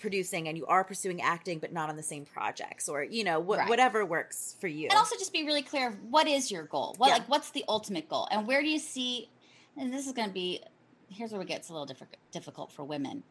producing 0.00 0.48
and 0.48 0.56
you 0.56 0.66
are 0.66 0.82
pursuing 0.82 1.20
acting, 1.22 1.58
but 1.60 1.72
not 1.72 1.88
on 1.90 1.96
the 1.96 2.02
same 2.02 2.24
projects, 2.24 2.88
or 2.88 3.02
you 3.04 3.22
know, 3.22 3.40
wh- 3.42 3.58
Right. 3.58 3.68
whatever 3.68 4.04
works 4.04 4.56
for 4.60 4.66
you. 4.68 4.88
And 4.88 4.98
also 4.98 5.16
just 5.16 5.32
be 5.32 5.44
really 5.44 5.62
clear 5.62 5.88
of 5.88 6.02
what 6.10 6.26
is 6.26 6.50
your 6.50 6.64
goal? 6.64 6.94
What 6.98 7.08
Yeah. 7.08 7.14
like 7.14 7.28
what's 7.28 7.50
the 7.50 7.64
ultimate 7.68 8.08
goal? 8.08 8.26
And 8.30 8.46
where 8.46 8.62
do 8.62 8.68
you 8.68 8.78
see 8.80 9.28
and 9.76 9.92
this 9.92 10.06
is 10.06 10.12
going 10.12 10.28
to 10.28 10.34
be 10.34 10.60
here's 11.08 11.32
where 11.32 11.42
it 11.42 11.48
gets 11.48 11.68
a 11.68 11.72
little 11.72 11.86
difficult 11.86 12.18
difficult 12.32 12.72
for 12.72 12.84
women. 12.84 13.22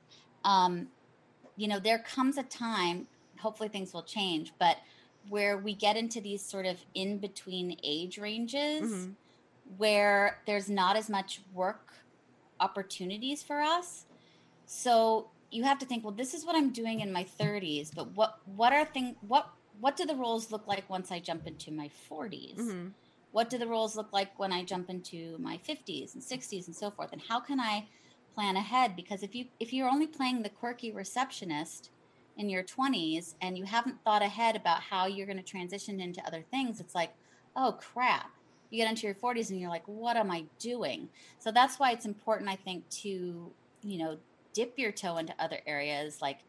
Um 0.46 0.90
you 1.58 1.68
know, 1.68 1.80
there 1.80 2.00
comes 2.00 2.38
a 2.38 2.44
time, 2.44 3.08
hopefully 3.40 3.68
things 3.68 3.94
will 3.94 4.04
change, 4.04 4.54
but 4.60 4.78
where 5.28 5.58
we 5.58 5.74
get 5.76 5.98
into 5.98 6.22
these 6.22 6.42
sort 6.42 6.66
of 6.66 6.78
in 6.94 7.18
between 7.18 7.78
age 7.84 8.18
ranges 8.18 8.90
Mhm. 8.90 9.16
where 9.78 10.40
there's 10.46 10.70
not 10.70 10.96
as 10.96 11.10
much 11.10 11.42
work 11.54 11.94
opportunities 12.60 13.44
for 13.44 13.62
us. 13.62 14.06
So 14.66 15.30
you 15.52 15.64
have 15.64 15.80
to 15.80 15.86
think, 15.86 16.04
well, 16.04 16.14
this 16.14 16.34
is 16.34 16.46
what 16.46 16.56
I'm 16.56 16.72
doing 16.72 17.00
in 17.00 17.12
my 17.12 17.24
30s, 17.24 17.92
but 17.92 18.12
what 18.16 18.40
what 18.46 18.74
are 18.74 18.86
thing 18.86 19.16
what 19.22 19.50
what 19.80 19.96
do 19.96 20.06
the 20.06 20.16
roles 20.16 20.52
look 20.52 20.68
like 20.68 20.90
once 20.90 21.12
I 21.12 21.20
jump 21.20 21.48
into 21.48 21.72
my 21.72 21.90
40s? 22.08 22.58
Mhm. 22.58 22.94
What 23.32 23.50
do 23.50 23.58
the 23.58 23.68
roles 23.68 23.96
look 23.96 24.12
like 24.12 24.38
when 24.40 24.52
I 24.52 24.64
jump 24.64 24.90
into 24.90 25.38
my 25.40 25.58
50s 25.58 26.16
and 26.16 26.24
60s 26.24 26.68
and 26.68 26.76
so 26.76 26.92
forth? 26.92 27.12
And 27.12 27.22
how 27.22 27.40
can 27.40 27.60
I 27.60 27.88
plan 28.34 28.56
ahead? 28.58 28.96
Because 28.96 29.24
if 29.24 29.36
you 29.36 29.46
if 29.60 29.72
you're 29.74 29.90
only 29.90 30.08
playing 30.08 30.42
the 30.42 30.50
quirky 30.50 30.92
receptionist 30.92 31.90
in 32.38 32.50
your 32.50 32.64
20s 32.64 33.36
and 33.42 33.58
you 33.58 33.66
haven't 33.66 34.02
thought 34.04 34.22
ahead 34.22 34.56
about 34.56 34.82
how 34.82 35.06
you're 35.06 35.28
going 35.28 35.38
to 35.38 35.44
transition 35.44 36.00
into 36.00 36.26
other 36.26 36.42
things, 36.42 36.80
it's 36.80 36.96
like, 36.96 37.12
oh 37.56 37.74
crap. 37.80 38.32
You 38.70 38.78
get 38.84 38.90
into 38.90 39.08
your 39.08 39.16
40s 39.16 39.50
and 39.50 39.60
you're 39.60 39.70
like, 39.70 39.88
what 39.88 40.16
am 40.16 40.30
I 40.30 40.46
doing? 40.60 41.10
So 41.40 41.52
that's 41.52 41.80
why 41.80 41.92
it's 41.92 42.06
important, 42.06 42.50
I 42.50 42.56
think, 42.56 42.88
to, 43.02 43.52
you 43.82 43.98
know, 43.98 44.20
dip 44.54 44.78
your 44.78 44.92
toe 44.92 45.18
into 45.18 45.34
other 45.40 45.60
areas 45.66 46.22
like 46.22 46.40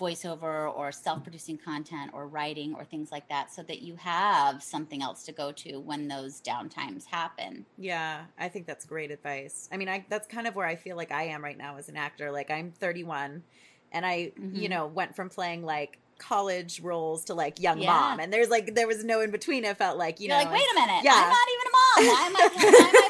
voiceover 0.00 0.74
or 0.74 0.90
self-producing 0.90 1.58
content 1.58 2.10
or 2.14 2.26
writing 2.26 2.74
or 2.74 2.84
things 2.84 3.12
like 3.12 3.28
that 3.28 3.52
so 3.52 3.62
that 3.62 3.82
you 3.82 3.96
have 3.96 4.62
something 4.62 5.02
else 5.02 5.24
to 5.24 5.32
go 5.32 5.52
to 5.52 5.78
when 5.78 6.08
those 6.08 6.40
downtimes 6.40 7.04
happen. 7.04 7.66
Yeah, 7.76 8.22
I 8.38 8.48
think 8.48 8.66
that's 8.66 8.86
great 8.86 9.10
advice. 9.10 9.68
I 9.70 9.76
mean, 9.76 9.88
I 9.88 10.04
that's 10.08 10.26
kind 10.26 10.46
of 10.46 10.54
where 10.56 10.66
I 10.66 10.76
feel 10.76 10.96
like 10.96 11.12
I 11.12 11.24
am 11.24 11.44
right 11.44 11.58
now 11.58 11.76
as 11.76 11.88
an 11.90 11.96
actor. 11.96 12.32
Like 12.32 12.50
I'm 12.50 12.72
31 12.72 13.42
and 13.92 14.06
I, 14.06 14.32
you 14.52 14.68
Mhm. 14.68 14.70
know, 14.70 14.86
went 14.86 15.14
from 15.14 15.28
playing 15.28 15.64
like 15.64 15.98
college 16.18 16.80
roles 16.80 17.24
to 17.24 17.34
like 17.34 17.60
young 17.60 17.80
Yeah. 17.80 17.92
mom 17.92 18.20
and 18.20 18.32
there's 18.32 18.48
like 18.48 18.74
there 18.74 18.86
was 18.86 19.04
no 19.04 19.20
in 19.20 19.30
between. 19.30 19.64
It 19.64 19.76
felt 19.76 19.98
like, 19.98 20.18
you 20.18 20.28
You 20.28 20.34
are 20.34 20.44
know, 20.44 20.50
like, 20.50 20.52
wait 20.60 20.70
a 20.72 20.74
minute, 20.74 21.04
yeah. 21.04 21.12
I'm 21.12 21.28
not 21.28 21.48
even 21.52 21.66
a 21.66 21.74
mom. 21.74 22.14
Why 22.14 22.26
am 22.26 22.36
I, 22.36 22.40
why 22.54 22.88
am 22.88 23.03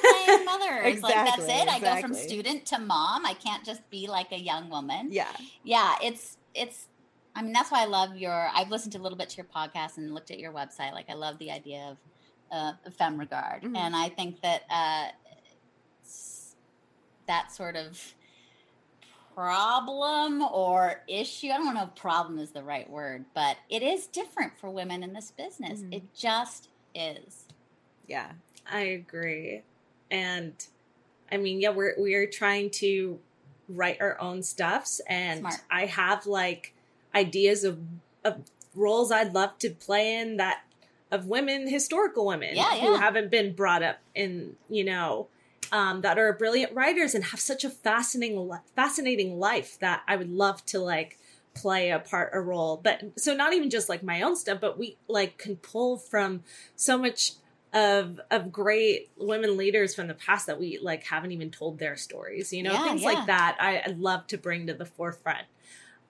Mother? 0.45 0.83
It's 0.85 1.03
like, 1.03 1.15
that's 1.15 1.39
Exactly, 1.39 1.55
it. 1.55 1.69
I 1.69 1.79
go 1.95 2.01
from 2.01 2.15
student 2.15 2.67
to 2.67 2.79
mom. 2.79 3.25
I 3.27 3.35
can't 3.35 3.65
just 3.65 3.89
be 3.91 4.07
like 4.07 4.33
a 4.33 4.39
young 4.39 4.69
woman. 4.71 5.09
yeah. 5.13 5.31
yeah 5.65 5.95
it's 6.03 6.37
it's 6.55 6.87
i 7.35 7.43
mean 7.43 7.53
that's 7.53 7.71
why 7.73 7.83
i 7.83 7.85
love 7.87 8.17
your 8.17 8.49
i've 8.55 8.71
listened 8.71 8.93
to 8.93 8.99
a 8.99 9.03
little 9.03 9.19
bit 9.19 9.29
to 9.31 9.37
your 9.39 9.47
podcast 9.47 9.97
and 9.97 10.15
looked 10.15 10.31
at 10.31 10.39
your 10.39 10.53
website 10.53 10.93
like 10.93 11.11
i 11.11 11.15
love 11.15 11.37
the 11.39 11.51
idea 11.51 11.83
of 11.91 11.97
uh, 12.53 12.91
femme 12.93 13.19
regard 13.19 13.63
Mhm. 13.63 13.77
and 13.77 13.97
i 13.97 14.09
think 14.09 14.41
that 14.43 14.63
uh 14.71 15.07
that 17.27 17.51
sort 17.51 17.75
of 17.75 18.15
problem 19.35 20.43
or 20.43 21.03
issue 21.09 21.49
i 21.49 21.57
don't 21.57 21.75
know 21.75 21.83
if 21.85 21.95
problem 21.97 22.39
is 22.39 22.51
the 22.53 22.63
right 22.63 22.89
word 22.89 23.25
but 23.35 23.57
it 23.69 23.83
is 23.83 24.07
different 24.07 24.53
for 24.61 24.71
women 24.71 25.03
in 25.03 25.13
this 25.13 25.33
business 25.33 25.81
Mhm. 25.81 25.95
it 25.95 26.15
just 26.15 26.69
is 26.95 27.47
Yeah. 28.07 28.31
I 28.71 28.81
agree. 28.81 29.63
And 30.15 30.53
I 31.33 31.37
mean, 31.39 31.61
yeah, 31.61 31.71
we're 31.71 31.95
we're 31.99 32.27
trying 32.29 32.71
to 32.83 33.19
write 33.69 34.01
our 34.01 34.21
own 34.21 34.43
stuffs 34.43 35.01
and 35.09 35.41
Smart. 35.41 35.61
I 35.71 35.87
have 35.87 36.27
like 36.27 36.75
ideas 37.15 37.65
of 37.65 37.81
of 38.25 38.43
roles 38.75 39.11
I'd 39.11 39.35
love 39.35 39.59
to 39.59 39.71
play 39.71 40.17
in 40.21 40.37
that 40.37 40.63
of 41.11 41.27
women, 41.27 41.69
historical 41.69 42.27
women 42.27 42.57
Yeah, 42.57 42.71
who 42.71 42.93
yeah. 42.93 42.99
haven't 42.99 43.31
been 43.31 43.55
brought 43.55 43.83
up 43.83 43.99
in, 44.15 44.57
you 44.69 44.85
know, 44.85 45.29
um, 45.73 46.01
that 46.03 46.19
are 46.19 46.33
brilliant 46.33 46.73
writers 46.73 47.15
and 47.15 47.25
have 47.25 47.41
such 47.41 47.65
a 47.65 47.71
fascinating 47.71 48.51
fascinating 48.77 49.39
life 49.39 49.79
that 49.81 50.03
I 50.07 50.17
would 50.17 50.31
love 50.31 50.65
to 50.67 50.79
like 50.79 51.19
play 51.55 51.91
a 51.91 52.01
part 52.01 52.31
a 52.33 52.41
role 52.41 52.81
but 52.83 53.01
so 53.17 53.33
not 53.33 53.53
even 53.53 53.71
just 53.71 53.89
like 53.89 54.03
my 54.03 54.23
own 54.23 54.35
stuff 54.35 54.61
but 54.61 54.77
we 54.77 54.97
like 55.07 55.39
can 55.39 55.55
pull 55.55 55.97
from 55.97 56.43
so 56.75 56.99
much 56.99 57.35
of 57.75 58.21
of 58.31 58.51
great 58.51 59.11
women 59.19 59.57
leaders 59.57 59.95
from 59.95 60.07
the 60.07 60.15
past 60.15 60.47
that 60.47 60.59
we 60.59 60.79
like 60.81 61.05
haven't 61.05 61.33
even 61.33 61.51
told 61.51 61.79
their 61.79 61.97
stories 61.97 62.53
you 62.53 62.63
know 62.63 62.73
Yeah, 62.73 62.85
things 62.85 63.03
yeah. 63.03 63.09
like 63.09 63.27
that 63.27 63.57
I, 63.61 63.83
I 63.87 63.91
love 63.99 64.27
to 64.29 64.39
bring 64.39 64.69
to 64.69 64.75
the 64.75 64.87
forefront 64.87 65.45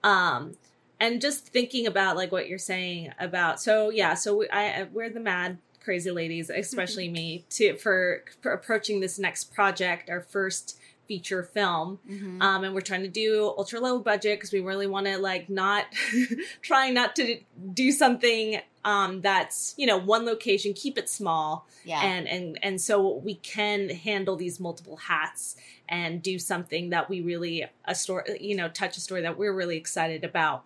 um 0.03 0.55
and 0.99 1.19
just 1.19 1.47
thinking 1.47 1.87
about 1.87 2.15
like 2.15 2.31
what 2.31 2.47
you're 2.47 2.59
saying 2.59 3.11
about 3.19 3.59
so 3.59 3.89
yeah 3.89 4.13
so 4.13 4.37
we, 4.37 4.49
I 4.49 4.87
we're 4.93 5.09
the 5.09 5.19
mad 5.19 5.57
crazy 5.85 6.11
ladies, 6.11 6.49
especially 6.49 7.07
me, 7.19 7.45
to 7.51 7.77
for, 7.77 8.23
for 8.41 8.51
approaching 8.51 8.99
this 8.99 9.17
next 9.17 9.53
project, 9.53 10.09
our 10.09 10.19
first 10.19 10.77
feature 11.07 11.43
film. 11.43 11.99
Mhm. 12.09 12.41
Um, 12.41 12.63
and 12.63 12.73
we're 12.73 12.81
trying 12.81 13.03
to 13.03 13.07
do 13.07 13.53
ultra 13.57 13.79
low 13.79 13.99
budget 13.99 14.37
because 14.39 14.51
we 14.51 14.59
really 14.59 14.87
want 14.87 15.05
to 15.07 15.17
like 15.17 15.49
not 15.49 15.85
trying 16.61 16.93
not 16.93 17.15
to 17.17 17.39
do 17.73 17.91
something 17.91 18.61
um, 18.83 19.21
that's 19.21 19.73
you 19.77 19.87
know 19.87 19.97
one 19.97 20.25
location, 20.25 20.73
keep 20.73 20.97
it 20.97 21.09
small, 21.09 21.67
Yeah. 21.85 22.01
and 22.03 22.27
and 22.27 22.59
and 22.63 22.79
so 22.81 23.15
we 23.15 23.35
can 23.35 23.89
handle 23.89 24.35
these 24.35 24.59
multiple 24.59 24.97
hats 24.97 25.55
and 25.89 26.21
do 26.21 26.37
something 26.39 26.89
that 26.91 27.09
we 27.09 27.21
really 27.21 27.65
a 27.85 27.95
story 27.95 28.37
you 28.39 28.55
know 28.55 28.67
touch 28.69 28.97
a 28.97 28.99
story 29.01 29.21
that 29.21 29.37
we're 29.37 29.53
really 29.53 29.77
excited 29.77 30.23
about. 30.23 30.65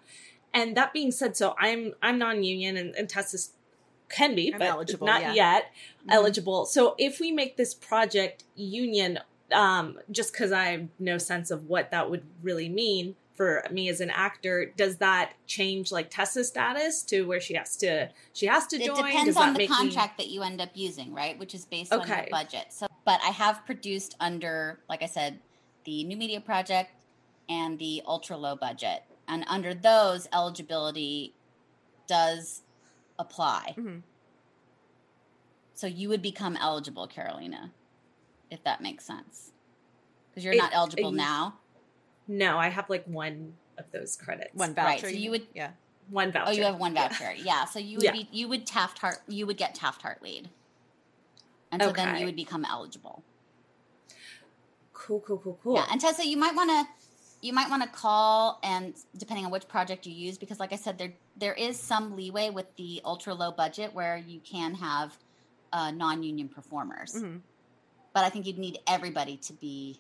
And 0.54 0.76
that 0.78 0.94
being 0.94 1.12
said, 1.12 1.38
so 1.38 1.56
I'm 1.60 1.94
I'm 2.02 2.18
non-union 2.18 2.76
and, 2.76 2.94
and 2.96 3.08
Tessa's 3.08 3.52
can 4.10 4.34
be, 4.36 4.52
I'm 4.52 4.58
but 4.60 4.68
eligible, 4.68 5.06
not 5.08 5.22
yeah. 5.22 5.34
yet 5.34 5.66
Mm-hmm. 6.00 6.10
eligible. 6.12 6.66
So 6.66 6.96
if 6.98 7.20
we 7.20 7.32
make 7.32 7.56
this 7.58 7.74
project 7.74 8.44
union, 8.56 9.20
um, 9.52 9.98
just 10.12 10.32
because 10.34 10.52
I 10.52 10.66
have 10.68 10.88
no 11.00 11.18
sense 11.18 11.52
of 11.52 11.66
what 11.68 11.92
that 11.92 12.10
would 12.10 12.24
really 12.42 12.70
mean 12.70 13.16
for 13.36 13.64
me 13.72 13.88
as 13.88 14.02
an 14.02 14.10
actor, 14.10 14.74
does 14.76 14.98
that 14.98 15.32
change 15.48 15.92
like 15.94 16.10
Tessa's 16.10 16.50
status 16.50 17.04
to 17.04 17.24
where 17.24 17.40
she 17.40 17.54
has 17.54 17.78
to 17.78 18.10
she 18.34 18.48
has 18.48 18.68
to 18.68 18.76
it 18.76 18.86
join? 18.86 18.98
depends 18.98 19.26
does 19.28 19.38
on 19.38 19.54
the 19.54 19.60
make 19.60 19.70
me- 19.70 19.76
contract 19.76 20.18
that 20.18 20.28
you 20.28 20.44
end 20.44 20.60
up 20.60 20.72
using, 20.74 21.14
right? 21.14 21.40
Which 21.40 21.56
is 21.56 21.64
based 21.66 21.94
on 21.94 22.06
your 22.06 22.28
budget. 22.30 22.66
So, 22.72 22.88
but 23.06 23.20
I 23.24 23.30
have 23.30 23.66
produced 23.66 24.16
under, 24.20 24.80
like 24.90 25.02
I 25.02 25.06
said, 25.06 25.40
the 25.86 26.04
new 26.04 26.18
media 26.18 26.42
project 26.42 26.92
and 27.48 27.80
the 27.80 28.02
ultra 28.06 28.36
low 28.36 28.56
budget, 28.58 29.04
and 29.28 29.46
under 29.48 29.74
those 29.74 30.28
eligibility 30.34 31.34
does 32.08 32.62
apply. 33.18 33.74
Mhm. 33.78 34.02
So 35.74 35.88
you 35.88 36.10
would 36.10 36.22
become 36.22 36.58
eligible, 36.58 37.08
Carolina, 37.08 37.72
if 38.52 38.64
that 38.64 38.82
makes 38.82 39.06
sense, 39.06 39.52
because 40.30 40.44
you're 40.44 40.54
It- 40.54 40.58
not 40.58 40.72
eligible 40.74 41.10
it- 41.10 41.16
now. 41.16 41.60
No, 42.28 42.58
I 42.58 42.68
have 42.70 42.90
like 42.90 43.06
one 43.06 43.56
of 43.78 43.92
those 43.92 44.16
credits. 44.16 44.54
One 44.56 44.74
Right, 44.74 45.00
voucher. 45.02 45.10
so 45.10 45.16
you 45.16 45.32
would- 45.32 45.48
yeah. 45.54 45.72
one 46.10 46.32
voucher. 46.32 46.50
Oh, 46.50 46.52
you 46.54 46.64
have 46.64 46.80
one 46.80 46.96
Yeah. 46.96 47.08
voucher. 47.10 47.34
Yeah. 47.34 47.66
So 47.66 47.80
you 47.80 47.98
would 47.98 48.04
Yeah. 48.04 48.12
be 48.12 48.28
you 48.32 48.48
would 48.48 48.66
Taft 48.66 49.00
Heart 49.00 49.22
you 49.28 49.46
would 49.48 49.58
get 49.58 49.76
Taft-Hartleyed. 49.76 50.50
And 51.72 51.82
so 51.82 51.92
then 51.92 52.18
you 52.18 52.26
would 52.26 52.36
become 52.36 52.66
eligible. 52.66 53.24
Cool, 54.94 55.20
cool, 55.22 55.38
cool, 55.38 55.60
cool. 55.64 55.76
Yeah. 55.76 55.86
And 55.92 56.02
Tessa, 56.02 56.26
you 56.26 56.38
might 56.38 56.56
want 56.56 56.70
to 56.70 56.88
you 57.42 57.54
might 57.54 57.70
want 57.70 57.82
to 57.84 57.90
call 57.90 58.60
and 58.64 58.94
depending 59.18 59.46
on 59.46 59.52
which 59.52 59.68
project 59.68 60.06
you 60.06 60.14
use 60.14 60.38
because 60.38 60.60
like 60.60 60.74
I 60.74 60.76
said 60.76 60.98
there 60.98 61.14
there 61.38 61.54
is 61.54 61.80
some 61.80 62.16
leeway 62.16 62.50
with 62.50 62.76
the 62.76 63.02
ultra 63.06 63.34
low 63.34 63.52
budget 63.52 63.94
where 63.94 64.18
you 64.18 64.40
can 64.42 64.76
have 64.76 65.18
uh, 65.72 65.92
non-union 65.92 66.50
performers. 66.50 67.14
Mhm. 67.14 67.42
But 68.14 68.24
I 68.24 68.30
think 68.30 68.46
you'd 68.48 68.58
need 68.58 68.80
everybody 68.88 69.38
to 69.38 69.54
be 69.54 70.00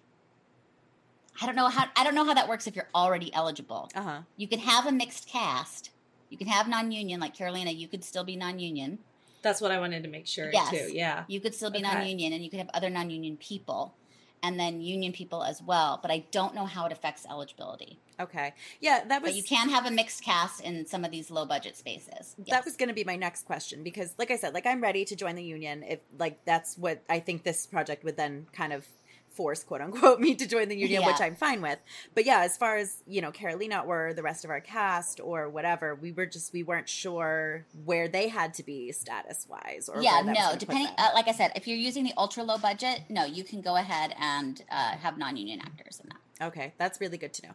I 1.42 1.46
don't 1.46 1.56
know 1.56 1.68
how 1.70 1.86
I 1.96 2.04
don't 2.04 2.16
know 2.16 2.26
how 2.26 2.34
that 2.34 2.50
works 2.50 2.68
if 2.68 2.76
you're 2.76 2.90
already 2.94 3.34
eligible. 3.34 3.90
Uh 3.96 4.02
huh. 4.02 4.22
You 4.38 4.48
can 4.48 4.60
have 4.60 4.86
a 4.86 4.92
mixed 4.92 5.28
cast. 5.28 5.92
You 6.30 6.38
can 6.38 6.48
have 6.48 6.68
non-union 6.68 7.20
like 7.20 7.34
Carolina, 7.34 7.72
you 7.72 7.88
could 7.88 8.04
still 8.04 8.24
be 8.24 8.36
non-union. 8.36 9.00
That's 9.42 9.62
what 9.62 9.72
I 9.72 9.80
wanted 9.80 10.04
to 10.04 10.10
make 10.10 10.28
sure 10.28 10.52
Yes. 10.52 10.70
too. 10.70 10.92
Yeah. 10.94 11.24
You 11.28 11.40
could 11.40 11.56
still 11.56 11.72
be 11.72 11.80
Okay. 11.80 11.88
non-union, 11.88 12.34
and 12.34 12.44
you 12.44 12.50
could 12.50 12.60
have 12.60 12.70
other 12.74 12.90
non-union 12.90 13.38
people, 13.38 13.96
and 14.44 14.60
then 14.60 14.82
union 14.82 15.12
people 15.12 15.44
as 15.44 15.62
well. 15.62 16.00
But 16.02 16.12
I 16.12 16.26
don't 16.32 16.56
know 16.56 16.66
how 16.66 16.86
it 16.86 16.92
affects 16.92 17.26
eligibility. 17.30 18.00
Okay. 18.20 18.54
Yeah, 18.82 19.04
that 19.08 19.22
was 19.22 19.32
But 19.32 19.38
you 19.38 19.44
can 19.44 19.70
have 19.70 19.86
a 19.86 19.92
mixed 19.92 20.24
cast 20.24 20.62
in 20.62 20.86
some 20.86 21.06
of 21.06 21.12
these 21.12 21.32
low-budget 21.32 21.78
spaces. 21.78 22.36
that 22.50 22.66
was 22.66 22.76
going 22.76 22.90
to 22.90 22.96
be 22.96 23.04
my 23.04 23.16
next 23.16 23.46
question 23.46 23.84
because 23.84 24.14
like 24.18 24.32
i 24.32 24.36
said 24.36 24.54
like 24.54 24.66
i'm 24.66 24.82
ready 24.82 25.06
to 25.06 25.16
join 25.16 25.36
the 25.36 25.44
union 25.44 25.84
if 25.84 26.00
like 26.18 26.44
that's 26.46 26.78
what 26.78 27.02
i 27.10 27.20
think 27.20 27.44
this 27.44 27.66
project 27.66 28.04
would 28.04 28.18
then 28.18 28.46
kind 28.52 28.74
of 28.74 28.86
force 29.32 29.64
quote 29.64 29.82
unquote 29.82 30.20
me 30.26 30.36
to 30.36 30.48
join 30.48 30.68
the 30.68 30.76
union 30.78 31.06
which 31.06 31.22
i'm 31.22 31.36
fine 31.36 31.62
with. 31.62 31.80
But 32.16 32.26
yeah 32.26 32.42
as 32.42 32.58
far 32.58 32.78
as 32.78 33.04
you 33.08 33.22
know 33.22 33.32
carolina 33.32 33.84
or 33.86 34.14
the 34.14 34.24
rest 34.24 34.44
of 34.44 34.50
our 34.52 34.60
cast 34.60 35.20
or 35.20 35.50
whatever 35.50 35.96
we 35.96 36.12
were 36.12 36.26
just 36.26 36.52
we 36.54 36.64
weren't 36.64 36.90
sure 36.90 37.66
where 37.86 38.08
they 38.08 38.28
had 38.28 38.54
to 38.56 38.64
be 38.64 38.92
status 38.92 39.46
wise 39.50 39.90
or 39.92 40.02
yeah, 40.02 40.16
where 40.16 40.24
that 40.26 40.36
was 40.36 40.54
no. 40.54 40.58
Depending, 40.60 40.88
uh, 40.98 41.10
like 41.14 41.28
I 41.28 41.32
said, 41.32 41.52
if 41.56 41.68
you're 41.68 41.78
using 41.78 42.04
the 42.04 42.14
ultra 42.18 42.44
low 42.44 42.58
budget, 42.58 43.02
no, 43.10 43.24
you 43.26 43.44
can 43.44 43.62
go 43.62 43.76
ahead 43.76 44.14
and 44.20 44.62
uh, 44.72 44.92
have 44.98 45.18
non-union 45.18 45.62
actors 45.62 46.02
in 46.04 46.10
that. 46.10 46.48
okay 46.48 46.74
that's 46.78 47.00
really 47.00 47.18
good 47.18 47.34
to 47.34 47.48
know. 47.48 47.54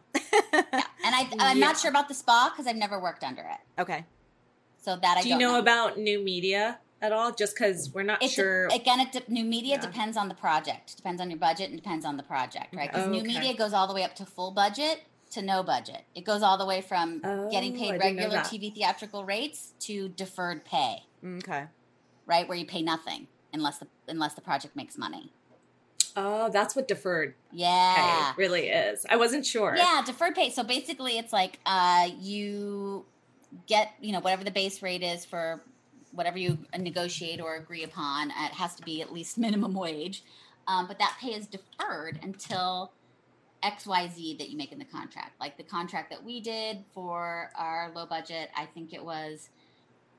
Yeah, 0.53 0.83
and 1.05 1.13
I, 1.15 1.27
I'm 1.39 1.57
Yeah. 1.57 1.65
not 1.67 1.77
sure 1.79 1.89
about 1.91 2.07
the 2.07 2.13
spa 2.15 2.49
because 2.51 2.67
I've 2.67 2.75
never 2.75 2.99
worked 2.99 3.23
under 3.23 3.41
it, 3.41 3.81
okay. 3.81 4.05
So 4.77 4.95
that 4.95 5.17
I 5.17 5.21
Do 5.23 5.29
you 5.29 5.33
don't 5.35 5.41
know, 5.41 5.59
about 5.59 5.97
new 5.97 6.23
media 6.23 6.79
at 7.05 7.11
all? 7.11 7.31
Just 7.31 7.55
because 7.55 7.91
we're 7.93 8.03
not 8.03 8.21
It's 8.23 8.33
sure. 8.33 8.67
again, 8.67 8.99
it 8.99 9.11
de- 9.11 9.23
new 9.31 9.43
media 9.45 9.75
Yeah. 9.75 9.81
depends 9.81 10.17
on 10.17 10.27
the 10.27 10.35
project, 10.35 10.97
depends 10.97 11.21
on 11.21 11.29
your 11.29 11.39
budget, 11.39 11.69
and 11.69 11.77
depends 11.81 12.05
on 12.05 12.17
the 12.17 12.23
project, 12.23 12.75
right? 12.75 12.91
Because 12.91 13.07
Oh, 13.07 13.11
new 13.11 13.23
media 13.23 13.53
goes 13.53 13.73
all 13.73 13.87
the 13.87 13.93
way 13.93 14.03
up 14.03 14.15
to 14.15 14.25
full 14.25 14.51
budget 14.51 15.03
to 15.31 15.41
no 15.41 15.63
budget. 15.63 16.03
It 16.15 16.23
goes 16.25 16.41
all 16.41 16.57
the 16.57 16.65
way 16.65 16.81
from 16.81 17.19
getting 17.51 17.75
Oh, 17.75 17.79
paid 17.79 17.91
I 17.93 17.97
regular. 17.97 18.37
TV 18.39 18.69
theatrical 18.73 19.23
rates 19.25 19.73
to 19.81 20.09
deferred 20.09 20.65
pay, 20.65 21.03
okay 21.23 21.65
right? 22.27 22.47
Where 22.49 22.57
you 22.57 22.65
pay 22.65 22.81
nothing 22.81 23.27
unless 23.53 23.77
the 23.77 23.87
unless 24.07 24.33
the 24.33 24.41
project 24.41 24.75
makes 24.75 24.97
money. 24.97 25.31
oh, 26.17 26.49
that's 26.49 26.75
what 26.75 26.87
deferred 26.87 27.35
Yeah. 27.51 28.31
pay 28.31 28.41
really 28.41 28.69
is. 28.69 29.05
I 29.09 29.17
wasn't 29.17 29.45
sure. 29.45 29.75
Yeah, 29.75 30.01
deferred 30.05 30.33
pay. 30.33 30.49
So 30.49 30.63
basically, 30.63 31.17
it's 31.17 31.33
like 31.33 31.59
uh, 31.65 32.09
you 32.19 33.05
get 33.67 33.91
you 34.01 34.11
know 34.13 34.19
whatever 34.21 34.43
the 34.43 34.51
base 34.51 34.81
rate 34.81 35.03
is 35.03 35.25
for 35.25 35.61
whatever 36.15 36.37
you 36.37 36.57
negotiate 36.77 37.41
or 37.41 37.55
agree 37.55 37.83
upon. 37.83 38.29
It 38.31 38.53
has 38.53 38.75
to 38.75 38.83
be 38.83 39.01
at 39.01 39.11
least 39.13 39.37
minimum 39.45 39.73
wage, 39.73 40.23
um, 40.67 40.87
but 40.87 40.99
that 40.99 41.17
pay 41.21 41.33
is 41.33 41.47
deferred 41.47 42.19
until 42.23 42.93
X 43.63 43.85
Y 43.87 44.07
Z 44.13 44.37
that 44.37 44.49
you 44.49 44.57
make 44.57 44.71
in 44.71 44.79
the 44.79 44.85
contract. 44.85 45.39
Like 45.39 45.57
the 45.57 45.63
contract 45.63 46.09
that 46.11 46.23
we 46.23 46.39
did 46.41 46.85
for 46.93 47.49
our 47.57 47.91
low 47.95 48.05
budget, 48.05 48.49
I 48.55 48.65
think 48.65 48.93
it 48.93 49.03
was 49.03 49.49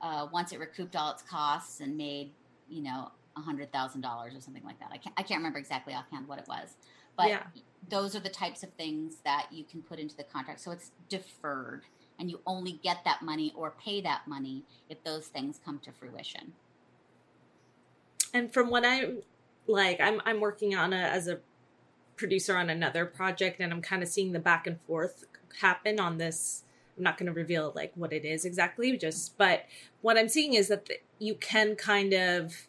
uh, 0.01 0.27
once 0.33 0.53
it 0.53 0.59
recouped 0.59 0.97
all 0.97 1.13
its 1.13 1.23
costs 1.23 1.81
and 1.81 1.97
made 1.97 2.33
you 2.69 2.83
know 2.83 3.11
a 3.37 3.41
hundred 3.41 3.71
thousand 3.73 4.01
dollars 4.01 4.35
or 4.35 4.41
something 4.41 4.65
like 4.65 4.79
that. 4.81 4.91
I 4.93 4.97
can't 4.99 5.15
I 5.17 5.23
can't 5.23 5.39
remember 5.39 5.59
exactly 5.59 5.95
offhand 5.95 6.27
what 6.27 6.39
it 6.39 6.47
was, 6.49 6.77
but 7.17 7.29
Yeah. 7.29 7.43
those 7.89 8.17
are 8.17 8.21
the 8.21 8.31
types 8.31 8.63
of 8.63 8.73
things 8.75 9.19
that 9.25 9.49
you 9.53 9.65
can 9.65 9.83
put 9.83 9.99
into 9.99 10.17
the 10.17 10.25
contract. 10.25 10.61
So 10.61 10.71
it's 10.73 10.91
deferred, 11.09 11.83
and 12.19 12.31
you 12.31 12.41
only 12.47 12.73
get 12.83 12.99
that 13.05 13.23
money 13.23 13.53
or 13.57 13.73
pay 13.83 14.01
that 14.01 14.27
money 14.27 14.65
if 14.89 15.03
those 15.05 15.27
things 15.27 15.61
come 15.65 15.79
to 15.81 15.93
fruition. 15.93 16.53
and 18.37 18.53
from 18.53 18.71
what 18.71 18.85
I'm 18.85 19.23
like, 19.67 20.01
I'm 20.01 20.21
I'm 20.27 20.41
working 20.41 20.75
on 20.75 20.93
a 20.93 20.97
as 20.97 21.27
a 21.29 21.39
producer 22.17 22.57
on 22.57 22.71
another 22.71 23.07
project, 23.07 23.61
and 23.61 23.73
I'm 23.73 23.83
kind 23.83 24.03
of 24.03 24.09
seeing 24.09 24.33
the 24.33 24.39
back 24.39 24.67
and 24.67 24.81
forth 24.83 25.25
happen 25.61 25.99
on 25.99 26.19
this. 26.19 26.65
I'm 26.97 27.03
not 27.03 27.19
going 27.19 27.27
to 27.27 27.33
reveal 27.33 27.73
like 27.75 27.93
what 27.95 28.13
it 28.13 28.25
is 28.25 28.45
exactly, 28.45 28.97
just 28.97 29.37
but 29.39 29.65
what 30.03 30.17
I'm 30.19 30.29
seeing 30.29 30.55
is 30.55 30.69
that 30.69 30.87
the, 30.87 30.95
you 31.19 31.35
can 31.35 31.77
kind 31.77 32.15
of, 32.15 32.69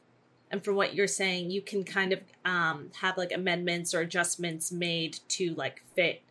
and 0.52 0.64
from 0.64 0.76
what 0.76 0.96
you're 0.96 1.08
saying, 1.08 1.50
you 1.52 1.62
can 1.62 1.84
kind 1.84 2.12
of 2.14 2.20
um, 2.44 2.92
have 3.02 3.18
like 3.18 3.32
amendments 3.32 3.94
or 3.94 4.02
adjustments 4.02 4.72
made 4.72 5.20
to 5.30 5.54
like 5.56 5.82
fit 5.96 6.22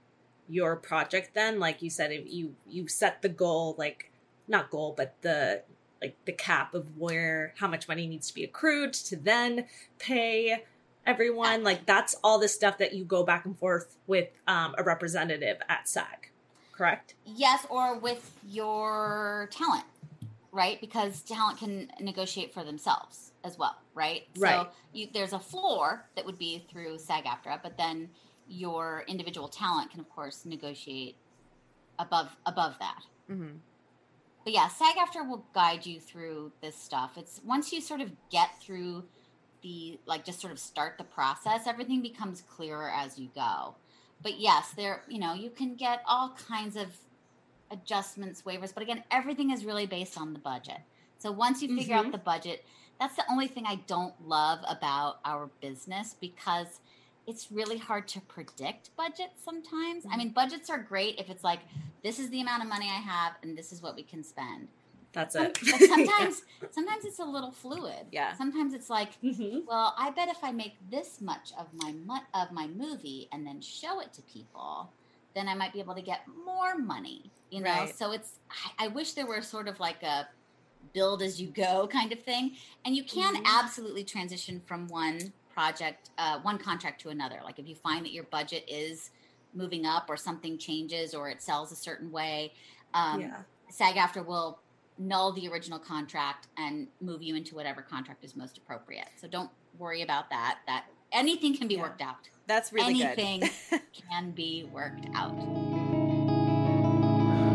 your 0.49 0.77
project. 0.77 1.35
Then, 1.35 1.59
like 1.59 1.83
you 1.83 1.91
said, 1.91 2.13
if 2.13 2.25
you 2.27 2.55
you 2.69 2.89
set 2.89 3.23
the 3.23 3.29
goal 3.29 3.75
like 3.79 4.11
not 4.49 4.71
goal, 4.71 4.95
but 4.97 5.15
the 5.23 5.63
like 6.01 6.17
the 6.25 6.33
cap 6.33 6.75
of 6.75 6.97
where 6.99 7.55
how 7.59 7.67
much 7.67 7.89
money 7.89 8.07
needs 8.07 8.29
to 8.29 8.35
be 8.35 8.45
accrued 8.45 8.93
to 8.93 9.17
then 9.17 9.65
pay 9.99 10.63
everyone 11.07 11.63
like 11.65 11.87
that's 11.87 12.17
all 12.23 12.39
the 12.39 12.49
stuff 12.49 12.79
that 12.79 12.93
you 12.93 13.05
go 13.05 13.23
back 13.23 13.47
and 13.47 13.59
forth 13.59 13.97
with 14.07 14.29
um, 14.47 14.75
a 14.77 14.83
representative 14.83 15.59
at 15.69 15.89
SAG 15.89 16.31
correct 16.73 17.15
Yes, 17.25 17.67
or 17.71 17.99
with 17.99 18.31
your 18.47 19.49
talent, 19.51 19.85
right? 20.53 20.81
Because 20.81 21.23
talent 21.23 21.59
can 21.59 21.91
negotiate 22.01 22.53
for 22.53 22.63
themselves 22.63 23.33
as 23.45 23.59
well, 23.59 23.77
right? 23.95 24.25
Right. 24.39 24.67
So 24.67 24.69
you, 24.93 25.09
there's 25.13 25.33
a 25.33 25.39
floor 25.39 26.05
that 26.17 26.27
would 26.27 26.39
be 26.39 26.65
through 26.71 26.99
SAG-AFTRA, 26.99 27.61
but 27.63 27.77
then 27.79 28.11
your 28.47 29.05
individual 29.09 29.49
talent 29.49 29.91
can, 29.91 30.01
of 30.01 30.09
course, 30.09 30.45
negotiate 30.45 31.19
above 31.99 32.37
above 32.47 32.79
that. 32.81 33.03
hmm 33.29 33.57
But 34.45 34.53
yeah, 34.53 34.69
SAG-AFTRA 34.69 35.29
will 35.29 35.49
guide 35.55 35.87
you 35.87 36.01
through 36.01 36.53
this 36.63 36.81
stuff. 36.81 37.17
It's 37.17 37.41
once 37.45 37.73
you 37.73 37.81
sort 37.81 38.01
of 38.01 38.13
get 38.31 38.51
through 38.63 39.05
the 39.63 40.01
like 40.07 40.25
just 40.25 40.41
sort 40.41 40.53
of 40.53 40.59
start 40.61 40.99
the 40.99 41.05
process, 41.05 41.67
everything 41.67 42.03
becomes 42.03 42.43
clearer 42.43 42.91
as 42.95 43.19
you 43.19 43.31
go. 43.35 43.77
But 44.21 44.39
yes, 44.39 44.73
there 44.77 45.03
you 45.09 45.19
know, 45.19 45.35
you 45.35 45.51
can 45.51 45.77
get 45.77 46.03
all 46.07 46.35
kinds 46.49 46.77
of 46.77 46.97
adjustments, 47.71 48.43
waivers, 48.43 48.73
but 48.75 48.83
again, 48.83 49.05
everything 49.11 49.51
is 49.51 49.65
really 49.65 49.87
based 49.87 50.19
on 50.19 50.33
the 50.33 50.39
budget. 50.39 50.79
So 51.19 51.33
once 51.33 51.63
you 51.63 51.69
figure 51.69 51.95
Mhm. 51.95 51.99
out 52.07 52.13
the 52.13 52.19
budget, 52.19 52.65
that's 53.01 53.17
the 53.17 53.25
only 53.31 53.49
thing 53.49 53.67
I 53.67 53.77
don't 53.87 54.21
love 54.21 54.61
about 54.69 55.17
our 55.25 55.51
business 55.61 56.15
because 56.21 56.81
it's 57.27 57.51
really 57.51 57.79
hard 57.79 58.07
to 58.09 58.21
predict 58.23 58.91
budgets 58.97 59.43
sometimes. 59.45 60.05
I 60.11 60.17
mean, 60.17 60.31
budgets 60.31 60.71
are 60.71 60.79
great 60.79 61.19
if 61.19 61.29
it's 61.31 61.43
like, 61.45 61.61
this 62.03 62.19
is 62.19 62.31
the 62.31 62.41
amount 62.41 62.63
of 62.63 62.69
money 62.69 62.87
I 62.87 63.01
have 63.01 63.33
and 63.43 63.57
this 63.59 63.73
is 63.73 63.83
what 63.83 63.97
we 63.97 64.03
can 64.03 64.23
spend. 64.23 64.69
That's 65.13 65.33
Some- 65.35 65.47
it. 65.47 65.59
but 65.63 65.81
sometimes, 65.89 66.43
sometimes 66.71 67.05
it's 67.05 67.19
a 67.19 67.25
little 67.25 67.51
fluid. 67.51 68.07
Yeah. 68.13 68.35
Sometimes 68.35 68.75
it's 68.75 68.91
like, 68.91 69.21
Mhm. 69.23 69.65
well, 69.67 69.95
I 69.99 70.11
bet 70.11 70.29
if 70.29 70.43
I 70.45 70.53
make 70.53 70.75
this 70.91 71.21
much 71.21 71.53
of 71.59 71.67
my 71.75 71.93
mu- 71.93 72.27
of 72.35 72.53
my 72.53 72.67
movie 72.69 73.29
and 73.33 73.47
then 73.47 73.61
show 73.61 74.01
it 74.01 74.13
to 74.15 74.23
people, 74.23 74.91
then 75.35 75.49
I 75.49 75.55
might 75.55 75.73
be 75.73 75.81
able 75.81 75.95
to 75.95 76.03
get 76.03 76.21
more 76.45 76.77
money. 76.79 77.31
You 77.51 77.61
know, 77.63 77.71
Right. 77.71 77.95
so 77.97 78.11
it's. 78.13 78.41
I, 78.51 78.87
I 78.87 78.89
wish 78.89 79.13
there 79.13 79.27
were 79.27 79.41
sort 79.41 79.69
of 79.69 79.79
like 79.81 80.03
a 80.03 80.29
build 80.93 81.23
as 81.23 81.41
you 81.41 81.49
go 81.49 81.87
kind 81.87 82.13
of 82.13 82.21
thing, 82.23 82.57
and 82.85 82.95
you 82.97 83.05
can 83.05 83.37
Mhm. 83.37 83.45
absolutely 83.47 84.05
transition 84.05 84.61
from 84.67 84.87
one 84.89 85.33
project, 85.57 86.11
uh, 86.19 86.39
one 86.41 86.59
contract 86.59 87.01
to 87.01 87.09
another. 87.09 87.41
Like 87.43 87.59
if 87.59 87.67
you 87.67 87.75
find 87.75 88.05
that 88.05 88.13
your 88.13 88.25
budget 88.25 88.63
is 88.69 89.11
moving 89.55 89.87
up 89.87 90.05
or 90.11 90.17
something 90.19 90.59
changes 90.59 91.15
or 91.15 91.31
it 91.31 91.41
sells 91.41 91.73
a 91.73 91.77
certain 91.77 92.13
way, 92.13 92.53
um, 92.93 93.23
yeah. 93.23 93.37
SAG-AFTRA 93.71 94.27
will 94.27 94.59
null 94.99 95.33
the 95.33 95.49
original 95.49 95.79
contract 95.79 96.49
and 96.59 96.89
move 97.01 97.23
you 97.23 97.35
into 97.37 97.55
whatever 97.55 97.81
contract 97.81 98.23
is 98.23 98.37
most 98.37 98.59
appropriate. 98.59 99.09
So 99.17 99.27
don't 99.29 99.49
worry 99.79 100.03
about 100.03 100.29
that. 100.29 100.59
That 100.67 100.85
anything 101.11 101.57
can 101.57 101.69
be 101.69 101.77
Yeah. 101.77 101.83
worked 101.83 102.03
out. 102.03 102.29
That's 102.47 102.71
really 102.71 103.03
anything 103.03 103.41
good. 103.71 103.81
can 104.11 104.33
be 104.33 104.69
worked 104.71 105.07
out. 105.15 105.35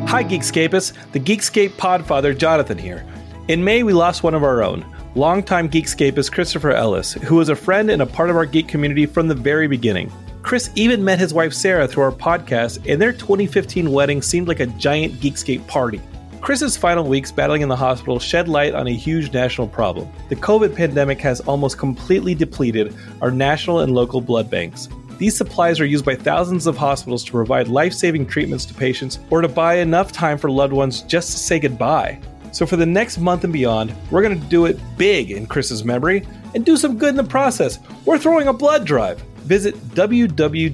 Hi, 0.09 0.23
Geekscapists. 0.23 0.93
The 1.11 1.19
Geekscape 1.19 1.69
podfather, 1.73 2.35
Jonathan 2.35 2.79
here. 2.79 3.05
In 3.47 3.63
May, 3.63 3.83
we 3.83 3.93
lost 3.93 4.23
one 4.23 4.33
of 4.33 4.43
our 4.43 4.63
own, 4.63 4.83
longtime 5.15 5.69
Geekscapist 5.69 6.31
Christopher 6.31 6.71
Ellis, 6.71 7.13
who 7.13 7.35
was 7.35 7.49
a 7.49 7.55
friend 7.55 7.89
and 7.89 8.01
a 8.01 8.05
part 8.05 8.29
of 8.29 8.35
our 8.35 8.45
geek 8.45 8.67
community 8.67 9.05
from 9.05 9.27
the 9.27 9.35
very 9.35 9.67
beginning. 9.67 10.11
Chris 10.41 10.71
even 10.75 11.03
met 11.03 11.19
his 11.19 11.33
wife 11.33 11.53
Sarah 11.53 11.87
through 11.87 12.03
our 12.03 12.11
podcast, 12.11 12.89
and 12.89 13.01
their 13.01 13.11
2015 13.11 13.91
wedding 13.91 14.21
seemed 14.21 14.47
like 14.47 14.59
a 14.59 14.65
giant 14.67 15.13
Geekscape 15.15 15.67
party. 15.67 16.01
Chris's 16.39 16.75
final 16.75 17.03
weeks 17.03 17.31
battling 17.31 17.61
in 17.61 17.69
the 17.69 17.75
hospital 17.75 18.17
shed 18.17 18.47
light 18.47 18.73
on 18.73 18.87
a 18.87 18.93
huge 18.93 19.31
national 19.31 19.67
problem. 19.67 20.09
The 20.29 20.35
COVID 20.35 20.75
pandemic 20.75 21.19
has 21.21 21.39
almost 21.41 21.77
completely 21.77 22.33
depleted 22.33 22.95
our 23.21 23.29
national 23.29 23.81
and 23.81 23.93
local 23.93 24.21
blood 24.21 24.49
banks. 24.49 24.89
These 25.19 25.37
supplies 25.37 25.79
are 25.79 25.85
used 25.85 26.03
by 26.03 26.15
thousands 26.15 26.65
of 26.65 26.77
hospitals 26.77 27.23
to 27.25 27.31
provide 27.31 27.67
life 27.67 27.93
saving 27.93 28.25
treatments 28.25 28.65
to 28.65 28.73
patients 28.73 29.19
or 29.29 29.41
to 29.41 29.47
buy 29.47 29.75
enough 29.75 30.11
time 30.11 30.39
for 30.39 30.49
loved 30.49 30.73
ones 30.73 31.03
just 31.03 31.31
to 31.31 31.37
say 31.37 31.59
goodbye. 31.59 32.19
So, 32.51 32.65
for 32.65 32.75
the 32.75 32.85
next 32.85 33.17
month 33.17 33.43
and 33.43 33.53
beyond, 33.53 33.93
we're 34.09 34.21
going 34.21 34.39
to 34.39 34.47
do 34.47 34.65
it 34.65 34.79
big 34.97 35.31
in 35.31 35.47
Chris's 35.47 35.83
memory 35.83 36.25
and 36.53 36.65
do 36.65 36.77
some 36.77 36.97
good 36.97 37.09
in 37.09 37.15
the 37.15 37.23
process. 37.23 37.79
We're 38.05 38.17
throwing 38.17 38.47
a 38.47 38.53
blood 38.53 38.85
drive. 38.85 39.21
Visit 39.41 39.75
www.aabb.org 39.89 40.69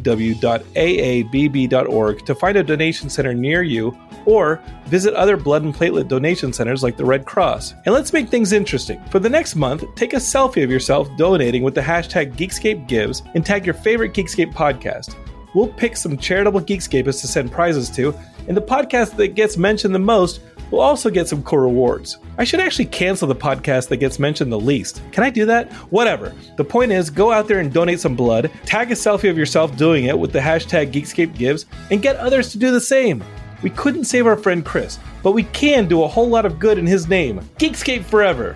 to 2.26 2.36
find 2.36 2.58
a 2.58 2.64
donation 2.64 3.10
center 3.10 3.34
near 3.34 3.64
you 3.64 3.98
or 4.26 4.62
visit 4.88 5.14
other 5.14 5.38
blood 5.38 5.64
and 5.64 5.74
platelet 5.74 6.10
donation 6.10 6.52
centers 6.52 6.84
like 6.84 6.98
the 6.98 7.06
Red 7.06 7.26
Cross. 7.26 7.74
And 7.86 7.96
let's 7.96 8.12
make 8.12 8.28
things 8.28 8.52
interesting. 8.52 9.02
For 9.10 9.20
the 9.20 9.30
next 9.30 9.56
month, 9.56 9.86
take 9.96 10.14
a 10.14 10.18
selfie 10.18 10.64
of 10.66 10.70
yourself 10.70 11.08
donating 11.18 11.64
with 11.64 11.76
the 11.76 11.82
hashtag 11.82 12.36
GeekScapeGives 12.36 13.32
and 13.36 13.46
tag 13.46 13.66
your 13.66 13.74
favorite 13.74 14.14
Geekscape 14.14 14.54
podcast. 14.54 15.16
We'll 15.58 15.68
pick 15.70 15.98
some 15.98 16.18
charitable 16.18 16.62
Geekscapists 16.62 17.22
to 17.22 17.28
send 17.28 17.52
prizes 17.52 17.90
to, 17.96 18.14
and 18.48 18.56
the 18.56 18.62
podcast 18.62 19.16
that 19.16 19.30
gets 19.30 19.58
mentioned 19.58 19.96
the 19.96 19.98
most 19.98 20.40
will 20.70 20.82
also 20.82 21.10
get 21.10 21.28
some 21.28 21.42
cool 21.42 21.58
rewards. 21.58 22.20
I 22.38 22.44
should 22.44 22.60
actually 22.60 22.86
cancel 22.86 23.28
the 23.28 23.34
podcast 23.34 23.88
that 23.88 23.98
gets 23.98 24.20
mentioned 24.20 24.52
the 24.52 24.60
least. 24.60 25.02
Can 25.12 25.24
I 25.24 25.32
do 25.32 25.48
that? 25.48 25.74
Whatever. 25.90 26.36
The 26.58 26.64
point 26.64 26.92
is, 26.92 27.10
go 27.10 27.32
out 27.32 27.48
there 27.48 27.58
and 27.58 27.74
donate 27.74 28.00
some 28.00 28.16
blood, 28.16 28.52
tag 28.68 28.92
a 28.92 28.94
selfie 28.94 29.32
of 29.32 29.38
yourself 29.40 29.76
doing 29.76 30.06
it 30.06 30.20
with 30.20 30.32
the 30.32 30.38
hashtag 30.38 30.92
GeekScapeGives, 30.92 31.66
and 31.90 32.04
get 32.04 32.18
others 32.18 32.52
to 32.52 32.60
do 32.60 32.70
the 32.70 32.80
same. 32.80 33.24
We 33.64 33.72
couldn't 33.72 34.04
save 34.04 34.28
our 34.28 34.38
friend 34.38 34.64
Chris, 34.64 35.00
but 35.24 35.32
we 35.32 35.46
can 35.46 35.88
do 35.88 36.04
a 36.04 36.08
whole 36.08 36.30
lot 36.30 36.46
of 36.46 36.60
good 36.60 36.78
in 36.78 36.86
his 36.86 37.08
name. 37.08 37.40
Geekscape 37.58 38.04
forever! 38.04 38.56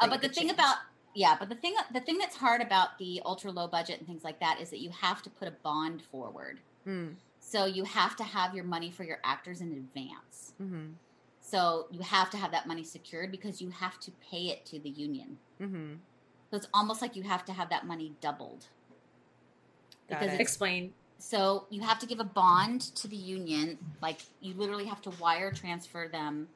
I 0.00 0.06
didn't 0.06 0.10
that. 0.10 0.14
Uh, 0.14 0.14
but 0.16 0.20
the 0.22 0.28
could 0.28 0.34
thing 0.36 0.48
change. 0.48 0.58
about 0.58 0.76
yeah, 1.14 1.36
but 1.38 1.48
the 1.48 1.54
thing 1.56 1.74
the 1.92 2.00
thing 2.00 2.18
that's 2.18 2.36
hard 2.36 2.60
about 2.60 2.98
the 2.98 3.20
ultra 3.24 3.50
low 3.50 3.66
budget 3.66 3.98
and 3.98 4.06
things 4.06 4.22
like 4.24 4.40
that 4.40 4.60
is 4.60 4.70
that 4.70 4.80
you 4.80 4.90
have 4.90 5.22
to 5.22 5.30
put 5.30 5.48
a 5.48 5.50
bond 5.50 6.02
forward. 6.02 6.60
Mm, 6.86 7.14
So 7.40 7.64
you 7.66 7.84
have 7.84 8.16
to 8.16 8.24
have 8.24 8.54
your 8.54 8.64
money 8.64 8.90
for 8.90 9.04
your 9.04 9.18
actors 9.24 9.60
in 9.60 9.72
advance. 9.72 10.52
mhm, 10.60 10.94
So 11.40 11.88
you 11.90 12.00
have 12.02 12.30
to 12.30 12.36
have 12.36 12.52
that 12.52 12.66
money 12.66 12.84
secured 12.84 13.30
because 13.32 13.60
you 13.60 13.70
have 13.70 13.98
to 14.00 14.12
pay 14.30 14.48
it 14.48 14.64
to 14.66 14.78
the 14.78 14.90
union. 14.90 15.38
mhm. 15.60 15.98
So 16.50 16.56
it's 16.56 16.68
almost 16.74 17.00
like 17.02 17.16
you 17.16 17.22
have 17.24 17.44
to 17.46 17.52
have 17.52 17.70
that 17.70 17.86
money 17.86 18.12
doubled. 18.20 18.66
Got 20.08 20.20
Because 20.20 20.34
it. 20.34 20.40
Explain. 20.40 20.92
So 21.18 21.66
you 21.70 21.82
have 21.82 21.98
to 22.00 22.06
give 22.06 22.18
a 22.20 22.24
bond 22.24 22.80
to 22.96 23.08
the 23.08 23.16
union. 23.16 23.78
Like 24.00 24.20
you 24.40 24.54
literally 24.54 24.86
have 24.86 25.02
to 25.02 25.10
wire 25.10 25.52
transfer 25.52 26.08
them 26.08 26.48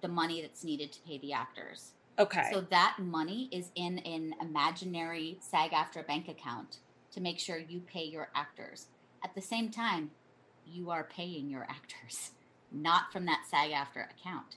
the 0.00 0.08
money 0.08 0.40
that's 0.40 0.64
needed 0.64 0.92
to 0.92 1.00
pay 1.02 1.18
the 1.18 1.32
actors. 1.32 1.92
Okay. 2.18 2.48
So 2.52 2.60
that 2.62 2.96
money 2.98 3.48
is 3.52 3.70
in 3.74 3.98
an 4.00 4.34
imaginary 4.40 5.38
SAG-AFTRA 5.40 6.06
bank 6.06 6.28
account 6.28 6.78
to 7.12 7.20
make 7.20 7.38
sure 7.38 7.56
you 7.58 7.80
pay 7.80 8.04
your 8.04 8.28
actors. 8.34 8.86
At 9.24 9.34
the 9.34 9.40
same 9.40 9.70
time, 9.70 10.10
you 10.66 10.90
are 10.90 11.04
paying 11.04 11.48
your 11.48 11.66
actors, 11.68 12.30
not 12.72 13.12
from 13.12 13.24
that 13.26 13.44
SAG-AFTRA 13.50 14.06
account. 14.10 14.56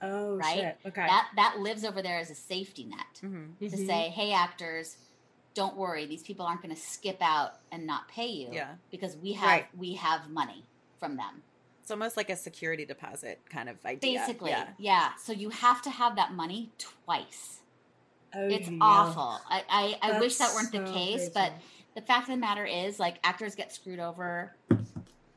oh 0.00 0.36
right? 0.36 0.56
shit. 0.56 0.78
Okay. 0.86 1.06
That 1.06 1.28
that 1.36 1.58
lives 1.60 1.84
over 1.84 2.02
there 2.02 2.18
as 2.18 2.28
a 2.30 2.34
safety 2.34 2.84
net 2.84 3.20
Mhm. 3.22 3.56
to 3.58 3.64
Mhm. 3.76 3.86
say, 3.86 4.08
"Hey 4.08 4.32
actors, 4.32 4.96
don't 5.54 5.76
worry. 5.76 6.06
These 6.06 6.22
people 6.24 6.44
aren't 6.46 6.60
going 6.62 6.74
to 6.74 6.80
skip 6.80 7.18
out 7.20 7.60
and 7.70 7.86
not 7.86 8.08
pay 8.08 8.26
you 8.26 8.48
Yeah. 8.52 8.74
because 8.90 9.16
we 9.16 9.34
have 9.34 9.46
Right. 9.48 9.76
we 9.78 9.94
have 9.94 10.28
money 10.30 10.64
from 10.98 11.16
them." 11.16 11.42
It's 11.82 11.90
almost 11.90 12.16
like 12.16 12.30
a 12.30 12.36
security 12.36 12.84
deposit 12.84 13.40
kind 13.50 13.68
of 13.68 13.84
idea. 13.84 14.20
Basically, 14.20 14.50
Yeah. 14.50 14.68
yeah. 14.78 15.08
So 15.22 15.32
you 15.32 15.50
have 15.50 15.82
to 15.82 15.90
have 15.90 16.16
that 16.16 16.32
money 16.32 16.70
twice. 16.78 17.58
Oh, 18.34 18.48
it's 18.48 18.68
yeah. 18.68 18.78
awful. 18.80 19.40
I 19.50 19.98
I, 20.02 20.12
I 20.14 20.20
wish 20.20 20.36
that 20.36 20.54
weren't 20.54 20.72
the 20.72 20.90
case, 20.92 21.16
crazy. 21.28 21.30
but 21.34 21.52
the 21.94 22.00
fact 22.00 22.28
of 22.28 22.34
the 22.34 22.40
matter 22.40 22.64
is, 22.64 22.98
like 23.00 23.16
actors 23.24 23.54
get 23.54 23.72
screwed 23.72 23.98
over. 23.98 24.54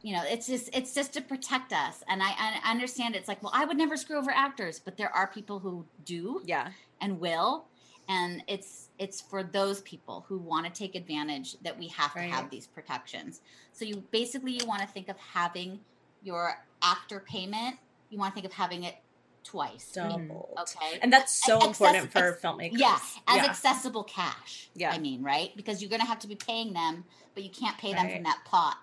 You 0.03 0.13
know, 0.13 0.23
it's 0.25 0.45
just 0.45 0.69
it's 0.71 0.93
just 0.93 1.13
to 1.13 1.21
protect 1.21 1.73
us, 1.73 2.03
and 2.07 2.21
I, 2.21 2.29
I 2.37 2.71
understand 2.71 3.15
it's 3.15 3.27
like, 3.27 3.41
well, 3.41 3.51
I 3.55 3.65
would 3.65 3.75
never 3.75 3.97
screw 3.97 4.17
over 4.17 4.29
actors, 4.31 4.79
but 4.79 4.97
there 4.97 5.09
are 5.09 5.25
people 5.27 5.57
who 5.59 5.83
do 6.05 6.41
Yeah. 6.45 6.69
and 7.01 7.19
will, 7.19 7.65
and 8.07 8.43
it's 8.47 8.89
it's 8.99 9.19
for 9.19 9.41
those 9.41 9.81
people 9.81 10.23
who 10.29 10.37
want 10.37 10.67
to 10.67 10.71
take 10.71 10.93
advantage 10.93 11.57
that 11.63 11.77
we 11.79 11.87
have 11.87 12.13
to 12.13 12.19
have 12.21 12.51
these 12.51 12.67
protections. 12.67 13.41
So 13.73 13.83
you 13.83 14.03
basically 14.11 14.51
you 14.51 14.65
want 14.67 14.81
to 14.81 14.87
think 14.87 15.09
of 15.09 15.17
having 15.17 15.79
your 16.25 16.55
actor 16.81 17.21
payment. 17.25 17.77
You 18.09 18.17
want 18.19 18.31
to 18.33 18.41
think 18.41 18.45
of 18.45 18.53
having 18.53 18.83
it 18.83 18.95
twice. 19.43 19.91
doubled. 19.93 20.57
Okay. 20.59 20.99
And 21.01 21.13
that's 21.13 21.31
so 21.31 21.55
Access- 21.57 21.67
important 21.69 22.11
for 22.11 22.29
ex- 22.33 22.41
filmmakers. 22.41 22.79
Yeah, 22.79 22.97
as 23.27 23.37
yeah. 23.37 23.45
accessible 23.45 24.03
cash. 24.03 24.69
Yeah. 24.75 24.91
I 24.91 24.97
mean, 24.97 25.23
right? 25.23 25.55
Because 25.55 25.81
you're 25.81 25.89
going 25.89 26.01
to 26.01 26.07
have 26.07 26.19
to 26.19 26.27
be 26.27 26.35
paying 26.35 26.73
them, 26.73 27.05
but 27.35 27.43
you 27.43 27.49
can't 27.49 27.77
pay 27.77 27.93
them 27.93 28.05
Right. 28.05 28.15
from 28.15 28.23
that 28.23 28.39
pot. 28.45 28.77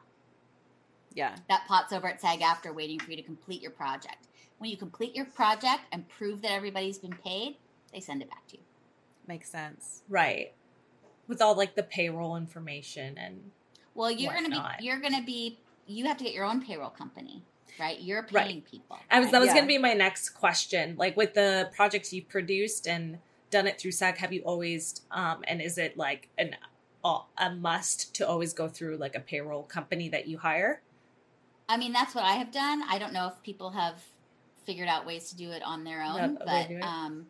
Yeah. 1.14 1.34
That 1.48 1.64
pot's 1.68 1.92
over 1.92 2.06
at 2.08 2.20
SAG-AFTRA 2.20 2.74
waiting 2.74 2.98
for 2.98 3.10
you 3.10 3.16
to 3.16 3.22
complete 3.22 3.60
your 3.60 3.70
project. 3.72 4.28
When 4.58 4.70
you 4.70 4.76
complete 4.76 5.14
your 5.16 5.24
project 5.26 5.80
and 5.90 6.08
prove 6.08 6.40
that 6.42 6.52
everybody's 6.52 6.98
been 6.98 7.12
paid, 7.24 7.56
they 7.92 8.00
send 8.00 8.22
it 8.22 8.30
back 8.30 8.46
to 8.48 8.56
you. 8.56 8.62
Makes 9.26 9.50
sense. 9.50 10.02
right. 10.08 10.52
With 11.28 11.40
all 11.40 11.56
like 11.56 11.74
the 11.76 11.82
payroll 11.84 12.36
information 12.36 13.16
and 13.16 13.52
Well, 13.94 14.10
you're 14.10 14.32
going 14.32 14.50
to 14.50 14.50
be 14.50 14.84
you're 14.84 15.00
going 15.00 15.14
to 15.16 15.22
be 15.24 15.58
you 15.92 16.06
have 16.06 16.16
to 16.18 16.24
get 16.24 16.32
your 16.34 16.44
own 16.44 16.64
payroll 16.64 16.90
company, 16.90 17.42
right? 17.78 18.00
You're 18.00 18.22
Right. 18.32 18.46
paying 18.46 18.62
people. 18.62 18.98
I 19.10 19.18
was 19.18 19.26
right? 19.26 19.32
that 19.32 19.38
was 19.40 19.46
Yeah. 19.48 19.54
going 19.54 19.64
to 19.64 19.68
be 19.68 19.78
my 19.78 19.92
next 19.94 20.30
question. 20.30 20.96
Like 20.96 21.16
with 21.16 21.34
the 21.34 21.70
projects 21.74 22.12
you've 22.12 22.28
produced 22.28 22.86
and 22.88 23.18
done 23.50 23.66
it 23.66 23.78
through 23.80 23.92
SAG, 23.92 24.16
have 24.18 24.32
you 24.32 24.42
always 24.42 25.02
um 25.10 25.44
and 25.46 25.60
is 25.60 25.76
it 25.78 25.96
like 25.96 26.28
an 26.38 26.56
a 27.04 27.18
a 27.36 27.50
must 27.54 28.14
to 28.14 28.26
always 28.26 28.52
go 28.52 28.68
through 28.68 28.96
like 28.96 29.14
a 29.14 29.20
payroll 29.20 29.64
company 29.64 30.08
that 30.08 30.26
you 30.26 30.38
hire? 30.38 30.80
I 31.68 31.76
mean, 31.76 31.92
that's 31.92 32.14
what 32.14 32.24
I 32.24 32.32
have 32.34 32.50
done. 32.50 32.82
I 32.88 32.98
don't 32.98 33.12
know 33.12 33.26
if 33.28 33.42
people 33.42 33.70
have 33.70 34.02
figured 34.64 34.88
out 34.88 35.06
ways 35.06 35.28
to 35.30 35.36
do 35.36 35.50
it 35.50 35.62
on 35.62 35.84
their 35.84 36.02
own, 36.02 36.16
That- 36.16 36.38
that 36.38 36.46
but 36.46 36.62
to 36.62 36.68
do 36.68 36.76
it. 36.76 36.82
um, 36.84 37.26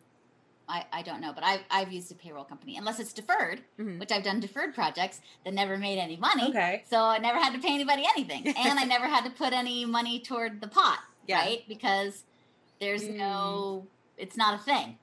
I, 0.67 0.85
I 0.93 1.01
don't 1.01 1.19
know. 1.21 1.33
But 1.33 1.43
I've, 1.43 1.61
I've 1.69 1.91
used 1.91 2.11
a 2.11 2.15
payroll 2.15 2.43
company, 2.45 2.77
unless 2.77 2.99
it's 2.99 3.13
deferred, 3.13 3.61
Mhm. 3.79 3.99
which 3.99 4.11
I've 4.11 4.23
done 4.23 4.39
deferred 4.39 4.73
projects 4.73 5.21
that 5.43 5.53
never 5.53 5.77
made 5.77 5.99
any 5.99 6.15
money. 6.17 6.49
Okay. 6.49 6.83
So 6.89 6.97
I 6.99 7.17
never 7.17 7.37
had 7.39 7.53
to 7.53 7.59
pay 7.59 7.73
anybody 7.73 8.03
anything. 8.15 8.47
and 8.57 8.79
I 8.79 8.83
never 8.85 9.05
had 9.07 9.23
to 9.25 9.29
put 9.31 9.53
any 9.53 9.85
money 9.85 10.19
toward 10.19 10.61
the 10.61 10.67
pot, 10.67 10.99
Yeah. 11.27 11.39
right? 11.39 11.63
Because 11.67 12.23
there's 12.79 13.03
Mm. 13.03 13.17
no, 13.17 13.87
it's 14.17 14.37
not 14.37 14.55
a 14.59 14.63
thing, 14.63 14.97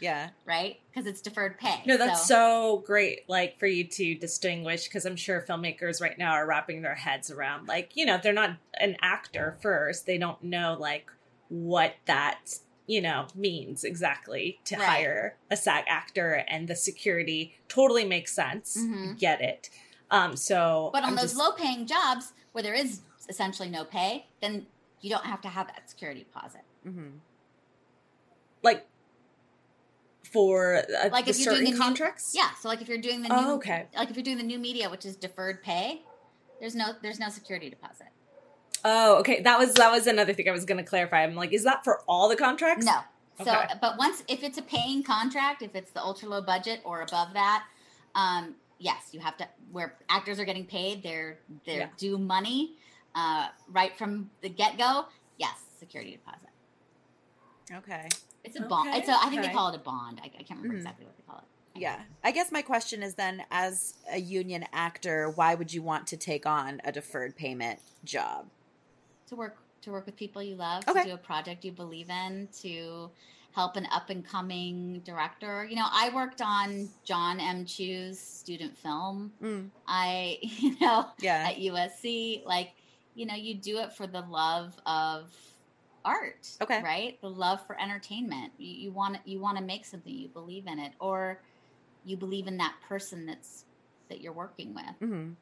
Yeah. 0.00 0.30
right? 0.46 0.80
Because 0.90 1.06
it's 1.06 1.20
deferred 1.20 1.58
pay. 1.58 1.82
No, 1.86 1.96
that's 1.96 2.26
so 2.26 2.82
great, 2.86 3.28
like 3.28 3.58
for 3.58 3.66
you 3.66 3.84
to 3.84 4.14
distinguish, 4.14 4.84
because 4.84 5.04
I'm 5.04 5.16
sure 5.16 5.44
filmmakers 5.46 6.00
right 6.00 6.16
now 6.18 6.32
are 6.32 6.46
wrapping 6.46 6.82
their 6.82 6.94
heads 6.94 7.30
around, 7.30 7.68
like, 7.68 7.92
you 7.96 8.06
know, 8.06 8.18
they're 8.22 8.32
not 8.32 8.56
an 8.80 8.96
actor 9.02 9.56
first. 9.60 10.06
They 10.06 10.16
don't 10.18 10.42
know, 10.42 10.76
like, 10.78 11.10
what 11.48 11.94
that, 12.06 12.58
you 12.86 13.00
know, 13.00 13.26
means 13.34 13.82
exactly 13.84 14.60
to 14.64 14.76
Right. 14.76 14.84
hire 14.84 15.36
a 15.50 15.56
SAG 15.56 15.84
actor 15.88 16.44
and 16.48 16.68
the 16.68 16.76
security 16.76 17.56
totally 17.68 18.04
makes 18.04 18.32
sense. 18.34 18.76
Mhm. 18.76 19.18
Get 19.18 19.40
it. 19.40 19.70
Um, 20.10 20.36
so, 20.36 20.90
But 20.92 21.02
on 21.02 21.10
I'm 21.10 21.16
those 21.16 21.30
just- 21.32 21.36
low 21.36 21.52
paying 21.52 21.86
jobs 21.86 22.32
where 22.52 22.62
there 22.62 22.74
is 22.74 23.00
essentially 23.28 23.70
no 23.70 23.84
pay, 23.84 24.26
then 24.42 24.66
you 25.00 25.08
don't 25.10 25.24
have 25.24 25.40
to 25.42 25.48
have 25.48 25.66
that 25.68 25.88
security 25.88 26.20
deposit. 26.24 26.62
Mm-hmm. 26.86 27.18
like 28.62 28.86
for 30.30 30.76
uh, 30.76 31.08
Like 31.10 31.28
if 31.28 31.38
you're 31.38 31.54
doing 31.54 31.68
a 31.68 31.70
new- 31.70 31.78
contracts, 31.78 32.32
Yeah. 32.34 32.50
So 32.60 32.68
like 32.68 32.80
if 32.82 32.88
you're 32.88 32.98
doing 32.98 33.22
the 33.22 33.28
new 33.28 33.34
Oh, 33.34 33.54
okay. 33.56 33.86
like 33.94 34.10
if 34.10 34.16
you're 34.16 34.22
doing 34.24 34.38
the 34.38 34.42
new 34.42 34.58
media, 34.58 34.88
which 34.90 35.04
is 35.04 35.16
deferred 35.16 35.62
pay, 35.62 36.02
there's 36.60 36.74
no 36.74 36.94
there's 37.02 37.18
no 37.20 37.28
security 37.28 37.68
deposit. 37.70 38.08
Oh, 38.84 39.18
okay. 39.20 39.40
That 39.42 39.58
was 39.58 39.74
that 39.74 39.90
was 39.90 40.06
another 40.06 40.32
thing 40.34 40.48
I 40.48 40.52
was 40.52 40.64
going 40.64 40.78
to 40.78 40.84
clarify. 40.84 41.22
I'm 41.22 41.34
like, 41.34 41.52
is 41.52 41.64
that 41.64 41.84
for 41.84 42.00
all 42.06 42.28
the 42.28 42.36
contracts? 42.36 42.84
No. 42.84 43.00
So, 43.42 43.50
Okay. 43.50 43.74
but 43.80 43.98
once 43.98 44.22
if 44.28 44.42
it's 44.44 44.58
a 44.58 44.62
paying 44.62 45.02
contract, 45.02 45.62
if 45.62 45.74
it's 45.74 45.90
the 45.90 46.02
ultra 46.02 46.28
low 46.28 46.40
budget 46.42 46.80
or 46.84 47.00
above 47.00 47.32
that, 47.32 47.64
um, 48.14 48.54
yes, 48.78 49.08
you 49.12 49.20
have 49.20 49.36
to. 49.38 49.48
Where 49.72 49.96
actors 50.08 50.38
are 50.38 50.44
getting 50.44 50.66
paid, 50.66 51.02
they're 51.02 51.38
they're 51.66 51.78
Yeah. 51.80 51.88
due 51.96 52.18
money 52.18 52.74
uh, 53.14 53.48
right 53.68 53.96
from 53.96 54.30
the 54.42 54.48
get 54.48 54.76
go. 54.78 55.06
Yes, 55.38 55.58
security 55.80 56.12
deposit. 56.12 56.48
Okay. 57.72 58.08
It's 58.44 58.56
a 58.58 58.62
bond. 58.62 58.90
Okay, 58.90 58.98
It's 58.98 59.08
a. 59.08 59.12
I 59.14 59.28
think 59.30 59.40
okay. 59.40 59.48
they 59.48 59.54
call 59.54 59.70
it 59.70 59.76
a 59.76 59.78
bond. 59.78 60.20
I, 60.22 60.26
I 60.26 60.42
can't 60.42 60.60
remember 60.60 60.74
Mhm. 60.74 60.78
exactly 60.80 61.06
what 61.06 61.16
they 61.16 61.22
call 61.26 61.38
it. 61.38 61.80
Yeah. 61.80 62.02
I 62.22 62.30
guess 62.30 62.52
my 62.52 62.62
question 62.62 63.02
is 63.02 63.14
then, 63.14 63.42
as 63.50 63.94
a 64.12 64.18
union 64.20 64.66
actor, 64.72 65.30
why 65.30 65.54
would 65.54 65.72
you 65.72 65.82
want 65.82 66.06
to 66.08 66.16
take 66.16 66.44
on 66.46 66.80
a 66.84 66.92
deferred 66.92 67.34
payment 67.36 67.80
job? 68.04 68.46
To 69.28 69.36
work 69.36 69.56
to 69.82 69.90
work 69.90 70.06
with 70.06 70.16
people 70.16 70.42
you 70.42 70.54
love, 70.56 70.82
Okay. 70.88 71.02
to 71.02 71.08
do 71.10 71.14
a 71.14 71.18
project 71.18 71.62
you 71.64 71.70
believe 71.72 72.08
in, 72.08 72.48
to 72.62 73.10
help 73.52 73.76
an 73.76 73.86
up 73.92 74.08
and 74.10 74.26
coming 74.26 75.00
director. 75.04 75.64
You 75.68 75.76
know, 75.76 75.86
I 75.90 76.10
worked 76.14 76.40
on 76.40 76.88
John 77.04 77.38
M. 77.38 77.66
Chu's 77.66 78.18
student 78.18 78.76
film. 78.78 79.32
Mm. 79.42 79.68
I, 79.86 80.38
you 80.42 80.78
know, 80.80 81.06
Yeah. 81.20 81.48
at 81.50 81.56
USC. 81.58 82.44
Like, 82.46 82.70
you 83.14 83.26
know, 83.26 83.34
you 83.34 83.54
do 83.54 83.78
it 83.78 83.92
for 83.92 84.06
the 84.06 84.22
love 84.22 84.74
of 84.86 85.30
art. 86.04 86.48
Okay. 86.62 86.82
Right? 86.82 87.20
The 87.20 87.28
love 87.30 87.64
for 87.66 87.80
entertainment. 87.80 88.52
You, 88.58 88.72
you 88.74 88.90
want 88.90 89.18
you 89.26 89.38
want 89.38 89.58
to 89.58 89.62
make 89.64 89.84
something, 89.84 90.12
you 90.12 90.28
believe 90.28 90.66
in 90.66 90.78
it, 90.78 90.92
or 90.98 91.40
you 92.04 92.16
believe 92.16 92.46
in 92.46 92.56
that 92.56 92.74
person 92.88 93.26
that's 93.26 93.64
that 94.08 94.20
you're 94.20 94.32
working 94.32 94.74
with. 94.74 94.84
Mm-hmm. 95.02 95.32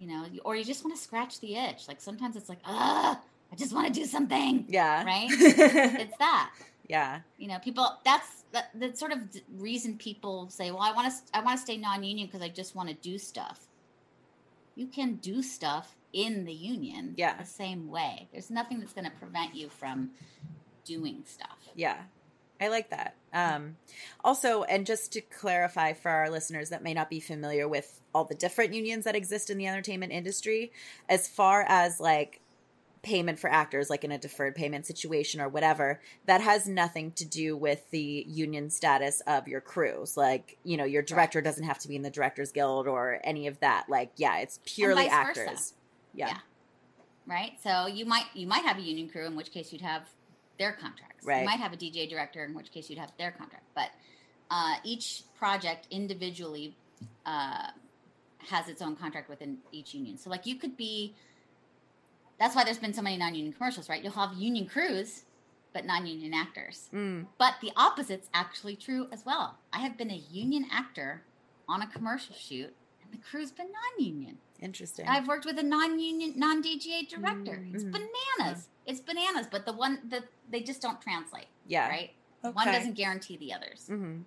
You 0.00 0.08
know, 0.08 0.24
or 0.44 0.56
you 0.56 0.64
just 0.64 0.82
want 0.82 0.96
to 0.96 1.02
scratch 1.02 1.38
the 1.40 1.56
itch. 1.56 1.86
Like 1.86 2.00
sometimes 2.00 2.34
it's 2.34 2.48
like, 2.48 2.60
ah, 2.64 3.20
I 3.52 3.56
just 3.56 3.72
want 3.74 3.86
to 3.86 3.92
do 3.92 4.06
something. 4.06 4.64
Yeah. 4.68 5.04
Right? 5.04 5.28
it's 5.30 6.16
that. 6.18 6.50
Yeah. 6.88 7.20
You 7.38 7.48
know, 7.48 7.58
people. 7.58 7.86
That's 8.04 8.44
that, 8.52 8.70
the 8.74 8.96
sort 8.96 9.12
of 9.12 9.18
reason 9.58 9.96
people 9.98 10.48
say, 10.48 10.70
"Well, 10.72 10.80
I 10.82 10.92
want 10.92 11.12
to. 11.12 11.38
I 11.38 11.42
want 11.44 11.58
to 11.58 11.62
stay 11.62 11.76
non-union 11.76 12.26
because 12.26 12.42
I 12.42 12.48
just 12.48 12.74
want 12.74 12.88
to 12.88 12.94
do 12.96 13.18
stuff." 13.18 13.66
You 14.74 14.86
can 14.86 15.14
do 15.16 15.42
stuff 15.42 15.94
in 16.12 16.44
the 16.44 16.52
union, 16.52 17.14
Yeah. 17.16 17.36
the 17.36 17.44
same 17.44 17.88
way. 17.88 18.28
There's 18.32 18.50
nothing 18.50 18.80
that's 18.80 18.92
going 18.92 19.04
to 19.04 19.10
prevent 19.12 19.54
you 19.54 19.68
from 19.68 20.10
doing 20.84 21.22
stuff. 21.26 21.58
Yeah. 21.76 21.98
I 22.60 22.68
like 22.68 22.90
that. 22.90 23.14
Um, 23.32 23.76
also, 24.22 24.64
and 24.64 24.84
just 24.84 25.12
to 25.12 25.20
clarify 25.20 25.94
for 25.94 26.10
our 26.10 26.30
listeners 26.30 26.70
that 26.70 26.82
may 26.82 26.92
not 26.92 27.08
be 27.08 27.20
familiar 27.20 27.66
with 27.66 28.00
all 28.14 28.24
the 28.24 28.34
different 28.34 28.74
unions 28.74 29.04
that 29.04 29.16
exist 29.16 29.50
in 29.50 29.56
the 29.56 29.66
entertainment 29.66 30.12
industry, 30.12 30.72
as 31.08 31.26
far 31.26 31.64
as 31.68 32.00
like 32.00 32.40
payment 33.02 33.38
for 33.38 33.50
actors, 33.50 33.88
like 33.88 34.04
in 34.04 34.12
a 34.12 34.18
deferred 34.18 34.54
payment 34.54 34.84
situation 34.84 35.40
or 35.40 35.48
whatever, 35.48 36.00
that 36.26 36.40
has 36.40 36.66
nothing 36.66 37.12
to 37.12 37.24
do 37.24 37.56
with 37.56 37.88
the 37.90 38.26
union 38.28 38.68
status 38.68 39.22
of 39.26 39.48
your 39.48 39.60
crews. 39.60 40.16
Like, 40.16 40.58
you 40.64 40.76
know, 40.76 40.84
your 40.84 41.02
director 41.02 41.40
doesn't 41.40 41.64
have 41.64 41.78
to 41.78 41.88
be 41.88 41.96
in 41.96 42.02
the 42.02 42.10
Directors 42.10 42.52
Guild 42.52 42.86
or 42.86 43.20
any 43.24 43.46
of 43.46 43.58
that. 43.60 43.86
Like, 43.88 44.10
yeah, 44.16 44.38
it's 44.38 44.60
purely 44.66 45.08
actors. 45.08 45.72
Yeah. 46.12 46.28
Yeah. 46.28 46.38
Right? 47.26 47.52
So 47.62 47.86
you 47.86 48.04
might 48.04 48.24
you 48.34 48.46
might 48.46 48.64
have 48.64 48.76
a 48.76 48.82
union 48.82 49.08
crew 49.08 49.26
in 49.26 49.36
which 49.36 49.52
case 49.52 49.72
you'd 49.72 49.82
have 49.82 50.02
their 50.60 50.72
contracts. 50.72 51.24
Right. 51.26 51.40
You 51.40 51.46
might 51.46 51.58
have 51.58 51.72
a 51.72 51.76
DGA 51.76 52.08
director 52.08 52.44
in 52.44 52.54
which 52.54 52.70
case 52.70 52.88
you'd 52.88 52.98
have 52.98 53.10
their 53.18 53.32
contract. 53.32 53.64
But 53.74 53.90
uh, 54.50 54.74
each 54.84 55.22
project 55.36 55.88
individually 55.90 56.76
uh, 57.26 57.68
has 58.48 58.68
its 58.68 58.82
own 58.82 58.94
contract 58.94 59.28
within 59.28 59.58
each 59.72 59.94
union. 59.94 60.18
So 60.18 60.30
like 60.30 60.46
you 60.46 60.56
could 60.56 60.76
be 60.76 61.14
that's 62.38 62.54
why 62.54 62.64
there's 62.64 62.78
been 62.78 62.94
so 62.94 63.02
many 63.02 63.18
non-union 63.18 63.52
commercials, 63.52 63.88
right? 63.88 64.02
You'll 64.02 64.12
have 64.12 64.34
union 64.34 64.66
crews 64.66 65.24
but 65.72 65.84
non-union 65.86 66.34
actors. 66.34 66.88
Mm. 66.92 67.26
But 67.38 67.54
the 67.62 67.70
opposite's 67.76 68.28
actually 68.34 68.76
true 68.76 69.06
as 69.12 69.24
well. 69.24 69.56
I 69.72 69.78
have 69.78 69.96
been 69.96 70.10
a 70.10 70.22
union 70.30 70.66
actor 70.70 71.22
on 71.68 71.80
a 71.80 71.86
commercial 71.86 72.34
shoot 72.34 72.74
and 73.02 73.12
the 73.12 73.18
crew's 73.18 73.50
been 73.52 73.68
non-union. 73.98 74.38
Interesting. 74.60 75.06
I've 75.08 75.26
worked 75.26 75.46
with 75.46 75.58
a 75.58 75.62
non-union, 75.62 76.34
non-DGA 76.36 77.08
director. 77.08 77.64
It's 77.72 77.84
Mhm. 77.84 77.92
bananas. 77.92 78.68
It's 78.90 79.00
bananas. 79.00 79.46
But 79.50 79.64
the 79.66 79.72
one 79.72 80.00
that 80.08 80.24
they 80.50 80.60
just 80.60 80.82
don't 80.82 81.00
translate, 81.00 81.46
yeah. 81.66 81.88
right? 81.88 82.10
One 82.42 82.66
doesn't 82.66 82.94
guarantee 82.94 83.36
the 83.36 83.52
others. 83.52 83.86
hmm 83.86 84.18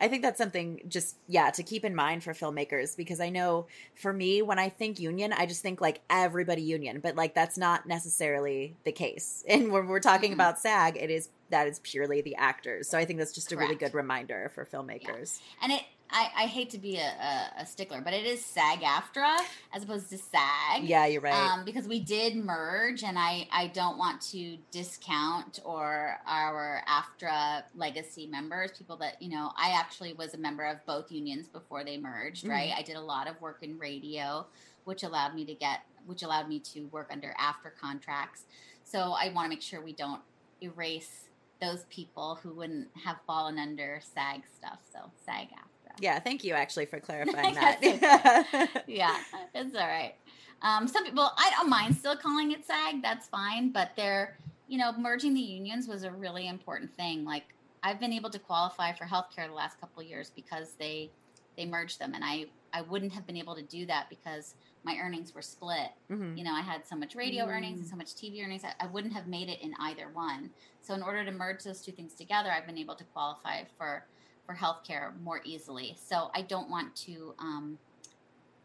I 0.00 0.08
think 0.08 0.22
that's 0.22 0.38
something 0.38 0.80
just 0.88 1.16
yeah 1.28 1.50
to 1.50 1.62
keep 1.62 1.84
in 1.84 1.94
mind 1.94 2.24
for 2.24 2.32
filmmakers 2.32 2.96
because 2.96 3.20
I 3.20 3.28
know 3.28 3.66
for 3.94 4.10
me 4.10 4.40
when 4.40 4.58
I 4.58 4.70
think 4.70 4.98
union 4.98 5.34
I 5.34 5.44
just 5.44 5.60
think 5.60 5.82
like 5.82 6.00
everybody 6.08 6.62
union 6.62 7.00
but 7.00 7.14
like 7.14 7.34
that's 7.34 7.58
not 7.58 7.86
necessarily 7.86 8.74
the 8.84 8.92
case 8.92 9.44
and 9.48 9.70
when 9.70 9.86
we're 9.86 10.00
talking 10.00 10.30
Mhm. 10.30 10.34
about 10.40 10.58
SAG 10.60 10.96
it 10.96 11.10
is 11.10 11.28
that 11.50 11.66
is 11.68 11.78
purely 11.80 12.22
the 12.22 12.36
actors 12.36 12.88
so 12.88 12.96
I 12.96 13.04
think 13.04 13.18
that's 13.18 13.32
just 13.32 13.52
a 13.52 13.56
really 13.58 13.74
good 13.74 13.92
reminder 13.92 14.50
for 14.54 14.64
filmmakers 14.64 15.40
And 15.62 15.72
it, 15.72 15.82
I, 16.10 16.30
I 16.36 16.46
hate 16.46 16.70
to 16.70 16.78
be 16.78 16.96
a, 16.96 17.00
a, 17.06 17.62
a 17.62 17.66
stickler, 17.66 18.00
but 18.00 18.12
it 18.12 18.24
is 18.24 18.44
SAG-AFTRA 18.44 19.36
as 19.74 19.82
opposed 19.82 20.08
to 20.10 20.18
SAG. 20.18 20.84
yeah 20.84 21.06
you're 21.06 21.20
right 21.20 21.34
Um, 21.34 21.64
because 21.64 21.86
we 21.88 22.00
did 22.00 22.36
merge, 22.36 23.02
and 23.02 23.18
I, 23.18 23.48
I 23.52 23.68
don't 23.68 23.98
want 23.98 24.20
to 24.32 24.56
discount 24.70 25.60
or 25.64 26.18
our 26.26 26.82
AFTRA 26.88 27.64
legacy 27.74 28.26
members, 28.26 28.70
people 28.76 28.96
that, 28.98 29.20
you 29.20 29.28
know, 29.30 29.52
I 29.56 29.70
actually 29.70 30.12
was 30.14 30.34
a 30.34 30.38
member 30.38 30.64
of 30.64 30.84
both 30.86 31.10
unions 31.10 31.48
before 31.48 31.84
they 31.84 31.96
merged, 31.96 32.44
Mhm. 32.44 32.50
right? 32.50 32.72
I 32.76 32.82
did 32.82 32.96
a 32.96 33.00
lot 33.00 33.26
of 33.28 33.40
work 33.40 33.58
in 33.62 33.78
radio, 33.78 34.46
which 34.84 35.02
allowed 35.02 35.34
me 35.34 35.44
to 35.44 35.54
get, 35.54 35.80
which 36.06 36.22
allowed 36.22 36.48
me 36.48 36.60
to 36.60 36.82
work 36.86 37.08
under 37.10 37.34
AFTRA 37.38 37.72
contracts. 37.80 38.44
So 38.84 39.12
I 39.12 39.30
want 39.34 39.46
to 39.46 39.48
make 39.48 39.62
sure 39.62 39.80
we 39.82 39.92
don't 39.92 40.22
erase 40.62 41.24
those 41.60 41.84
people 41.90 42.38
who 42.42 42.50
wouldn't 42.52 42.88
have 43.04 43.16
fallen 43.26 43.58
under 43.58 44.00
SAG 44.14 44.42
stuff. 44.56 44.78
So 44.92 45.10
SAG 45.24 45.48
AFTRA. 45.48 45.64
Yeah 45.98 46.18
thank 46.18 46.44
you 46.44 46.54
actually 46.54 46.86
for 46.86 47.00
clarifying 47.00 47.54
that 47.54 48.84
yeah, 48.86 49.16
it's 49.54 49.74
all 49.74 49.86
right. 49.86 50.14
Um, 50.62 50.88
some 50.88 51.04
people, 51.04 51.30
I 51.36 51.50
don't 51.50 51.68
mind 51.68 51.94
still 51.96 52.16
calling 52.16 52.52
it 52.52 52.64
SAG. 52.64 53.02
That's 53.02 53.28
fine. 53.28 53.70
But 53.70 53.90
they're, 53.96 54.36
you 54.68 54.78
know, 54.78 54.92
merging 54.98 55.34
the 55.34 55.40
unions 55.40 55.86
was 55.86 56.02
a 56.04 56.10
really 56.10 56.48
important 56.48 56.94
thing. 56.96 57.24
Like 57.24 57.44
I've 57.82 58.00
been 58.00 58.12
able 58.12 58.30
to 58.30 58.38
qualify 58.38 58.92
for 58.92 59.04
healthcare 59.04 59.46
the 59.46 59.54
last 59.54 59.80
couple 59.80 60.02
of 60.02 60.08
years 60.08 60.30
because 60.34 60.72
they 60.78 61.10
they 61.56 61.66
merged 61.66 61.98
them, 61.98 62.14
and 62.14 62.24
I 62.24 62.46
I 62.72 62.82
wouldn't 62.82 63.12
have 63.12 63.26
been 63.26 63.36
able 63.36 63.54
to 63.54 63.62
do 63.62 63.86
that 63.86 64.08
because 64.10 64.54
my 64.84 64.96
earnings 65.02 65.34
were 65.34 65.42
split. 65.42 65.90
Mhm. 66.10 66.36
You 66.36 66.44
know, 66.44 66.52
I 66.52 66.60
had 66.60 66.86
so 66.86 66.96
much 66.96 67.14
radio 67.14 67.46
earnings 67.46 67.80
and 67.80 67.88
so 67.88 67.96
much 67.96 68.14
TV 68.14 68.44
earnings. 68.44 68.62
I, 68.64 68.72
I 68.78 68.86
wouldn't 68.86 69.14
have 69.14 69.26
made 69.26 69.48
it 69.48 69.60
in 69.60 69.74
either 69.80 70.08
one. 70.12 70.50
So 70.80 70.94
in 70.94 71.02
order 71.02 71.24
to 71.24 71.32
merge 71.32 71.64
those 71.64 71.80
two 71.80 71.92
things 71.92 72.14
together, 72.14 72.50
I've 72.50 72.66
been 72.66 72.78
able 72.78 72.94
to 72.96 73.04
qualify 73.04 73.62
for 73.76 74.04
for 74.46 74.54
healthcare 74.54 75.18
more 75.22 75.40
easily. 75.44 75.96
So 76.02 76.30
I 76.34 76.42
don't 76.42 76.70
want 76.70 76.94
to 76.96 77.34
um, 77.38 77.78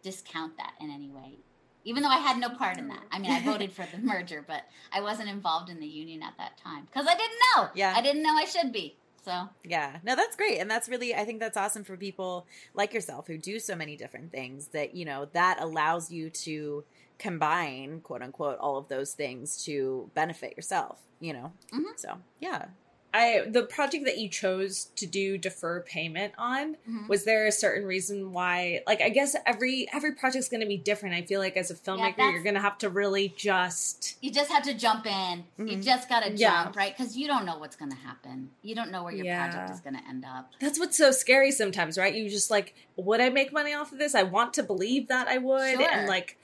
discount 0.04 0.58
that 0.58 0.74
in 0.80 0.90
any 0.90 1.10
way. 1.10 1.40
Even 1.84 2.04
though 2.04 2.10
I 2.10 2.20
had 2.20 2.38
no 2.38 2.50
part 2.50 2.78
in 2.78 2.88
that. 2.90 3.02
I 3.12 3.18
mean, 3.18 3.32
I 3.32 3.44
voted 3.44 3.72
for 3.74 3.86
the 3.92 3.98
merger, 4.04 4.44
but 4.48 4.62
I 4.94 5.02
wasn't 5.02 5.30
involved 5.30 5.70
in 5.70 5.80
the 5.80 5.88
union 5.88 6.22
at 6.22 6.38
that 6.38 6.58
time 6.58 6.86
because 6.86 7.08
I 7.08 7.16
didn't 7.16 7.40
know. 7.56 7.70
Yeah. 7.74 7.94
I 7.96 8.02
didn't 8.02 8.22
know 8.22 8.34
I 8.36 8.46
should 8.46 8.72
be. 8.72 8.96
So 9.24 9.50
Yeah, 9.64 9.98
no, 10.04 10.16
that's 10.16 10.36
great. 10.36 10.60
And 10.60 10.70
that's 10.70 10.90
really, 10.90 11.14
I 11.14 11.26
think 11.26 11.40
that's 11.40 11.58
awesome 11.58 11.84
for 11.84 11.96
people 11.98 12.46
like 12.74 12.94
yourself 12.94 13.28
who 13.28 13.38
do 13.38 13.60
so 13.60 13.76
many 13.76 13.96
different 13.96 14.32
things 14.32 14.68
that, 14.68 14.96
you 14.96 15.06
know, 15.06 15.28
that 15.34 15.60
allows 15.60 16.12
you 16.12 16.30
to 16.30 16.84
combine, 17.20 18.02
quote 18.02 18.22
unquote, 18.24 18.58
all 18.60 18.78
of 18.78 18.88
those 18.88 19.14
things 19.14 19.64
to 19.66 20.10
benefit 20.16 20.56
yourself, 20.58 21.00
you 21.20 21.34
know? 21.34 21.52
Mhm. 21.72 21.98
So, 21.98 22.18
yeah. 22.40 22.66
I 23.14 23.44
the 23.46 23.64
project 23.64 24.06
that 24.06 24.18
you 24.18 24.30
chose 24.30 24.86
to 24.96 25.06
do 25.06 25.38
defer 25.38 25.82
payment 25.82 26.34
on 26.38 26.78
Mhm. 26.90 27.10
was 27.10 27.26
there 27.26 27.46
a 27.46 27.52
certain 27.52 27.86
reason 27.86 28.32
why 28.32 28.84
like 28.88 29.02
I 29.02 29.10
guess 29.10 29.36
every 29.46 29.88
every 29.94 30.14
project's 30.14 30.48
going 30.48 30.62
to 30.62 30.66
be 30.68 30.78
different. 30.78 31.16
I 31.16 31.22
feel 31.24 31.42
like 31.42 31.58
as 31.58 31.70
a 31.70 31.76
filmmaker 31.76 32.16
that's- 32.16 32.32
you're 32.34 32.44
going 32.44 32.56
to 32.56 32.62
have 32.62 32.78
to 32.80 32.90
really 32.90 33.34
just 33.36 34.16
you 34.22 34.32
just 34.32 34.50
have 34.50 34.64
to 34.64 34.74
jump 34.74 35.06
in. 35.06 35.44
You 35.58 35.78
Mhm. 35.78 35.84
just 35.84 36.08
got 36.08 36.22
to 36.24 36.32
Yeah. 36.32 36.64
jump, 36.64 36.78
right? 36.78 36.96
Because 36.98 37.18
you 37.18 37.28
don't 37.28 37.46
know 37.46 37.58
what's 37.58 37.76
going 37.76 37.92
to 37.92 37.98
happen. 37.98 38.52
You 38.62 38.76
don't 38.76 38.92
know 38.92 39.04
where 39.04 39.14
your 39.14 39.26
project 39.26 39.72
is 39.72 39.82
going 39.82 39.96
to 39.98 40.08
end 40.08 40.24
up. 40.26 40.52
That's 40.62 40.80
what's 40.80 40.98
so 40.98 41.12
scary 41.12 41.52
sometimes, 41.52 41.98
right? 41.98 42.16
You 42.16 42.30
just 42.30 42.50
like, 42.50 42.74
would 42.96 43.20
I 43.20 43.28
make 43.30 43.52
money 43.52 43.74
off 43.74 43.92
of 43.92 43.98
this? 44.00 44.16
I 44.16 44.24
want 44.24 44.54
to 44.54 44.64
believe 44.64 45.10
that 45.10 45.28
I 45.28 45.38
would. 45.38 45.78
Sure. 45.80 45.90
And 45.92 46.08
like, 46.08 46.38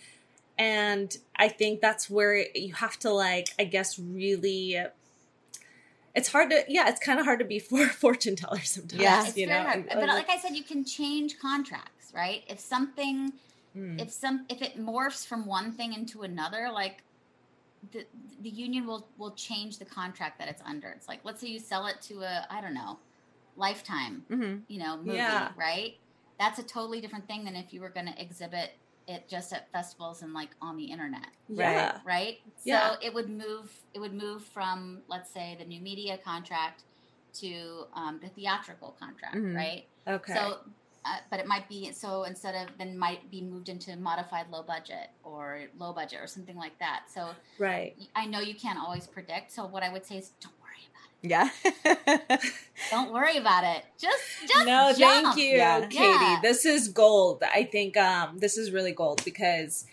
and 0.57 1.15
I 1.35 1.47
think 1.49 1.79
that's 1.81 2.09
where 2.09 2.45
you 2.55 2.73
have 2.73 2.97
to 2.99 3.11
like, 3.11 3.49
I 3.59 3.63
guess, 3.63 3.97
really. 3.99 4.77
It's 6.15 6.29
hard 6.29 6.49
to, 6.49 6.63
yeah, 6.67 6.89
it's 6.89 6.99
kind 6.99 7.19
of 7.19 7.25
hard 7.25 7.39
to 7.39 7.45
be 7.45 7.59
for 7.69 7.85
fortune 7.87 8.35
teller 8.35 8.61
sometimes. 8.61 9.01
Yeah. 9.01 9.25
It's 9.27 9.37
you 9.37 9.47
very 9.47 9.63
know. 9.63 9.69
hard. 9.69 9.87
But 9.89 10.07
like 10.09 10.29
I 10.29 10.37
said, 10.37 10.55
you 10.55 10.63
can 10.63 10.83
change 10.85 11.39
contracts, 11.39 12.11
right? 12.13 12.43
If 12.47 12.59
something 12.59 13.33
Mm. 13.75 14.01
if 14.01 14.11
some 14.11 14.45
if 14.49 14.63
it 14.63 14.79
morphs 14.79 15.27
from 15.27 15.45
one 15.45 15.71
thing 15.71 15.93
into 15.93 16.23
another, 16.23 16.69
like 16.73 17.03
the 17.91 18.07
the 18.41 18.49
union 18.49 18.87
will 18.87 19.07
will 19.19 19.35
change 19.35 19.77
the 19.77 19.85
contract 19.85 20.39
that 20.39 20.47
it's 20.47 20.63
under. 20.65 20.89
It's 20.89 21.07
like 21.07 21.19
let's 21.23 21.39
say 21.41 21.47
you 21.49 21.59
sell 21.59 21.85
it 21.85 22.01
to 22.03 22.21
a 22.21 22.47
I 22.49 22.59
don't 22.59 22.73
know, 22.73 22.97
lifetime, 23.55 24.25
Mhm. 24.31 24.61
you 24.67 24.79
know, 24.79 24.97
movie, 24.97 25.17
Yeah. 25.17 25.51
right? 25.55 25.95
That's 26.39 26.57
a 26.57 26.63
totally 26.63 27.01
different 27.01 27.27
thing 27.27 27.45
than 27.45 27.55
if 27.55 27.71
you 27.71 27.81
were 27.81 27.89
going 27.89 28.07
to 28.07 28.19
exhibit 28.19 28.71
it 29.07 29.27
just 29.29 29.53
at 29.53 29.71
festivals 29.71 30.21
and 30.21 30.33
like 30.33 30.49
on 30.61 30.75
the 30.77 30.85
internet 30.85 31.27
yeah. 31.49 31.99
right? 32.05 32.39
Yeah. 32.63 32.91
So 32.91 32.95
it 33.01 33.13
would 33.13 33.29
move. 33.29 33.71
It 33.93 33.99
would 33.99 34.13
move 34.13 34.43
from 34.43 35.01
let's 35.07 35.31
say 35.31 35.55
the 35.57 35.65
new 35.65 35.81
media 35.81 36.17
contract 36.17 36.83
to 37.35 37.85
um, 37.93 38.19
the 38.21 38.29
theatrical 38.29 38.95
contract, 38.99 39.35
Mhm. 39.35 39.55
right? 39.55 39.85
Okay. 40.07 40.33
So, 40.33 40.59
uh, 41.05 41.17
but 41.29 41.39
it 41.39 41.47
might 41.47 41.69
be 41.69 41.91
so 41.91 42.23
instead 42.23 42.55
of 42.55 42.77
then 42.77 42.97
might 42.97 43.29
be 43.31 43.41
moved 43.41 43.69
into 43.69 43.95
modified 43.95 44.49
low 44.49 44.63
budget 44.63 45.09
or 45.23 45.67
low 45.77 45.93
budget 45.93 46.19
or 46.21 46.27
something 46.27 46.57
like 46.57 46.77
that. 46.79 47.05
So 47.13 47.33
right. 47.59 47.95
I 48.15 48.25
know 48.25 48.39
you 48.39 48.55
can't 48.55 48.79
always 48.79 49.07
predict. 49.07 49.51
So 49.51 49.65
what 49.65 49.83
I 49.83 49.89
would 49.89 50.05
say 50.05 50.17
is 50.17 50.31
don't 50.41 50.56
Yeah. 51.21 51.49
Don't 52.91 53.11
worry 53.11 53.37
about 53.37 53.63
it. 53.63 53.83
Just 53.99 54.21
just 54.47 54.65
no, 54.65 54.93
jump. 54.97 55.35
thank 55.35 55.37
you, 55.37 55.57
Yeah. 55.57 55.81
Katie. 55.81 55.95
Yeah. 56.03 56.39
This 56.41 56.65
is 56.65 56.87
gold. 56.89 57.43
I 57.43 57.63
think 57.63 57.97
um, 57.97 58.37
this 58.39 58.57
is 58.57 58.71
really 58.71 58.91
gold 58.91 59.23
because 59.25 59.85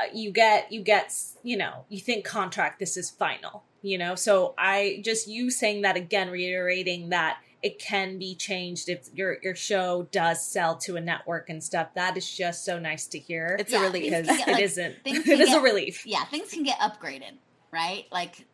uh, 0.00 0.04
you 0.14 0.30
get 0.30 0.72
you 0.72 0.80
get 0.82 1.12
you 1.42 1.56
know 1.56 1.84
you 1.88 2.00
think 2.00 2.24
contract. 2.24 2.78
This 2.80 2.96
is 2.96 3.10
final. 3.10 3.64
You 3.82 3.98
know, 3.98 4.14
so 4.14 4.54
I 4.58 5.00
just 5.04 5.26
you 5.28 5.50
saying 5.50 5.82
that 5.82 5.96
again, 5.96 6.28
reiterating 6.30 7.10
that 7.10 7.38
it 7.62 7.78
can 7.78 8.18
be 8.18 8.34
changed 8.34 8.88
if 8.88 9.08
your 9.14 9.36
your 9.42 9.54
show 9.54 10.08
does 10.10 10.44
sell 10.46 10.76
to 10.78 10.96
a 10.96 11.00
network 11.00 11.48
and 11.50 11.62
stuff. 11.62 11.88
That 11.94 12.16
is 12.16 12.28
just 12.30 12.64
so 12.64 12.78
nice 12.78 13.06
to 13.08 13.18
hear. 13.18 13.56
It's 13.58 13.70
Yeah, 13.72 13.80
a 13.80 13.90
relief. 13.90 14.04
because 14.04 14.26
things 14.26 14.38
can 14.38 14.38
it 14.40 14.46
get, 14.46 14.52
like, 14.54 14.62
isn't. 14.64 15.04
things 15.04 15.18
It 15.20 15.24
can 15.24 15.40
is 15.42 15.52
a 15.54 15.60
relief. 15.60 16.06
yeah, 16.06 16.24
things 16.24 16.50
can 16.52 16.62
get 16.62 16.78
upgraded, 16.78 17.32
right? 17.70 18.04
Like 18.10 18.46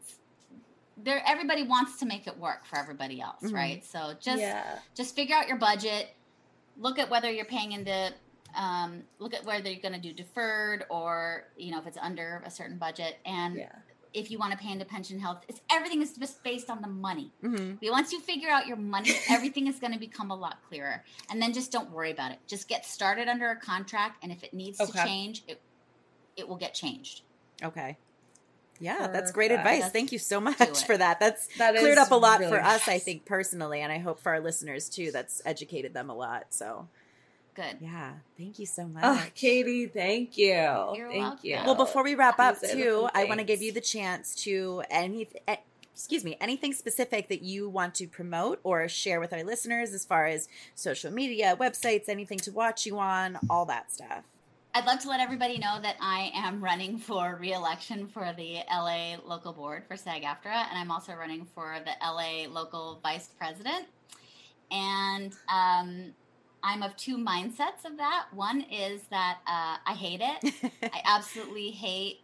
there 0.96 1.22
everybody 1.26 1.62
wants 1.62 1.98
to 1.98 2.06
make 2.06 2.26
it 2.26 2.36
work 2.38 2.64
for 2.64 2.78
everybody 2.78 3.20
else, 3.20 3.42
Mhm. 3.42 3.52
right? 3.54 3.84
So 3.84 4.14
just 4.20 4.40
yeah. 4.40 4.78
just 4.94 5.14
figure 5.14 5.36
out 5.36 5.46
your 5.48 5.58
budget, 5.58 6.08
look 6.76 6.98
at 6.98 7.10
whether 7.10 7.30
you're 7.30 7.44
paying 7.44 7.72
into 7.72 8.12
um, 8.54 9.02
look 9.18 9.34
at 9.34 9.44
whether 9.44 9.70
you're 9.70 9.82
going 9.82 9.92
to 9.92 10.00
do 10.00 10.14
deferred 10.14 10.84
or 10.88 11.44
you 11.58 11.70
know 11.72 11.78
if 11.78 11.86
it's 11.86 11.98
under 11.98 12.42
a 12.46 12.50
certain 12.50 12.78
budget 12.78 13.18
and 13.26 13.56
Yeah. 13.56 13.72
if 14.14 14.30
you 14.30 14.38
want 14.38 14.52
to 14.52 14.58
pay 14.58 14.70
into 14.72 14.86
pension 14.86 15.18
health 15.18 15.44
it's 15.46 15.60
everything 15.70 16.00
is 16.00 16.16
just 16.16 16.42
based 16.42 16.70
on 16.70 16.80
the 16.80 16.88
money 16.88 17.32
hmm 17.42 17.72
but 17.74 17.90
once 17.90 18.12
you 18.12 18.20
figure 18.20 18.48
out 18.48 18.66
your 18.66 18.78
money 18.78 19.10
everything 19.28 19.66
is 19.66 19.78
going 19.78 19.92
to 19.92 19.98
become 19.98 20.30
a 20.30 20.34
lot 20.34 20.62
clearer 20.66 21.04
and 21.28 21.42
then 21.42 21.52
just 21.52 21.70
don't 21.70 21.90
worry 21.90 22.10
about 22.10 22.30
it 22.32 22.38
just 22.46 22.66
get 22.66 22.86
started 22.86 23.28
under 23.28 23.50
a 23.50 23.56
contract 23.56 24.22
and 24.22 24.32
if 24.32 24.42
it 24.42 24.54
needs 24.54 24.78
to 24.78 24.90
change 25.04 25.42
it 25.48 25.60
it 26.36 26.48
will 26.48 26.56
get 26.56 26.72
changed 26.72 27.22
Okay. 27.62 27.98
Yeah, 28.80 29.08
that's 29.08 29.32
great 29.32 29.50
advice. 29.50 29.90
Thank 29.90 30.12
you 30.12 30.18
so 30.18 30.40
much 30.40 30.84
for 30.86 30.96
that. 30.96 31.20
That's 31.20 31.48
That 31.58 31.76
cleared 31.76 31.98
up 31.98 32.10
a 32.10 32.16
lot 32.16 32.40
really 32.40 32.52
for 32.52 32.60
us, 32.60 32.88
I 32.88 32.98
think, 32.98 33.24
personally, 33.24 33.80
and 33.80 33.92
I 33.92 33.98
hope 33.98 34.20
for 34.20 34.32
our 34.32 34.40
listeners 34.40 34.88
too. 34.88 35.10
That's 35.12 35.42
educated 35.44 35.94
them 35.94 36.10
a 36.10 36.14
lot. 36.14 36.46
So, 36.50 36.88
good 37.54 37.76
yeah, 37.80 38.12
thank 38.38 38.58
you 38.58 38.66
so 38.66 38.86
much. 38.86 39.02
Oh, 39.04 39.24
Katie, 39.34 39.86
thank 39.86 40.36
you. 40.36 40.46
You're 40.46 41.08
thank 41.08 41.22
welcome. 41.22 41.40
you. 41.42 41.58
Well, 41.64 41.74
before 41.74 42.04
we 42.04 42.14
wrap 42.14 42.38
up, 42.38 42.60
These 42.60 42.72
are 42.72 42.76
the 42.76 42.82
too, 42.82 43.08
I 43.14 43.24
want 43.24 43.40
to 43.40 43.44
give 43.44 43.62
you 43.62 43.72
the 43.72 43.80
chance 43.80 44.34
to 44.44 44.82
any, 44.90 45.28
eh, 45.48 45.56
excuse 45.92 46.24
me, 46.24 46.36
anything 46.40 46.74
specific 46.74 47.28
that 47.28 47.42
you 47.42 47.68
want 47.70 47.94
to 47.94 48.06
promote 48.06 48.60
or 48.62 48.86
share 48.88 49.18
with 49.18 49.32
our 49.32 49.42
listeners 49.42 49.94
as 49.94 50.04
far 50.04 50.26
as 50.26 50.48
social 50.74 51.10
media, 51.10 51.56
websites, 51.58 52.08
anything 52.08 52.38
to 52.40 52.52
watch 52.52 52.84
you 52.84 52.98
on, 52.98 53.38
all 53.48 53.64
that 53.64 53.90
stuff. 53.90 54.24
I'd 54.76 54.84
love 54.84 54.98
to 55.00 55.08
let 55.08 55.20
everybody 55.20 55.56
know 55.56 55.78
that 55.80 55.96
I 56.02 56.30
am 56.34 56.62
running 56.62 56.98
for 56.98 57.38
re-election 57.40 58.08
for 58.08 58.34
the 58.36 58.58
LA 58.70 59.16
local 59.24 59.54
board 59.54 59.84
for 59.88 59.96
SAG-AFTRA, 59.96 60.68
and 60.68 60.78
I'm 60.78 60.90
also 60.90 61.14
running 61.14 61.46
for 61.54 61.78
the 61.82 61.92
LA 62.06 62.46
local 62.46 63.00
vice 63.02 63.28
president. 63.38 63.86
And 64.70 65.32
um, 65.48 66.12
I'm 66.62 66.82
of 66.82 66.94
two 66.98 67.16
mindsets 67.16 67.86
of 67.86 67.96
that. 67.96 68.26
One 68.34 68.66
is 68.70 69.04
that 69.04 69.38
uh, 69.46 69.78
I 69.86 69.94
hate 69.94 70.20
it. 70.22 70.72
I 70.92 71.00
absolutely 71.06 71.70
hate. 71.70 72.20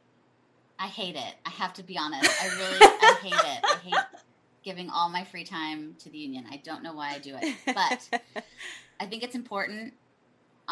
I 0.78 0.88
hate 0.88 1.16
it. 1.16 1.34
I 1.46 1.50
have 1.50 1.72
to 1.72 1.82
be 1.82 1.96
honest. 1.96 2.30
I 2.38 2.48
really, 2.48 2.78
I 2.82 3.18
hate 3.22 3.32
it. 3.32 3.64
I 3.64 3.76
hate 3.82 4.20
giving 4.62 4.90
all 4.90 5.09
my 5.09 5.24
free 5.24 5.44
time 5.44 5.96
to 6.00 6.11
the 6.11 6.18
union. 6.18 6.44
I 6.50 6.59
don't 6.59 6.82
know 6.82 6.92
why 6.92 7.14
I 7.14 7.18
do 7.18 7.34
it, 7.40 7.57
but 7.64 8.44
I 9.00 9.07
think 9.07 9.22
it's 9.22 9.34
important. 9.34 9.94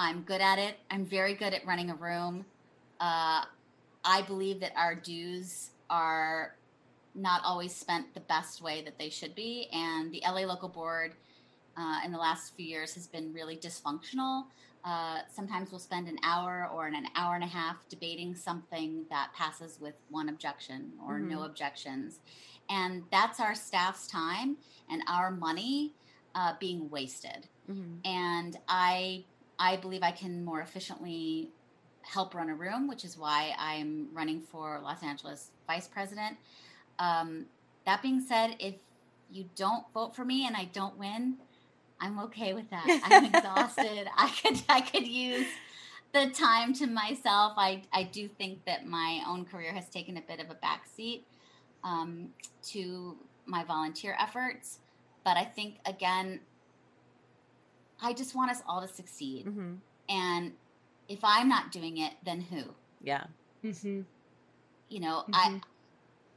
I'm 0.00 0.22
good 0.22 0.40
at 0.40 0.58
it. 0.58 0.78
I'm 0.90 1.04
very 1.04 1.34
good 1.34 1.52
at 1.52 1.66
running 1.66 1.90
a 1.90 1.94
room. 1.94 2.46
Uh, 3.00 3.44
I 4.02 4.22
believe 4.26 4.58
that 4.60 4.72
our 4.74 4.94
dues 4.94 5.72
are 5.90 6.56
not 7.14 7.42
always 7.44 7.74
spent 7.74 8.14
the 8.14 8.20
best 8.20 8.62
way 8.62 8.82
that 8.82 8.98
they 8.98 9.10
should 9.10 9.34
be, 9.34 9.68
and 9.74 10.10
the 10.10 10.22
LA 10.26 10.46
local 10.46 10.70
board 10.70 11.12
uh, 11.76 12.00
in 12.02 12.12
the 12.12 12.18
last 12.18 12.56
few 12.56 12.64
years 12.64 12.94
has 12.94 13.06
been 13.08 13.30
really 13.34 13.58
dysfunctional. 13.58 14.44
Uh, 14.86 15.18
sometimes 15.30 15.70
we'll 15.70 15.78
spend 15.78 16.08
an 16.08 16.16
hour 16.22 16.70
or 16.72 16.86
an 16.86 17.06
hour 17.14 17.34
and 17.34 17.44
a 17.44 17.46
half 17.46 17.76
debating 17.90 18.34
something 18.34 19.04
that 19.10 19.28
passes 19.34 19.78
with 19.80 19.94
one 20.08 20.30
objection 20.30 20.92
or 21.06 21.18
no 21.20 21.40
Mhm. 21.40 21.46
objections. 21.46 22.20
And 22.70 23.04
that's 23.10 23.38
our 23.38 23.54
staff's 23.54 24.06
time 24.06 24.56
and 24.88 25.02
our 25.06 25.30
money 25.30 25.92
uh, 26.34 26.54
being 26.58 26.88
wasted 26.88 27.48
Mhm. 27.68 28.00
and 28.04 28.56
I 28.68 29.24
I 29.60 29.76
believe 29.76 30.02
I 30.02 30.10
can 30.10 30.42
more 30.42 30.62
efficiently 30.62 31.50
help 32.00 32.34
run 32.34 32.48
a 32.48 32.54
room, 32.54 32.88
which 32.88 33.04
is 33.04 33.18
why 33.18 33.54
I'm 33.58 34.08
running 34.14 34.40
for 34.40 34.80
Los 34.82 35.02
Angeles 35.02 35.50
vice 35.66 35.86
president. 35.86 36.38
Um, 36.98 37.44
that 37.84 38.00
being 38.00 38.22
said, 38.22 38.56
if 38.58 38.76
you 39.30 39.44
don't 39.54 39.84
vote 39.92 40.16
for 40.16 40.24
me 40.24 40.46
and 40.46 40.56
I 40.56 40.64
don't 40.72 40.96
win, 40.98 41.36
I'm 42.00 42.18
okay 42.20 42.54
with 42.54 42.70
that. 42.70 43.00
I'm 43.04 43.24
exhausted. 43.34 44.08
I 44.16 44.30
could 44.30 44.62
I 44.68 44.80
could 44.80 45.06
use 45.06 45.46
the 46.12 46.30
time 46.30 46.72
to 46.74 46.86
myself. 46.86 47.52
I 47.58 47.82
I 47.92 48.04
do 48.04 48.28
think 48.28 48.64
that 48.64 48.86
my 48.86 49.22
own 49.28 49.44
career 49.44 49.72
has 49.72 49.90
taken 49.90 50.16
a 50.16 50.22
bit 50.22 50.40
of 50.40 50.48
a 50.50 50.54
backseat 50.54 51.20
um, 51.84 52.30
to 52.68 53.16
my 53.44 53.62
volunteer 53.64 54.16
efforts, 54.18 54.78
but 55.22 55.36
I 55.36 55.44
think 55.44 55.76
again 55.84 56.40
I 58.02 58.12
just 58.12 58.34
want 58.34 58.50
us 58.50 58.62
all 58.66 58.80
to 58.80 58.88
succeed. 58.88 59.46
Mhm. 59.46 59.78
And 60.08 60.56
if 61.08 61.20
I'm 61.22 61.48
not 61.48 61.72
doing 61.72 61.98
it, 61.98 62.14
then 62.24 62.40
who? 62.40 62.74
Yeah. 63.00 63.26
Mhm. 63.62 64.04
You 64.88 65.00
know, 65.00 65.24
Mhm. 65.28 65.34
I 65.34 65.60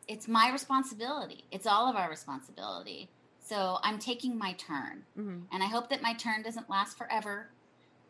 it's 0.08 0.28
my 0.28 0.52
responsibility. 0.52 1.46
It's 1.50 1.66
all 1.66 1.88
of 1.90 1.96
our 1.96 2.10
responsibility. 2.10 3.10
So 3.40 3.80
I'm 3.84 4.00
taking 4.00 4.38
my 4.38 4.54
turn. 4.54 5.06
hmm 5.16 5.44
And 5.52 5.64
I 5.64 5.68
hope 5.68 5.90
that 5.90 6.02
my 6.02 6.14
turn 6.14 6.42
doesn't 6.44 6.70
last 6.70 6.98
forever. 6.98 7.50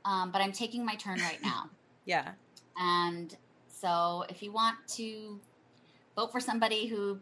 Um, 0.06 0.32
but 0.32 0.42
I'm 0.42 0.52
taking 0.52 0.84
my 0.86 0.96
turn 0.96 1.20
right 1.20 1.42
now. 1.42 1.70
Yeah. 2.06 2.34
and 2.76 3.38
so 3.68 4.26
if 4.30 4.42
you 4.44 4.52
want 4.52 4.78
to 4.90 5.40
vote 6.16 6.32
for 6.32 6.40
somebody 6.40 6.88
who 6.88 7.20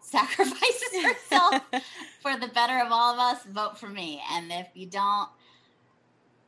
sacrifices 0.10 0.92
herself 1.04 1.62
for 2.20 2.36
the 2.38 2.48
better 2.48 2.78
of 2.78 2.90
all 2.90 3.14
of 3.14 3.18
us, 3.20 3.44
vote 3.44 3.78
for 3.78 3.88
me. 3.88 4.22
And 4.32 4.50
if 4.50 4.68
you 4.74 4.86
don't, 4.86 5.28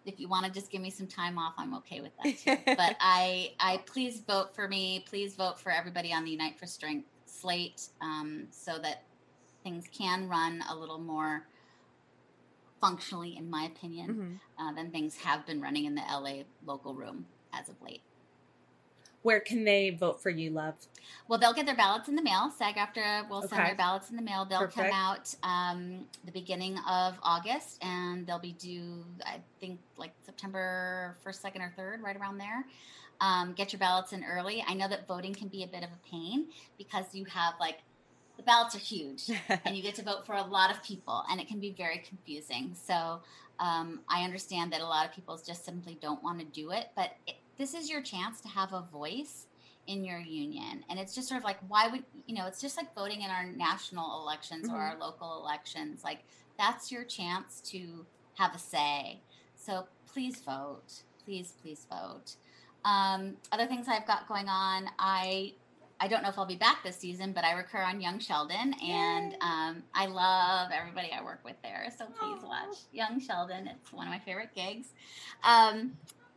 if 0.05 0.19
you 0.19 0.29
want 0.29 0.47
to 0.47 0.51
just 0.53 0.71
give 0.71 0.81
me 0.81 0.91
some 0.91 1.07
time 1.07 1.39
off, 1.39 1.55
I'm 1.59 1.75
okay 1.77 2.01
with 2.01 2.13
that 2.23 2.39
too. 2.39 2.57
but 2.77 2.97
I, 3.01 3.53
I 3.61 3.79
please 3.87 4.21
vote 4.21 4.55
for 4.55 4.67
me. 4.69 5.05
Please 5.09 5.35
vote 5.35 5.61
for 5.61 5.71
everybody 5.71 6.13
on 6.13 6.25
the 6.25 6.33
Unite 6.33 6.59
for 6.59 6.67
Strength 6.67 7.07
slate, 7.27 7.89
um, 8.01 8.47
so 8.51 8.79
that 8.79 9.05
things 9.65 9.87
can 9.97 10.29
run 10.29 10.63
a 10.71 10.75
little 10.77 10.99
more 10.99 11.47
functionally, 12.81 13.37
in 13.37 13.49
my 13.49 13.65
opinion, 13.65 14.41
Mhm. 14.59 14.65
uh, 14.69 14.73
than 14.73 14.91
things 14.91 15.17
have 15.19 15.47
been 15.47 15.61
running 15.61 15.85
in 15.85 15.95
the 15.95 16.03
LA 16.03 16.43
local 16.65 16.95
room 16.95 17.27
as 17.53 17.69
of 17.69 17.81
late. 17.81 18.03
Where 19.23 19.41
can 19.41 19.65
they 19.65 19.91
vote 19.91 20.21
for 20.21 20.31
you, 20.31 20.51
love? 20.51 20.75
Well, 21.29 21.39
they'll 21.39 21.53
get 21.53 21.67
their 21.67 21.77
ballots 21.77 22.09
in 22.09 22.17
the 22.17 22.23
mail. 22.23 22.51
SAG-AFTRA 22.57 23.29
will 23.29 23.43
send 23.43 23.55
Okay. 23.55 23.65
their 23.67 23.77
ballots 23.77 24.11
in 24.11 24.17
the 24.17 24.23
mail. 24.23 24.45
They'll 24.45 24.61
Perfect. 24.61 24.91
come 24.91 24.93
out 24.93 25.35
um, 25.43 26.07
the 26.25 26.33
beginning 26.33 26.79
of 26.89 27.15
August, 27.23 27.83
and 27.83 28.27
they'll 28.27 28.41
be 28.41 28.53
due, 28.53 29.05
I 29.25 29.41
think, 29.61 29.81
like 29.97 30.13
September 30.25 31.17
first, 31.23 31.41
second, 31.41 31.63
or 31.63 31.73
third, 31.77 32.03
right 32.03 32.17
around 32.17 32.39
there. 32.39 32.65
Um, 33.21 33.53
get 33.53 33.73
your 33.73 33.79
ballots 33.79 34.13
in 34.13 34.25
early. 34.25 34.65
I 34.67 34.75
know 34.75 34.89
that 34.89 35.07
voting 35.07 35.33
can 35.33 35.47
be 35.47 35.63
a 35.63 35.69
bit 35.69 35.85
of 35.85 35.91
a 35.91 36.09
pain 36.11 36.47
because 36.77 37.15
you 37.15 37.25
have 37.27 37.55
like 37.61 37.79
the 38.37 38.43
ballots 38.43 38.75
are 38.75 38.81
huge, 38.81 39.31
and 39.65 39.77
you 39.77 39.83
get 39.83 39.95
to 39.97 40.03
vote 40.03 40.27
for 40.27 40.35
a 40.35 40.43
lot 40.43 40.73
of 40.73 40.83
people, 40.83 41.23
and 41.31 41.41
it 41.41 41.47
can 41.47 41.61
be 41.61 41.71
very 41.71 41.99
confusing. 41.99 42.75
So 42.75 43.21
um, 43.61 44.01
I 44.09 44.25
understand 44.25 44.73
that 44.73 44.81
a 44.81 44.87
lot 44.87 45.07
of 45.07 45.15
people 45.15 45.41
just 45.47 45.65
simply 45.65 45.97
don't 46.03 46.23
want 46.23 46.41
to 46.41 46.45
do 46.45 46.73
it, 46.73 46.89
but 46.97 47.13
it, 47.29 47.37
this 47.59 47.75
is 47.75 47.91
your 47.91 48.03
chance 48.03 48.41
to 48.43 48.49
have 48.49 48.73
a 48.73 48.83
voice 48.93 49.47
in 49.87 50.05
your 50.05 50.19
union. 50.19 50.85
And 50.89 50.99
it's 50.99 51.15
just 51.15 51.29
sort 51.29 51.39
of 51.39 51.45
like, 51.45 51.59
why 51.69 51.89
would, 51.89 52.05
you 52.27 52.35
know, 52.35 52.47
it's 52.47 52.61
just 52.61 52.77
like 52.77 52.95
voting 52.95 53.23
in 53.23 53.31
our 53.31 53.45
national 53.45 54.23
elections 54.23 54.69
or 54.69 54.77
our 54.77 54.97
local 54.99 55.41
elections. 55.43 56.05
Like, 56.05 56.21
that's 56.59 56.93
your 56.93 57.05
chance 57.05 57.61
to 57.73 58.07
have 58.35 58.55
a 58.55 58.59
say. 58.59 59.21
So 59.57 59.87
please 60.13 60.41
vote. 60.41 61.03
please, 61.25 61.55
please 61.63 61.87
vote. 61.91 62.37
Um, 62.85 63.37
other 63.53 63.67
things 63.67 63.87
I've 63.89 64.07
got 64.07 64.29
going 64.29 64.49
on, 64.49 64.89
I 64.99 65.55
I 66.01 66.09
don't 66.09 66.25
know 66.25 66.31
if 66.31 66.37
I'll 66.37 66.47
be 66.47 66.57
back 66.57 66.83
this 66.83 66.97
season, 66.97 67.33
but 67.33 67.45
I 67.45 67.53
recur 67.53 67.79
on 67.79 68.01
Young 68.01 68.19
Sheldon, 68.19 68.75
and 68.83 69.37
um, 69.41 69.85
I 69.95 70.07
love 70.07 70.73
everybody 70.77 71.13
I 71.17 71.23
work 71.23 71.39
with 71.45 71.55
there. 71.63 71.93
So 71.97 72.07
please 72.07 72.43
Aw. 72.43 72.49
watch 72.49 72.77
Young 72.91 73.21
Sheldon. 73.21 73.69
It's 73.69 73.93
one 73.93 74.09
of 74.09 74.13
my 74.13 74.19
favorite 74.19 74.53
gigs. 74.53 74.89
Um, 75.45 75.93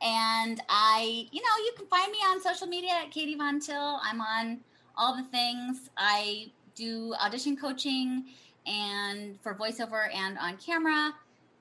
and 0.05 0.61
I, 0.69 1.27
you 1.31 1.41
know, 1.41 1.65
you 1.65 1.73
can 1.75 1.87
find 1.87 2.11
me 2.11 2.19
on 2.19 2.39
social 2.39 2.67
media 2.67 2.91
at 3.03 3.09
Katie 3.09 3.35
Von 3.35 3.59
Till. 3.59 3.99
I'm 4.03 4.21
on 4.21 4.59
all 4.95 5.17
the 5.17 5.23
things. 5.23 5.89
I 5.97 6.51
do 6.75 7.15
audition 7.19 7.57
coaching 7.57 8.25
and 8.67 9.39
for 9.41 9.55
voiceover 9.55 10.13
and 10.13 10.37
on 10.37 10.57
camera. 10.57 11.11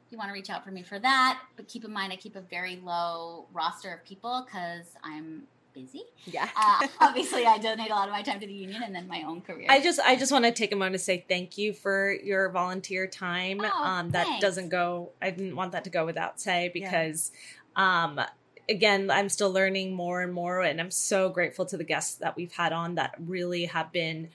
If 0.06 0.12
you 0.12 0.18
want 0.18 0.28
to 0.28 0.34
reach 0.34 0.50
out 0.50 0.62
for 0.62 0.70
me 0.70 0.82
for 0.82 0.98
that, 0.98 1.40
but 1.56 1.68
keep 1.68 1.86
in 1.86 1.92
mind 1.92 2.12
I 2.12 2.16
keep 2.16 2.36
a 2.36 2.42
very 2.42 2.76
low 2.76 3.46
roster 3.54 3.94
of 3.94 4.04
people 4.04 4.46
because 4.46 4.88
I'm 5.02 5.44
busy. 5.72 6.02
Yeah. 6.26 6.48
Uh, 6.54 6.86
obviously, 7.00 7.46
I 7.46 7.56
donate 7.58 7.90
a 7.90 7.94
lot 7.94 8.08
of 8.08 8.12
my 8.12 8.22
time 8.22 8.40
to 8.40 8.46
the 8.46 8.52
union 8.52 8.82
and 8.82 8.94
then 8.94 9.08
my 9.08 9.24
own 9.26 9.40
career. 9.40 9.66
I 9.68 9.80
just 9.80 10.00
I 10.00 10.16
just 10.16 10.32
want 10.32 10.44
to 10.44 10.52
take 10.52 10.72
a 10.72 10.76
moment 10.76 10.94
to 10.94 10.98
say 10.98 11.24
thank 11.28 11.58
you 11.58 11.72
for 11.72 12.12
your 12.12 12.50
volunteer 12.50 13.06
time. 13.06 13.60
Oh, 13.62 13.84
um, 13.84 14.10
that 14.10 14.26
thanks. 14.26 14.42
doesn't 14.42 14.68
go. 14.68 15.10
I 15.20 15.30
didn't 15.30 15.56
want 15.56 15.72
that 15.72 15.84
to 15.84 15.90
go 15.90 16.06
without 16.06 16.40
say 16.40 16.70
because, 16.72 17.32
um, 17.76 18.20
again, 18.68 19.10
I'm 19.10 19.28
still 19.28 19.50
learning 19.50 19.94
more 19.94 20.22
and 20.22 20.32
more, 20.32 20.60
and 20.62 20.80
I'm 20.80 20.90
so 20.90 21.28
grateful 21.28 21.66
to 21.66 21.76
the 21.76 21.84
guests 21.84 22.14
that 22.16 22.36
we've 22.36 22.52
had 22.52 22.72
on 22.72 22.94
that 22.96 23.14
really 23.18 23.66
have 23.66 23.92
been 23.92 24.28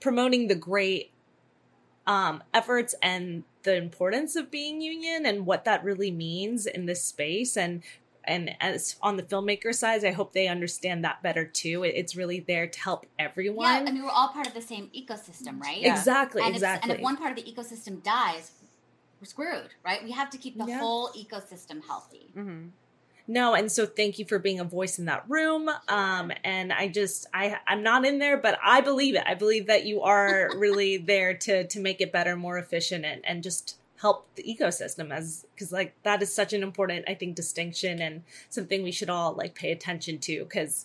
promoting 0.00 0.48
the 0.48 0.54
great 0.54 1.12
um, 2.06 2.42
efforts 2.52 2.94
and 3.02 3.44
the 3.62 3.76
importance 3.76 4.34
of 4.34 4.50
being 4.50 4.80
union 4.80 5.24
and 5.24 5.46
what 5.46 5.64
that 5.64 5.84
really 5.84 6.10
means 6.10 6.66
in 6.66 6.86
this 6.86 7.04
space 7.04 7.56
and 7.56 7.82
and 8.24 8.54
as 8.60 8.96
on 9.02 9.16
the 9.16 9.22
filmmaker 9.22 9.74
side 9.74 10.04
i 10.04 10.10
hope 10.10 10.32
they 10.32 10.48
understand 10.48 11.04
that 11.04 11.22
better 11.22 11.44
too 11.44 11.84
it's 11.84 12.14
really 12.16 12.40
there 12.40 12.66
to 12.66 12.80
help 12.80 13.06
everyone 13.18 13.66
yeah, 13.66 13.84
I 13.88 13.92
mean, 13.92 14.02
we're 14.02 14.10
all 14.10 14.28
part 14.28 14.46
of 14.46 14.54
the 14.54 14.62
same 14.62 14.90
ecosystem, 14.96 15.60
right? 15.60 15.78
Yeah. 15.78 15.96
exactly 15.96 16.42
and 16.42 16.54
exactly 16.54 16.90
and 16.90 16.98
if 16.98 17.04
one 17.04 17.16
part 17.16 17.36
of 17.36 17.44
the 17.44 17.50
ecosystem 17.50 18.02
dies, 18.02 18.52
we're 19.20 19.26
screwed, 19.26 19.70
right? 19.84 20.02
We 20.02 20.10
have 20.12 20.30
to 20.30 20.38
keep 20.38 20.56
the 20.58 20.66
Yeah. 20.66 20.78
whole 20.78 21.10
ecosystem 21.10 21.84
healthy. 21.84 22.30
hmm 22.34 22.68
no 23.26 23.54
and 23.54 23.70
so 23.70 23.86
thank 23.86 24.18
you 24.18 24.24
for 24.24 24.38
being 24.38 24.60
a 24.60 24.64
voice 24.64 24.98
in 24.98 25.06
that 25.06 25.24
room. 25.28 25.70
Um 25.88 26.32
and 26.44 26.72
i 26.72 26.88
just 26.88 27.26
i 27.32 27.56
i'm 27.66 27.82
not 27.82 28.04
in 28.04 28.18
there 28.18 28.36
but 28.36 28.58
i 28.64 28.80
believe 28.80 29.14
it. 29.14 29.22
I 29.26 29.34
believe 29.34 29.66
that 29.66 29.84
you 29.84 30.02
are 30.02 30.50
really 30.56 30.96
there 30.96 31.34
to 31.34 31.66
to 31.66 31.80
make 31.80 32.00
it 32.00 32.12
better 32.12 32.36
more 32.36 32.58
efficient 32.58 33.04
and 33.04 33.24
and 33.24 33.42
just 33.42 33.78
help 34.00 34.26
the 34.34 34.42
ecosystem 34.42 35.12
as 35.12 35.46
because 35.54 35.70
like 35.72 35.94
that 36.02 36.20
is 36.22 36.34
such 36.34 36.52
an 36.52 36.62
important 36.62 37.04
i 37.08 37.14
think 37.14 37.36
distinction 37.36 38.00
and 38.00 38.24
something 38.50 38.82
we 38.82 38.90
should 38.90 39.08
all 39.08 39.32
like 39.32 39.54
pay 39.54 39.70
attention 39.70 40.18
to 40.18 40.42
because 40.42 40.84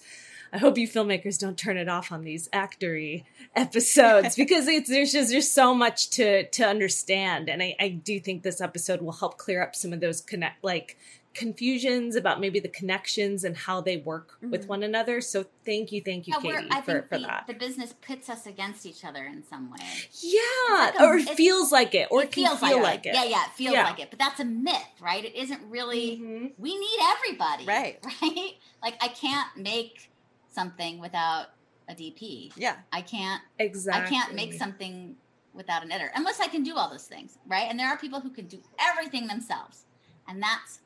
I 0.53 0.59
hope 0.59 0.77
you 0.77 0.87
filmmakers 0.87 1.37
don't 1.37 1.57
turn 1.57 1.77
it 1.77 1.89
off 1.89 2.11
on 2.11 2.23
these 2.23 2.47
actory 2.49 3.25
episodes 3.55 4.35
because 4.37 4.67
it's 4.67 4.89
there's 4.89 5.11
just 5.11 5.29
there's 5.29 5.49
so 5.51 5.73
much 5.73 6.09
to 6.11 6.47
to 6.47 6.63
understand 6.63 7.49
and 7.49 7.61
I, 7.61 7.75
I 7.79 7.89
do 7.89 8.19
think 8.19 8.43
this 8.43 8.61
episode 8.61 9.01
will 9.01 9.13
help 9.13 9.37
clear 9.37 9.61
up 9.61 9.75
some 9.75 9.93
of 9.93 9.99
those 9.99 10.21
connect 10.21 10.63
like 10.63 10.97
confusions 11.37 12.15
about 12.15 12.39
maybe 12.41 12.59
the 12.59 12.67
connections 12.67 13.43
and 13.43 13.55
how 13.55 13.79
they 13.79 13.97
work 13.97 14.37
with 14.41 14.63
Mhm. 14.65 14.67
one 14.67 14.83
another. 14.83 15.21
So 15.21 15.45
thank 15.63 15.91
you, 15.91 16.01
thank 16.01 16.27
you, 16.27 16.33
Yeah, 16.35 16.41
Katie, 16.61 16.67
I 16.71 16.81
for, 16.81 16.93
think 16.93 17.09
for 17.09 17.19
the, 17.19 17.27
that. 17.27 17.45
the 17.47 17.53
business 17.53 17.93
pits 18.01 18.27
us 18.29 18.45
against 18.47 18.85
each 18.85 19.05
other 19.05 19.23
in 19.25 19.43
some 19.43 19.69
way. 19.71 19.77
yeah, 20.21 20.41
like 20.69 20.95
a- 20.99 21.03
or 21.05 21.17
it 21.17 21.29
feels 21.35 21.71
like 21.71 21.93
it, 21.95 22.07
or 22.11 22.21
it, 22.21 22.25
it 22.25 22.31
can 22.31 22.45
feels 22.47 22.59
feel 22.59 22.77
like, 22.81 22.83
like, 22.83 23.05
it. 23.05 23.09
it. 23.09 23.15
Yeah, 23.15 23.23
yeah, 23.25 23.45
it 23.45 23.51
feels 23.53 23.73
Yeah. 23.73 23.83
like 23.83 23.99
it. 23.99 24.09
But 24.09 24.19
that's 24.19 24.39
a 24.39 24.45
myth, 24.45 24.81
right? 24.99 25.23
It 25.23 25.35
isn't 25.35 25.61
really. 25.69 26.17
Mhm. 26.17 26.53
We 26.57 26.77
need 26.77 26.99
everybody, 27.01 27.65
Right. 27.65 28.03
Right? 28.21 28.53
Like 28.81 28.97
I 29.01 29.07
can't 29.09 29.55
make 29.57 30.09
something 30.49 30.99
without 30.99 31.47
a 31.87 31.93
DP. 31.95 32.51
Yeah. 32.57 32.77
I 32.91 33.01
can't. 33.01 33.41
Exactly. 33.59 34.05
I 34.05 34.09
can't 34.09 34.33
make 34.33 34.53
something 34.53 35.15
without 35.53 35.83
an 35.83 35.91
editor 35.91 36.11
unless 36.15 36.39
I 36.39 36.47
can 36.47 36.63
do 36.63 36.75
all 36.75 36.89
those 36.89 37.05
things, 37.05 37.37
right? 37.47 37.67
And 37.69 37.79
there 37.79 37.87
are 37.87 37.97
people 37.97 38.19
who 38.21 38.29
can 38.29 38.47
do 38.47 38.61
everything 38.79 39.27
themselves, 39.27 39.85
and 40.27 40.41
that's 40.41 40.81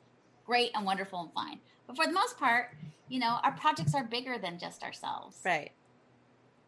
great 0.46 0.70
and 0.74 0.84
wonderful 0.84 1.20
and 1.20 1.32
fine. 1.32 1.58
But 1.86 1.96
for 1.96 2.06
the 2.06 2.12
most 2.12 2.38
part, 2.38 2.74
you 3.08 3.18
know, 3.20 3.38
our 3.42 3.52
projects 3.52 3.94
are 3.94 4.04
bigger 4.04 4.38
than 4.38 4.58
just 4.58 4.82
ourselves. 4.82 5.38
Right. 5.44 5.72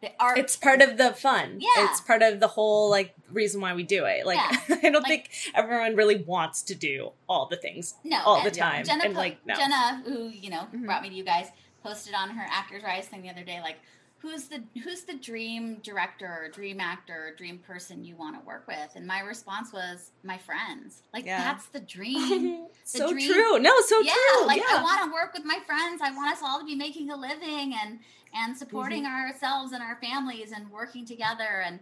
They 0.01 0.13
are. 0.19 0.37
It's 0.37 0.55
part 0.57 0.81
of 0.81 0.97
the 0.97 1.13
fun. 1.13 1.57
Yeah. 1.59 1.69
It's 1.89 2.01
part 2.01 2.21
of 2.21 2.39
the 2.39 2.47
whole 2.47 2.89
like 2.89 3.15
reason 3.31 3.61
why 3.61 3.73
we 3.73 3.83
do 3.83 4.05
it. 4.05 4.25
Like 4.25 4.37
Yeah. 4.37 4.75
I 4.83 4.89
don't 4.89 5.01
Like- 5.01 5.05
think 5.07 5.29
everyone 5.55 5.95
really 5.95 6.17
wants 6.23 6.61
to 6.63 6.75
do 6.75 7.11
all 7.29 7.47
the 7.47 7.55
things 7.55 7.95
no 8.03 8.21
all 8.25 8.43
the 8.43 8.51
time. 8.51 8.83
Jenna, 8.85 9.05
and 9.05 9.13
po- 9.13 9.19
like 9.19 9.37
no. 9.45 9.55
Jenna, 9.55 10.01
who 10.05 10.27
you 10.27 10.49
know 10.49 10.67
Mhm. 10.73 10.85
brought 10.85 11.01
me 11.01 11.09
to 11.09 11.15
you 11.15 11.23
guys, 11.23 11.47
posted 11.83 12.13
on 12.13 12.31
her 12.31 12.45
Actors 12.51 12.83
Rise 12.83 13.07
thing 13.07 13.21
the 13.21 13.29
other 13.29 13.43
day, 13.43 13.61
like. 13.61 13.77
Who's 14.25 14.45
the 14.47 14.63
who's 14.83 15.03
the 15.03 15.13
dream 15.13 15.75
director 15.83 16.25
or 16.27 16.49
dream 16.49 16.79
actor 16.79 17.27
or 17.27 17.35
dream 17.35 17.59
person 17.59 18.03
you 18.03 18.15
want 18.15 18.39
to 18.39 18.43
work 18.45 18.65
with? 18.67 18.89
And 18.95 19.05
my 19.05 19.19
response 19.19 19.71
was 19.71 20.09
my 20.23 20.37
friends. 20.39 21.03
Like 21.13 21.25
Yeah. 21.25 21.43
that's 21.43 21.67
the 21.67 21.79
dream. 21.81 22.65
so 22.83 23.11
dream- 23.11 23.31
true. 23.31 23.59
No, 23.59 23.71
so 23.81 23.99
yeah, 23.99 24.13
true. 24.37 24.47
like 24.47 24.57
yeah. 24.61 24.79
I 24.79 24.81
want 24.83 25.03
to 25.05 25.11
work 25.13 25.33
with 25.35 25.45
my 25.45 25.59
friends. 25.67 26.01
I 26.03 26.09
want 26.11 26.31
us 26.31 26.39
all 26.41 26.59
to 26.59 26.65
be 26.65 26.75
making 26.75 27.11
a 27.11 27.15
living 27.15 27.75
and 27.83 27.99
and 28.33 28.57
supporting 28.57 29.03
Mm-hmm. 29.03 29.27
ourselves 29.27 29.73
and 29.73 29.83
our 29.83 29.97
families 30.01 30.51
and 30.51 30.71
working 30.71 31.05
together. 31.05 31.63
And 31.63 31.79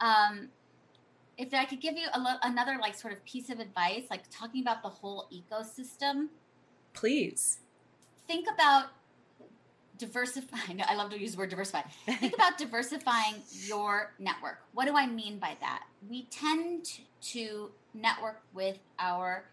um, 0.00 0.48
if 1.36 1.52
I 1.52 1.64
could 1.64 1.80
give 1.80 1.96
you 1.96 2.06
a 2.14 2.20
lo- 2.20 2.38
another 2.44 2.78
like 2.80 2.94
sort 2.94 3.12
of 3.12 3.24
piece 3.24 3.50
of 3.50 3.58
advice, 3.58 4.04
like 4.08 4.22
talking 4.30 4.62
about 4.62 4.82
the 4.84 4.88
whole 4.88 5.26
ecosystem, 5.34 6.28
Please. 6.94 7.58
think 8.28 8.46
about 8.54 8.86
diversifying. 9.98 10.82
I 10.88 10.94
love 10.94 11.10
to 11.10 11.20
use 11.20 11.32
the 11.32 11.38
word 11.38 11.50
diversify. 11.50 11.82
Think 12.06 12.34
about 12.34 12.58
diversifying 12.58 13.34
your 13.66 14.12
network. 14.18 14.58
What 14.74 14.86
do 14.86 14.96
I 14.96 15.06
mean 15.06 15.38
by 15.38 15.56
that? 15.60 15.84
We 16.08 16.24
tend 16.24 16.86
to 17.32 17.70
network 17.94 18.42
with 18.54 18.78
our 18.98 19.44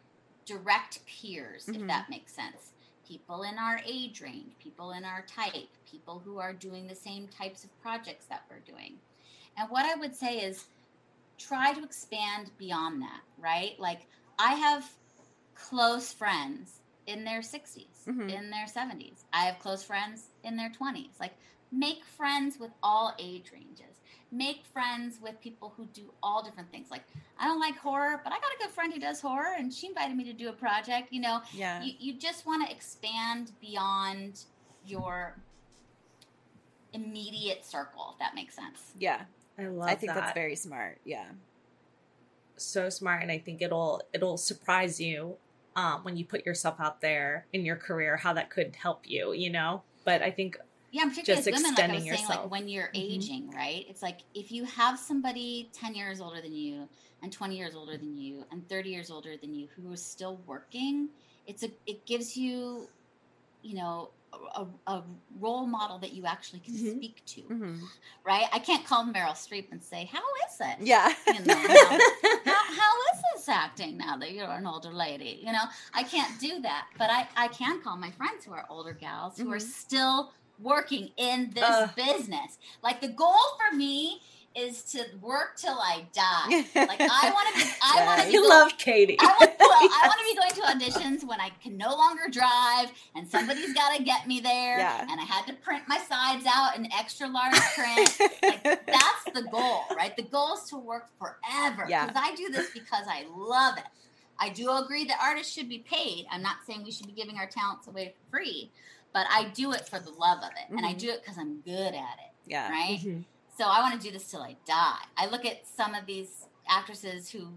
direct 0.45 0.99
peers, 1.05 1.67
if 1.69 1.75
Mhm. 1.75 1.87
that 1.87 2.09
makes 2.09 2.33
sense. 2.33 2.71
People 3.07 3.43
in 3.43 3.57
our 3.57 3.81
age 3.85 4.21
range, 4.21 4.51
people 4.59 4.91
in 4.91 5.03
our 5.03 5.23
type, 5.23 5.69
people 5.89 6.19
who 6.19 6.37
are 6.39 6.53
doing 6.53 6.87
the 6.87 6.95
same 6.95 7.27
types 7.27 7.63
of 7.63 7.81
projects 7.81 8.25
that 8.27 8.43
we're 8.49 8.59
doing. 8.59 8.99
And 9.57 9.69
what 9.69 9.85
I 9.85 9.95
would 9.95 10.15
say 10.15 10.39
is 10.39 10.65
try 11.37 11.73
to 11.73 11.83
expand 11.83 12.51
beyond 12.57 13.01
that, 13.01 13.21
right? 13.37 13.79
Like 13.79 14.07
I 14.37 14.53
have 14.53 14.89
close 15.55 16.13
friends 16.13 16.78
in 17.09 17.23
their 17.23 17.41
60s, 17.41 18.05
Mhm. 18.07 18.29
in 18.31 18.49
their 18.51 18.67
70s. 18.67 19.25
I 19.33 19.45
have 19.45 19.57
close 19.59 19.83
friends 19.83 20.27
in 20.43 20.55
their 20.55 20.69
20s. 20.69 21.19
Like 21.19 21.33
make 21.71 22.03
friends 22.05 22.59
with 22.59 22.71
all 22.83 23.15
age 23.17 23.51
ranges. 23.51 23.95
Make 24.31 24.63
friends 24.65 25.19
with 25.19 25.39
people 25.41 25.69
who 25.75 25.85
do 25.87 26.13
all 26.21 26.43
different 26.43 26.71
things. 26.71 26.91
Like 26.91 27.03
I 27.39 27.45
don't 27.47 27.59
like 27.59 27.75
horror, 27.77 28.21
but 28.23 28.31
I 28.31 28.39
got 28.39 28.51
a 28.53 28.57
good 28.59 28.69
friend 28.69 28.93
who 28.93 28.99
does 28.99 29.19
horror 29.21 29.55
and 29.57 29.73
she 29.73 29.87
invited 29.87 30.15
me 30.15 30.23
to 30.25 30.33
do 30.33 30.49
a 30.49 30.53
project, 30.53 31.11
you 31.11 31.19
know. 31.19 31.41
Yeah. 31.53 31.81
You 31.81 31.93
you 31.99 32.13
just 32.13 32.45
want 32.45 32.65
to 32.67 32.71
expand 32.75 33.51
beyond 33.59 34.45
your 34.85 35.35
immediate 36.93 37.65
circle, 37.65 38.11
if 38.13 38.19
that 38.19 38.33
makes 38.35 38.55
sense. 38.55 38.93
yeah. 38.97 39.25
I 39.57 39.63
love 39.67 39.87
that. 39.87 39.91
I 39.91 39.95
think 39.95 40.13
that. 40.13 40.19
that's 40.21 40.33
very 40.33 40.55
smart. 40.55 40.99
Yeah. 41.03 41.25
so 42.55 42.89
smart 42.89 43.21
and 43.23 43.31
I 43.31 43.37
think 43.39 43.61
it'll 43.61 44.01
it'll 44.13 44.37
surprise 44.37 44.99
you 44.99 45.37
um 45.75 46.03
when 46.03 46.17
you 46.17 46.25
put 46.27 46.45
yourself 46.45 46.79
out 46.79 47.01
there 47.01 47.47
in 47.53 47.65
your 47.65 47.77
career 47.77 48.17
how 48.17 48.33
that 48.33 48.49
could 48.51 48.75
help 48.75 49.07
you, 49.07 49.33
you 49.33 49.49
know? 49.51 49.85
But 50.05 50.21
I 50.23 50.31
think 50.31 50.57
Yeah, 50.91 51.03
and 51.03 51.11
particularly 51.11 51.39
Just 51.39 51.45
as 51.45 51.49
women, 51.51 51.75
like 51.75 51.87
I 51.89 51.93
extending 51.93 51.93
was 51.93 52.07
saying, 52.09 52.27
yourself. 52.27 52.27
like 52.27 52.49
when 52.49 52.67
you're 52.67 52.89
Mhm. 52.95 53.31
aging, 53.35 53.51
right? 53.51 53.85
It's 53.87 54.01
like 54.01 54.21
if 54.33 54.51
you 54.51 54.63
have 54.65 54.97
somebody 54.97 55.69
10 55.73 55.93
years 55.93 56.19
older 56.19 56.41
than 56.41 56.53
you 56.53 56.89
and 57.21 57.31
20 57.31 57.57
years 57.57 57.75
older 57.75 57.95
than 57.95 58.17
you 58.17 58.43
and 58.49 58.67
30 58.67 58.89
years 58.89 59.11
older 59.11 59.37
than 59.37 59.53
you 59.53 59.67
who 59.75 59.91
is 59.91 60.03
still 60.03 60.37
working, 60.37 61.11
it's 61.45 61.61
a 61.63 61.69
it 61.85 62.07
gives 62.07 62.35
you, 62.35 62.89
you 63.61 63.75
know, 63.75 64.13
a, 64.55 64.65
a 64.87 65.03
role 65.39 65.65
model 65.67 65.99
that 65.99 66.13
you 66.13 66.25
actually 66.25 66.59
can 66.59 66.73
Mhm. 66.73 66.95
speak 66.95 67.23
to, 67.27 67.41
hmm 67.41 67.85
right? 68.25 68.45
I 68.53 68.59
can't 68.59 68.85
call 68.85 69.05
Meryl 69.05 69.33
Streep 69.33 69.71
and 69.71 69.83
say, 69.83 70.05
"How 70.11 70.19
is 70.47 70.59
it?" 70.59 70.77
Yeah. 70.85 71.13
You 71.27 71.39
know, 71.41 71.53
how, 71.67 72.01
how, 72.43 72.63
how 72.67 72.93
is 73.13 73.19
this 73.35 73.49
acting 73.49 73.97
now 73.97 74.17
that 74.17 74.31
you're 74.31 74.49
an 74.49 74.65
older 74.65 74.91
lady? 74.91 75.41
You 75.45 75.51
know, 75.51 75.63
I 75.93 76.03
can't 76.03 76.39
do 76.39 76.59
that, 76.61 76.87
but 76.97 77.09
I, 77.11 77.27
I 77.35 77.47
can 77.49 77.81
call 77.81 77.97
my 77.97 78.11
friends 78.11 78.45
who 78.45 78.53
are 78.53 78.65
older 78.69 78.93
gals 78.93 79.37
who 79.39 79.51
are 79.51 79.57
Mhm. 79.57 79.61
still 79.61 80.31
working 80.59 81.09
in 81.17 81.51
this 81.53 81.65
Uh. 81.65 81.87
business. 81.95 82.57
Like 82.83 83.01
the 83.01 83.09
goal 83.09 83.37
for 83.59 83.75
me 83.75 84.21
is 84.55 84.83
to 84.83 85.05
work 85.21 85.55
till 85.57 85.77
I 85.79 86.05
die. 86.13 86.65
Like 86.75 86.99
I 87.01 87.31
want 87.33 87.55
to 87.55 87.63
be, 87.63 87.69
I 87.81 88.05
want 88.05 88.21
to 88.21 88.27
be. 88.27 88.33
you 88.33 88.41
go- 88.41 88.49
love 88.49 88.77
Katie. 88.77 89.17
I 89.19 89.25
want, 89.25 89.51
well, 89.59 89.69
I 89.71 90.01
want 90.07 90.19
to 90.19 90.25
be 90.25 90.35
going 90.35 90.81
to 90.81 90.99
auditions 90.99 91.27
when 91.27 91.39
I 91.39 91.51
can 91.63 91.77
no 91.77 91.89
longer 91.95 92.23
drive, 92.31 92.91
and 93.15 93.27
somebody's 93.27 93.73
got 93.73 93.95
to 93.95 94.03
get 94.03 94.27
me 94.27 94.39
there. 94.39 94.79
Yeah. 94.79 95.01
And 95.09 95.19
I 95.19 95.23
had 95.23 95.45
to 95.47 95.53
print 95.53 95.83
my 95.87 95.97
sides 95.99 96.45
out 96.47 96.75
in 96.77 96.91
extra 96.91 97.27
large 97.27 97.55
print. 97.75 98.19
like 98.43 98.63
that's 98.85 99.23
the 99.33 99.47
goal, 99.51 99.81
right? 99.95 100.15
The 100.17 100.23
goal 100.23 100.55
is 100.55 100.63
to 100.71 100.77
work 100.77 101.09
forever. 101.19 101.85
Yeah. 101.87 102.07
Because 102.07 102.21
I 102.25 102.35
do 102.35 102.49
this 102.49 102.69
because 102.71 103.05
I 103.07 103.25
love 103.35 103.77
it. 103.77 103.85
I 104.39 104.49
do 104.49 104.71
agree 104.71 105.05
that 105.05 105.17
artists 105.21 105.53
should 105.53 105.69
be 105.69 105.79
paid. 105.79 106.25
I'm 106.31 106.41
not 106.41 106.57
saying 106.65 106.83
we 106.83 106.91
should 106.91 107.07
be 107.07 107.13
giving 107.13 107.37
our 107.37 107.47
talents 107.47 107.87
away 107.87 108.13
for 108.17 108.37
free, 108.37 108.71
but 109.13 109.27
I 109.29 109.49
do 109.53 109.73
it 109.73 109.87
for 109.87 109.99
the 109.99 110.11
love 110.11 110.39
of 110.39 110.51
it, 110.51 110.69
and 110.75 110.85
I 110.85 110.93
Mhm. 110.93 110.97
do 110.99 111.09
it 111.09 111.21
because 111.21 111.37
I'm 111.37 111.59
good 111.61 111.93
at 111.93 111.93
it. 111.93 112.31
Yeah. 112.47 112.71
Right. 112.71 112.99
Mhm. 113.01 113.25
So 113.59 113.65
I 113.65 113.81
want 113.81 113.99
to 113.99 114.07
do 114.07 114.13
this 114.13 114.31
till 114.31 114.41
I 114.41 114.55
die. 114.65 115.03
I 115.17 115.27
look 115.27 115.43
at 115.43 115.67
some 115.67 115.93
of 115.93 116.05
these 116.05 116.45
actresses 116.69 117.29
who 117.29 117.49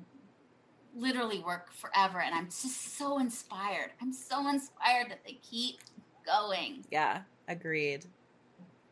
literally 0.97 1.39
work 1.39 1.73
forever, 1.73 2.21
and 2.21 2.35
I'm 2.35 2.47
just 2.47 2.99
so 2.99 3.21
inspired. 3.21 3.93
I'm 4.01 4.13
so 4.13 4.49
inspired 4.49 5.11
that 5.11 5.21
they 5.25 5.39
keep 5.49 5.77
going. 6.27 6.85
Yeah. 6.91 7.21
Agreed. 7.47 8.07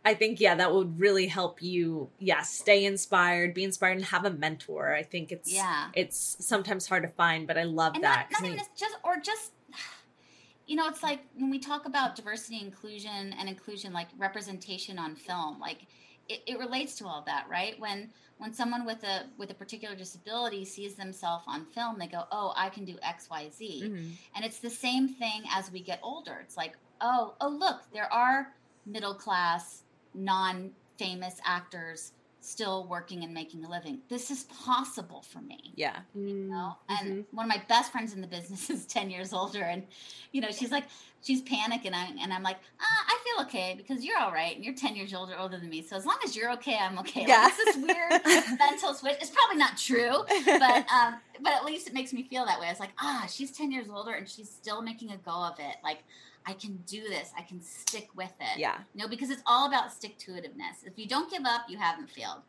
I 0.05 0.15
think 0.15 0.39
yeah, 0.39 0.55
that 0.55 0.73
would 0.73 1.01
really 1.01 1.27
help 1.27 1.61
you. 1.61 2.11
Yeah, 2.21 2.43
stay 2.43 2.85
inspired, 2.85 3.55
be 3.55 3.65
inspired, 3.65 3.97
and 3.97 4.05
have 4.05 4.25
a 4.25 4.31
mentor. 4.31 4.95
I 4.95 5.03
think 5.03 5.33
it's 5.33 5.53
Yeah. 5.53 5.89
it's 5.95 6.37
sometimes 6.39 6.87
hard 6.87 7.03
to 7.03 7.09
find, 7.09 7.45
but 7.45 7.59
I 7.59 7.65
love 7.65 7.97
and 7.97 8.05
that. 8.05 8.29
not, 8.31 8.43
not 8.43 8.53
I- 8.53 8.57
just 8.79 8.97
or 9.03 9.17
just 9.19 9.51
you 10.69 10.77
know 10.77 10.87
it's 10.87 11.03
like 11.03 11.23
when 11.35 11.51
we 11.51 11.59
talk 11.59 11.87
about 11.87 12.15
diversity 12.15 12.61
inclusion 12.61 13.35
and 13.37 13.49
inclusion 13.49 13.93
like 13.93 14.07
representation 14.17 14.97
on 14.97 15.17
film 15.17 15.59
like 15.59 15.89
it, 16.33 16.41
it 16.47 16.59
relates 16.59 16.95
to 16.97 17.07
all 17.07 17.23
that 17.27 17.47
right? 17.51 17.79
When 17.81 18.11
when 18.39 18.53
someone 18.55 18.85
with 18.87 19.03
a 19.05 19.25
with 19.37 19.51
a 19.51 19.55
particular 19.55 19.95
disability 19.95 20.65
sees 20.65 20.95
themselves 20.95 21.45
on 21.47 21.67
film 21.67 21.99
they 21.99 22.07
go 22.07 22.23
oh 22.33 22.53
i 22.57 22.71
can 22.71 22.85
do 22.87 22.95
xyz 23.17 23.83
Mhm. 23.83 24.13
and 24.35 24.45
it's 24.47 24.61
the 24.61 24.71
same 24.71 25.07
thing 25.09 25.43
as 25.59 25.71
we 25.71 25.81
get 25.81 26.01
older. 26.03 26.37
It's 26.45 26.57
like 26.57 26.75
oh 27.03 27.35
oh 27.41 27.49
look 27.49 27.79
there 27.93 28.11
are 28.13 28.55
middle 28.87 29.15
class 29.15 29.83
non 30.15 30.71
famous 30.99 31.37
actors 31.45 32.13
still 32.43 32.87
working 32.89 33.23
and 33.23 33.35
making 33.35 33.65
a 33.65 33.69
living 33.69 34.01
this 34.09 34.31
is 34.31 34.45
possible 34.45 35.21
for 35.23 35.41
me 35.41 35.73
Yeah. 35.77 35.99
you 36.15 36.35
know 36.49 36.77
Mhm. 36.89 37.01
and 37.01 37.25
one 37.33 37.45
of 37.45 37.49
my 37.51 37.63
best 37.69 37.93
friends 37.93 38.15
in 38.15 38.21
the 38.21 38.27
business 38.27 38.71
is 38.75 38.87
10 38.87 39.11
years 39.11 39.33
older 39.33 39.63
and 39.63 39.87
you 40.33 40.41
know 40.41 40.51
she's 40.51 40.71
like 40.71 40.85
she's 41.23 41.43
panicking 41.43 41.87
and, 41.93 41.95
I, 41.97 42.07
and 42.23 42.33
i'm 42.33 42.43
like 42.43 42.57
ah, 42.81 43.05
i 43.09 43.19
feel 43.25 43.45
okay 43.47 43.75
because 43.77 44.05
you're 44.05 44.19
all 44.19 44.33
right 44.33 44.57
and 44.57 44.65
you're 44.65 44.75
10 44.75 44.97
years 44.97 45.13
older 45.13 45.35
older 45.39 45.59
than 45.59 45.69
me 45.69 45.83
so 45.83 45.97
as 45.97 46.07
long 46.07 46.17
as 46.25 46.35
you're 46.35 46.51
okay 46.53 46.79
i'm 46.81 46.99
okay 47.01 47.25
Yeah. 47.29 47.43
like, 47.43 47.53
it's 47.59 47.65
this 47.65 47.77
weird 47.77 48.59
mental 48.59 48.95
switch 48.95 49.17
it's 49.21 49.31
probably 49.31 49.57
not 49.59 49.77
true 49.77 50.25
but 50.47 50.91
um 50.93 51.17
but 51.43 51.53
at 51.53 51.65
least 51.67 51.89
it 51.89 51.93
makes 51.95 52.13
me 52.15 52.23
feel 52.23 52.47
that 52.47 52.59
way 52.59 52.67
i 52.67 52.71
was 52.71 52.81
like 52.81 52.93
ah 53.01 53.27
she's 53.31 53.51
10 53.51 53.71
years 53.71 53.89
older 53.91 54.13
and 54.13 54.27
she's 54.29 54.49
still 54.51 54.81
making 54.81 55.11
a 55.13 55.17
go 55.19 55.31
of 55.33 55.59
it 55.59 55.77
like 55.85 55.99
i 56.47 56.53
can 56.53 56.77
do 56.87 57.03
this 57.09 57.31
i 57.37 57.43
can 57.43 57.61
stick 57.63 58.09
with 58.17 58.33
it 58.41 58.59
yeah. 58.59 58.79
you 58.95 59.03
know, 59.03 59.09
because 59.09 59.31
it's 59.31 59.43
all 59.47 59.67
about 59.69 59.93
stick 59.93 60.19
to 60.19 60.33
itiveness. 60.33 60.85
If 60.85 60.95
you 60.97 61.07
don't 61.07 61.31
give 61.31 61.45
up, 61.45 61.63
you 61.69 61.79
haven't 61.79 62.11
failed. 62.11 62.43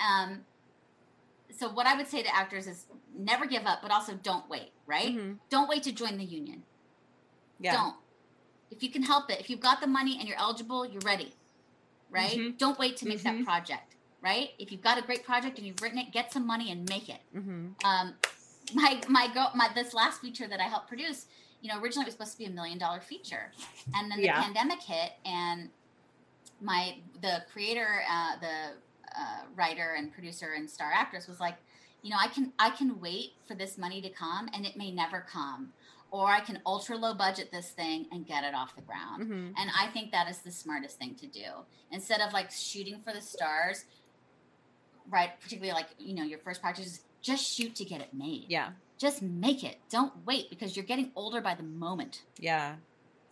Um, 0.00 0.44
so 1.58 1.68
what 1.68 1.86
I 1.86 1.94
would 1.96 2.08
say 2.08 2.22
to 2.22 2.34
actors 2.34 2.66
is 2.66 2.86
never 3.16 3.46
give 3.46 3.64
up, 3.66 3.80
but 3.82 3.90
also 3.90 4.14
don't 4.22 4.48
wait, 4.48 4.72
right? 4.86 5.14
Mhm. 5.14 5.38
Don't 5.50 5.68
wait 5.68 5.82
to 5.84 5.92
join 5.92 6.16
the 6.16 6.24
union. 6.24 6.62
Yeah. 7.60 7.72
Don't. 7.76 7.96
If 8.70 8.82
you 8.82 8.90
can 8.90 9.02
help 9.02 9.30
it, 9.30 9.38
if 9.40 9.50
you've 9.50 9.60
got 9.60 9.80
the 9.80 9.86
money 9.86 10.16
and 10.18 10.26
you're 10.26 10.38
eligible, 10.38 10.86
you're 10.86 11.02
ready, 11.04 11.34
right? 12.10 12.38
Mhm. 12.38 12.58
Don't 12.58 12.78
wait 12.78 12.96
to 12.98 13.06
make 13.06 13.18
Mhm. 13.20 13.22
that 13.24 13.44
project, 13.44 13.96
right? 14.22 14.50
If 14.58 14.72
you've 14.72 14.82
got 14.82 14.96
a 14.98 15.02
great 15.02 15.24
project 15.24 15.58
and 15.58 15.66
you've 15.66 15.80
written 15.82 15.98
it, 15.98 16.10
get 16.10 16.32
some 16.32 16.46
money 16.46 16.70
and 16.72 16.88
make 16.88 17.08
it 17.08 17.20
hmm 17.32 17.72
um, 17.84 18.14
my 18.74 19.00
my 19.08 19.26
girl 19.34 19.50
my 19.54 19.68
this 19.74 19.92
last 19.92 20.20
feature 20.20 20.48
that 20.48 20.60
I 20.60 20.68
helped 20.74 20.88
produce, 20.88 21.26
you 21.62 21.68
know, 21.72 21.80
originally 21.80 22.02
it 22.04 22.08
was 22.08 22.14
supposed 22.14 22.32
to 22.32 22.38
be 22.38 22.44
a 22.44 22.50
million 22.50 22.76
dollar 22.76 23.00
feature, 23.00 23.52
and 23.94 24.10
then 24.10 24.18
the 24.18 24.24
Yeah. 24.26 24.42
pandemic 24.42 24.82
hit, 24.82 25.12
and 25.24 25.70
my 26.60 26.96
the 27.20 27.44
creator, 27.52 28.02
uh, 28.08 28.36
the 28.40 28.72
uh, 29.16 29.42
writer 29.54 29.94
and 29.96 30.12
producer 30.12 30.52
and 30.52 30.68
star 30.68 30.90
actress 30.92 31.26
was 31.28 31.38
like, 31.40 31.56
you 32.02 32.10
know, 32.10 32.16
I 32.20 32.28
can 32.28 32.52
I 32.58 32.70
can 32.70 33.00
wait 33.00 33.30
for 33.46 33.54
this 33.54 33.78
money 33.78 34.02
to 34.02 34.10
come, 34.10 34.48
and 34.52 34.66
it 34.66 34.76
may 34.76 34.90
never 34.90 35.20
come, 35.20 35.72
or 36.10 36.26
I 36.28 36.40
can 36.40 36.60
ultra 36.66 36.96
low 36.96 37.14
budget 37.14 37.50
this 37.52 37.70
thing 37.70 38.06
and 38.10 38.26
get 38.26 38.42
it 38.44 38.54
off 38.54 38.74
the 38.74 38.82
ground. 38.82 39.22
hmm 39.24 39.52
And 39.56 39.70
I 39.78 39.86
think 39.92 40.10
that 40.12 40.28
is 40.28 40.38
the 40.40 40.50
smartest 40.50 40.98
thing 40.98 41.14
to 41.16 41.26
do. 41.26 41.46
Instead 41.90 42.20
of 42.20 42.32
like 42.32 42.50
shooting 42.50 43.00
for 43.04 43.12
the 43.12 43.20
stars, 43.20 43.84
right? 45.08 45.38
Particularly 45.40 45.72
like, 45.74 45.90
you 45.98 46.14
know, 46.14 46.24
your 46.24 46.38
first 46.40 46.60
project 46.60 46.86
is 46.86 47.00
just 47.20 47.44
shoot 47.44 47.74
to 47.76 47.84
get 47.84 48.00
it 48.00 48.12
made. 48.14 48.46
Yeah. 48.48 48.70
Just 48.98 49.22
make 49.22 49.64
it. 49.64 49.78
Don't 49.90 50.12
wait 50.26 50.48
because 50.50 50.76
you're 50.76 50.84
getting 50.84 51.10
older 51.16 51.40
by 51.40 51.54
the 51.54 51.62
moment. 51.64 52.22
Yeah. 52.38 52.76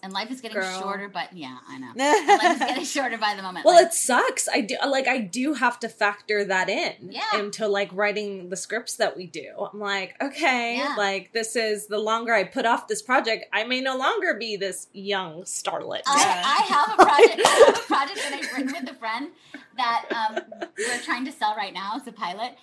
And 0.02 0.14
life 0.14 0.30
is 0.30 0.40
getting 0.40 0.56
Girl. 0.58 0.80
shorter, 0.80 1.10
but 1.10 1.36
yeah, 1.36 1.58
I 1.68 1.76
know. 1.76 1.88
Life 1.94 2.52
is 2.54 2.58
getting 2.58 2.84
shorter 2.86 3.18
by 3.18 3.34
the 3.34 3.42
moment. 3.42 3.66
Well, 3.66 3.74
Like, 3.74 3.88
it 3.88 3.92
sucks. 3.92 4.48
I 4.48 4.62
do 4.62 4.76
like 4.88 5.06
I 5.06 5.18
do 5.18 5.52
have 5.52 5.78
to 5.80 5.90
factor 5.90 6.42
that 6.42 6.70
in 6.70 6.94
Yeah. 7.12 7.20
into 7.38 7.68
like 7.68 7.90
writing 7.92 8.48
the 8.48 8.56
scripts 8.56 8.96
that 8.96 9.14
we 9.14 9.26
do. 9.26 9.68
I'm 9.70 9.78
like, 9.78 10.14
okay, 10.22 10.78
Yeah. 10.78 10.94
like 10.96 11.34
this 11.34 11.54
is 11.54 11.88
the 11.88 11.98
longer 11.98 12.32
I 12.32 12.44
put 12.44 12.64
off 12.64 12.88
this 12.88 13.02
project, 13.02 13.44
I 13.52 13.64
may 13.64 13.82
no 13.82 13.94
longer 13.94 14.32
be 14.40 14.56
this 14.56 14.86
young 14.94 15.42
starlet. 15.42 16.00
I, 16.06 16.62
I 16.62 16.74
have 16.74 16.98
a 16.98 17.04
project. 17.04 17.46
I 17.46 17.64
have 17.66 17.76
a 17.76 17.86
project 17.86 18.16
that 18.22 18.32
I've 18.32 18.52
written 18.56 18.72
with 18.82 18.90
a 18.96 18.98
friend 18.98 19.28
that 19.76 20.06
um, 20.30 20.42
we're 20.78 21.00
trying 21.00 21.26
to 21.26 21.32
sell 21.32 21.54
right 21.56 21.74
now 21.74 21.92
as 21.96 22.06
a 22.06 22.12
pilot. 22.12 22.56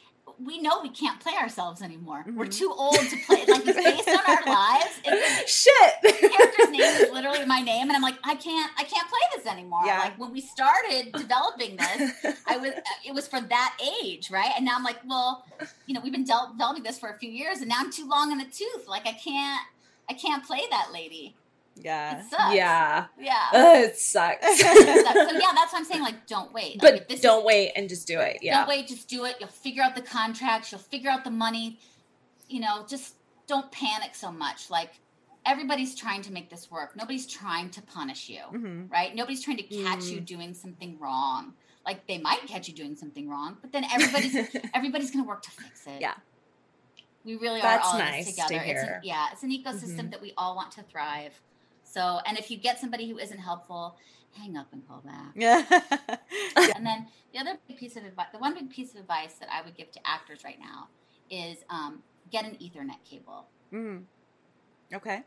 We 0.44 0.62
know 0.62 0.82
we 0.82 0.90
can't 0.90 1.20
play 1.20 1.34
ourselves 1.34 1.82
anymore. 1.82 2.24
We're 2.28 2.46
Mhm. 2.46 2.58
too 2.58 2.72
old 2.76 2.96
to 3.00 3.18
play. 3.26 3.46
Like 3.46 3.66
it's 3.66 3.76
based 3.78 4.08
on 4.08 4.20
our 4.28 4.46
lives. 4.46 5.00
It's, 5.04 5.52
Shit. 5.64 5.94
The 6.04 6.12
character's 6.30 6.70
name 6.70 6.82
is 6.82 7.12
literally 7.12 7.46
my 7.46 7.60
name, 7.62 7.88
and 7.88 7.94
I'm 7.94 8.02
like, 8.02 8.18
I 8.24 8.36
can't, 8.36 8.72
I 8.78 8.84
can't 8.84 9.08
play 9.10 9.20
this 9.36 9.46
anymore. 9.48 9.82
Yeah. 9.86 10.00
Like 10.00 10.20
when 10.20 10.32
we 10.32 10.42
started 10.42 11.12
developing 11.14 11.78
this, 11.78 12.12
I 12.46 12.58
was, 12.58 12.74
it 13.06 13.14
was 13.14 13.28
for 13.28 13.42
that 13.42 13.78
age, 14.04 14.30
right? 14.30 14.52
And 14.56 14.66
now 14.66 14.76
I'm 14.76 14.84
like, 14.84 15.00
well, 15.08 15.46
you 15.88 15.94
know, 15.94 16.02
we've 16.02 16.12
been 16.14 16.26
developing 16.26 16.84
this 16.84 17.00
for 17.00 17.10
a 17.10 17.18
few 17.18 17.30
years, 17.32 17.60
and 17.60 17.70
now 17.70 17.78
I'm 17.80 17.92
too 17.92 18.08
long 18.08 18.32
in 18.32 18.38
the 18.38 18.46
tooth. 18.46 18.88
Like 18.88 19.08
I 19.08 19.14
can't, 19.14 19.62
I 20.10 20.14
can't 20.14 20.46
play 20.46 20.62
that 20.70 20.90
lady. 20.94 21.36
Yeah. 21.84 22.20
It 22.20 22.30
sucks. 22.30 22.56
yeah. 22.56 23.06
yeah. 23.20 23.50
Ugh, 23.54 23.78
it 23.86 23.98
sucks. 23.98 24.38
It 24.44 24.58
sucks. 25.06 25.14
so 25.32 25.38
yeah, 25.38 25.52
that's 25.56 25.72
what 25.74 25.80
I'm 25.80 25.86
saying. 25.86 26.02
Like, 26.02 26.26
don't 26.28 26.54
wait. 26.54 26.82
Like, 26.82 26.94
but 27.00 27.10
this 27.10 27.22
don't 27.22 27.40
is- 27.40 27.46
wait 27.46 27.72
and 27.76 27.88
just 27.90 28.08
do 28.08 28.20
it. 28.20 28.40
Yeah. 28.42 28.60
Don't 28.60 28.68
wait. 28.70 28.88
Just 28.88 29.08
do 29.08 29.26
it. 29.26 29.36
You'll 29.40 29.50
figure 29.50 29.84
out 29.84 29.96
the 29.96 30.02
contracts. 30.02 30.72
You'll 30.72 30.80
figure 30.82 31.10
out 31.10 31.24
the 31.24 31.32
money. 31.32 31.80
You 32.50 32.60
know, 32.62 32.86
just 32.88 33.16
don't 33.48 33.72
panic 33.72 34.16
so 34.16 34.32
much. 34.32 34.70
Like 34.70 34.92
everybody's 35.46 35.96
trying 35.96 36.22
to 36.24 36.32
make 36.34 36.50
this 36.50 36.70
work. 36.70 36.96
Nobody's 36.96 37.26
trying 37.28 37.70
to 37.72 37.82
punish 37.82 38.30
you, 38.30 38.42
hmm 38.42 38.88
right? 38.92 39.16
Nobody's 39.16 39.44
trying 39.44 39.58
to 39.58 39.64
catch 39.64 40.06
you 40.06 40.20
Mm. 40.22 40.26
doing 40.26 40.54
something 40.54 40.98
wrong. 41.00 41.54
Like 41.86 42.06
they 42.08 42.18
might 42.18 42.42
catch 42.48 42.68
you 42.68 42.74
doing 42.74 42.96
something 42.98 43.30
wrong, 43.30 43.58
but 43.62 43.72
then 43.72 43.86
everybody's 43.94 44.36
everybody's 44.74 45.12
going 45.12 45.24
to 45.24 45.28
work 45.28 45.42
to 45.44 45.52
fix 45.52 45.88
it. 45.88 46.02
Yeah. 46.02 46.16
We 47.24 47.36
really 47.36 47.62
That's 47.62 47.86
are 47.86 47.94
all 47.94 48.00
in 48.00 48.06
nice 48.06 48.26
this 48.26 48.36
to 48.36 48.42
together. 48.44 48.64
It's 48.66 48.84
an, 48.84 48.90
yeah, 49.04 49.28
it's 49.34 49.44
an 49.44 49.52
ecosystem 49.52 50.08
Mhm. 50.08 50.12
that 50.12 50.22
we 50.22 50.34
all 50.38 50.56
want 50.56 50.72
to 50.74 50.84
thrive. 50.84 51.40
So, 51.98 52.20
and 52.28 52.38
if 52.38 52.52
you 52.52 52.58
get 52.58 52.80
somebody 52.80 53.10
who 53.10 53.18
isn't 53.18 53.40
helpful, 53.40 53.96
hang 54.38 54.56
up 54.56 54.68
and 54.72 54.88
call 54.88 55.02
back. 55.04 55.32
Yeah. 55.36 55.64
And 56.76 56.86
then 56.86 57.08
the 57.34 57.40
other 57.40 57.58
big 57.68 57.78
piece 57.78 57.96
of 57.96 58.04
advice, 58.06 58.28
the 58.32 58.38
one 58.38 58.54
big 58.54 58.70
piece 58.70 58.92
of 58.94 59.00
advice 59.00 59.34
that 59.40 59.50
I 59.52 59.64
would 59.64 59.76
give 59.76 59.92
to 59.94 60.00
actors 60.06 60.44
right 60.44 60.60
now 60.60 60.90
is 61.32 61.58
um, 61.72 62.04
get 62.32 62.46
an 62.46 62.52
Ethernet 62.62 63.04
cable. 63.10 63.48
Mhm. 63.74 64.04
Okay. 64.94 65.24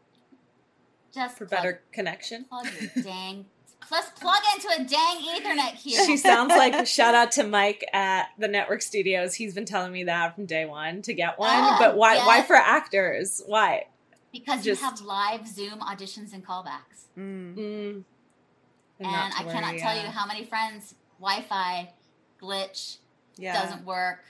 Just 1.12 1.38
For 1.38 1.46
plug- 1.46 1.58
better 1.62 1.82
connection. 1.92 2.44
plug 2.44 2.66
your 2.80 2.90
dang, 3.04 3.46
plus 3.88 4.10
plug 4.10 4.40
into 4.54 4.68
a 4.68 4.84
dang 4.84 5.16
Ethernet 5.16 5.72
cable. 5.82 6.06
She 6.06 6.16
sounds 6.16 6.50
like 6.50 6.86
shout 6.86 7.14
out 7.16 7.32
to 7.32 7.42
Mike 7.42 7.84
at 7.92 8.28
the 8.38 8.46
network 8.46 8.80
studios. 8.82 9.34
He's 9.34 9.54
been 9.54 9.64
telling 9.64 9.90
me 9.92 10.04
that 10.04 10.36
from 10.36 10.46
day 10.46 10.66
one 10.66 11.02
to 11.02 11.12
get 11.14 11.36
one. 11.36 11.78
But 11.80 11.96
why 11.96 12.24
why 12.24 12.42
for 12.42 12.54
actors? 12.54 13.42
Why? 13.46 13.86
Because 14.32 14.64
just- 14.64 14.80
you 14.80 14.86
have 14.88 15.00
live 15.00 15.46
Zoom 15.46 15.80
auditions 15.80 16.32
and 16.32 16.44
callbacks, 16.46 17.08
Mm. 17.16 17.56
Mm. 17.56 18.04
and 19.00 19.06
not 19.10 19.32
to 19.32 19.38
I 19.38 19.42
cannot 19.44 19.70
worry, 19.72 19.80
tell 19.80 19.94
you 19.96 20.08
how 20.08 20.26
many 20.26 20.44
friends 20.44 20.94
Wi-Fi 21.20 21.92
glitch 22.40 22.98
Yeah. 23.36 23.60
doesn't 23.60 23.84
work. 23.84 24.24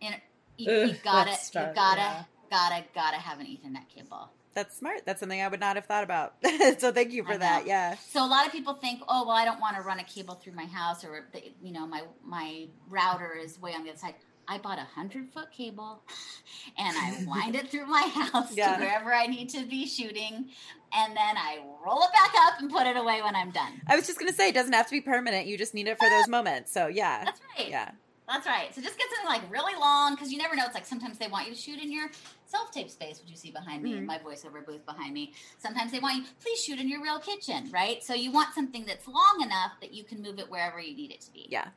And 0.00 0.20
you, 0.58 0.70
Ugh, 0.70 0.88
you 0.88 0.94
gotta, 1.02 1.30
you 1.30 1.60
gotta, 1.74 2.00
yeah. 2.00 2.24
gotta, 2.50 2.84
gotta 2.94 3.16
have 3.16 3.40
an 3.40 3.46
Ethernet 3.46 3.88
cable. 3.88 4.30
That's 4.54 4.76
smart. 4.76 5.06
That's 5.06 5.18
something 5.20 5.40
I 5.40 5.48
would 5.48 5.60
not 5.60 5.76
have 5.76 5.86
thought 5.86 6.04
about. 6.04 6.34
so 6.78 6.92
thank 6.92 7.10
you 7.12 7.24
for 7.24 7.38
that. 7.38 7.64
Yeah. 7.66 7.96
So 8.10 8.22
a 8.22 8.28
lot 8.28 8.44
of 8.46 8.52
people 8.52 8.74
think, 8.74 9.00
oh, 9.08 9.26
well, 9.26 9.34
I 9.36 9.46
don't 9.46 9.60
want 9.60 9.76
to 9.76 9.82
run 9.82 9.98
a 9.98 10.04
cable 10.04 10.34
through 10.34 10.52
my 10.52 10.66
house, 10.66 11.04
or 11.04 11.26
the, 11.32 11.52
you 11.62 11.72
know, 11.72 11.86
my 11.86 12.02
my 12.22 12.68
router 12.90 13.32
is 13.34 13.58
way 13.60 13.72
on 13.74 13.82
the 13.84 13.90
other 13.90 13.98
side. 13.98 14.14
I 14.48 14.58
bought 14.58 14.78
a 14.78 14.82
hundred 14.94 15.30
foot 15.32 15.50
cable, 15.52 16.02
and 16.78 16.96
I 16.96 17.24
wind 17.26 17.54
it 17.54 17.70
through 17.70 17.86
my 17.86 18.02
house 18.02 18.54
Yeah. 18.56 18.76
to 18.76 18.82
wherever 18.82 19.12
I 19.14 19.26
need 19.26 19.48
to 19.50 19.64
be 19.64 19.86
shooting, 19.86 20.48
and 20.92 21.16
then 21.16 21.36
I 21.36 21.60
roll 21.84 22.02
it 22.02 22.12
back 22.12 22.32
up 22.46 22.60
and 22.60 22.70
put 22.70 22.86
it 22.86 22.96
away 22.96 23.22
when 23.22 23.34
I'm 23.36 23.50
done. 23.50 23.80
I 23.86 23.96
was 23.96 24.06
just 24.06 24.18
gonna 24.18 24.32
say 24.32 24.48
it 24.48 24.54
doesn't 24.54 24.72
have 24.72 24.86
to 24.86 24.92
be 24.92 25.00
permanent. 25.00 25.46
You 25.46 25.56
just 25.56 25.74
need 25.74 25.86
it 25.86 25.98
for 25.98 26.08
those 26.08 26.28
moments. 26.28 26.72
So 26.72 26.86
yeah. 26.88 27.24
That's 27.24 27.40
right. 27.58 27.68
Yeah. 27.68 27.90
That's 28.28 28.46
right. 28.46 28.74
So 28.74 28.80
just 28.80 28.96
get 28.98 29.08
something 29.10 29.26
like 29.42 29.50
really 29.50 29.74
long 29.78 30.14
because 30.14 30.30
you 30.32 30.38
never 30.38 30.54
know. 30.56 30.64
It's 30.64 30.74
like 30.74 30.86
sometimes 30.86 31.18
they 31.18 31.26
want 31.26 31.48
you 31.48 31.54
to 31.54 31.60
shoot 31.60 31.80
in 31.80 31.92
your 31.92 32.08
self 32.46 32.70
tape 32.70 32.88
space, 32.90 33.20
which 33.20 33.30
you 33.30 33.36
see 33.36 33.50
behind 33.50 33.82
me, 33.82 33.94
Mhm. 33.94 34.06
my 34.06 34.18
voiceover 34.18 34.64
booth 34.64 34.84
behind 34.86 35.12
me. 35.12 35.32
Sometimes 35.58 35.90
they 35.92 35.98
want 35.98 36.16
you, 36.16 36.24
please 36.40 36.62
shoot 36.62 36.78
in 36.78 36.88
your 36.88 37.02
real 37.02 37.18
kitchen, 37.18 37.68
right? 37.72 38.02
So 38.02 38.14
you 38.14 38.30
want 38.30 38.54
something 38.54 38.84
that's 38.86 39.06
long 39.08 39.40
enough 39.42 39.72
that 39.80 39.92
you 39.92 40.04
can 40.04 40.22
move 40.22 40.38
it 40.38 40.48
wherever 40.50 40.80
you 40.80 40.94
need 40.96 41.10
it 41.10 41.20
to 41.22 41.32
be. 41.32 41.46
Yeah. 41.50 41.68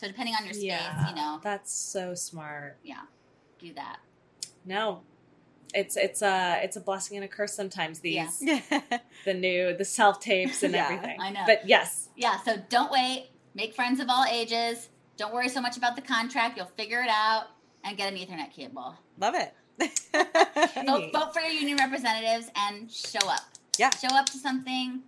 So 0.00 0.06
depending 0.06 0.34
on 0.34 0.44
your 0.44 0.54
space, 0.54 0.64
Yeah, 0.64 1.10
you 1.10 1.14
know, 1.14 1.40
that's 1.42 1.70
so 1.72 2.14
smart. 2.14 2.78
yeah, 2.82 3.02
do 3.58 3.74
that. 3.74 3.98
No, 4.64 5.02
it's 5.74 5.94
it's 5.98 6.22
a 6.22 6.58
it's 6.62 6.76
a 6.76 6.80
blessing 6.80 7.18
and 7.18 7.24
a 7.24 7.28
curse 7.28 7.52
sometimes. 7.52 8.00
These 8.00 8.40
Yeah. 8.40 8.60
the 9.26 9.34
new 9.34 9.76
the 9.76 9.84
self 9.84 10.18
tapes 10.18 10.62
and 10.62 10.72
Yeah, 10.72 10.84
everything. 10.84 11.20
I 11.20 11.30
know. 11.30 11.42
But 11.46 11.68
yes, 11.68 12.08
Yeah, 12.16 12.38
so 12.42 12.56
don't 12.70 12.90
wait. 12.90 13.28
Make 13.54 13.74
friends 13.74 14.00
of 14.00 14.06
all 14.08 14.24
ages. 14.24 14.88
Don't 15.18 15.34
worry 15.34 15.50
so 15.50 15.60
much 15.60 15.76
about 15.76 15.96
the 15.96 16.02
contract. 16.02 16.56
You'll 16.56 16.72
figure 16.78 17.02
it 17.02 17.10
out 17.10 17.48
and 17.84 17.94
get 17.98 18.10
an 18.10 18.18
Ethernet 18.18 18.50
cable. 18.52 18.94
Love 19.18 19.34
it. 19.34 19.52
Vote, 20.86 21.12
vote 21.12 21.34
for 21.34 21.40
your 21.40 21.50
union 21.50 21.76
representatives 21.76 22.50
and 22.56 22.90
show 22.90 23.26
up. 23.28 23.40
Yeah. 23.78 23.90
Show 23.90 24.08
up 24.16 24.26
to 24.26 24.38
something. 24.38 25.02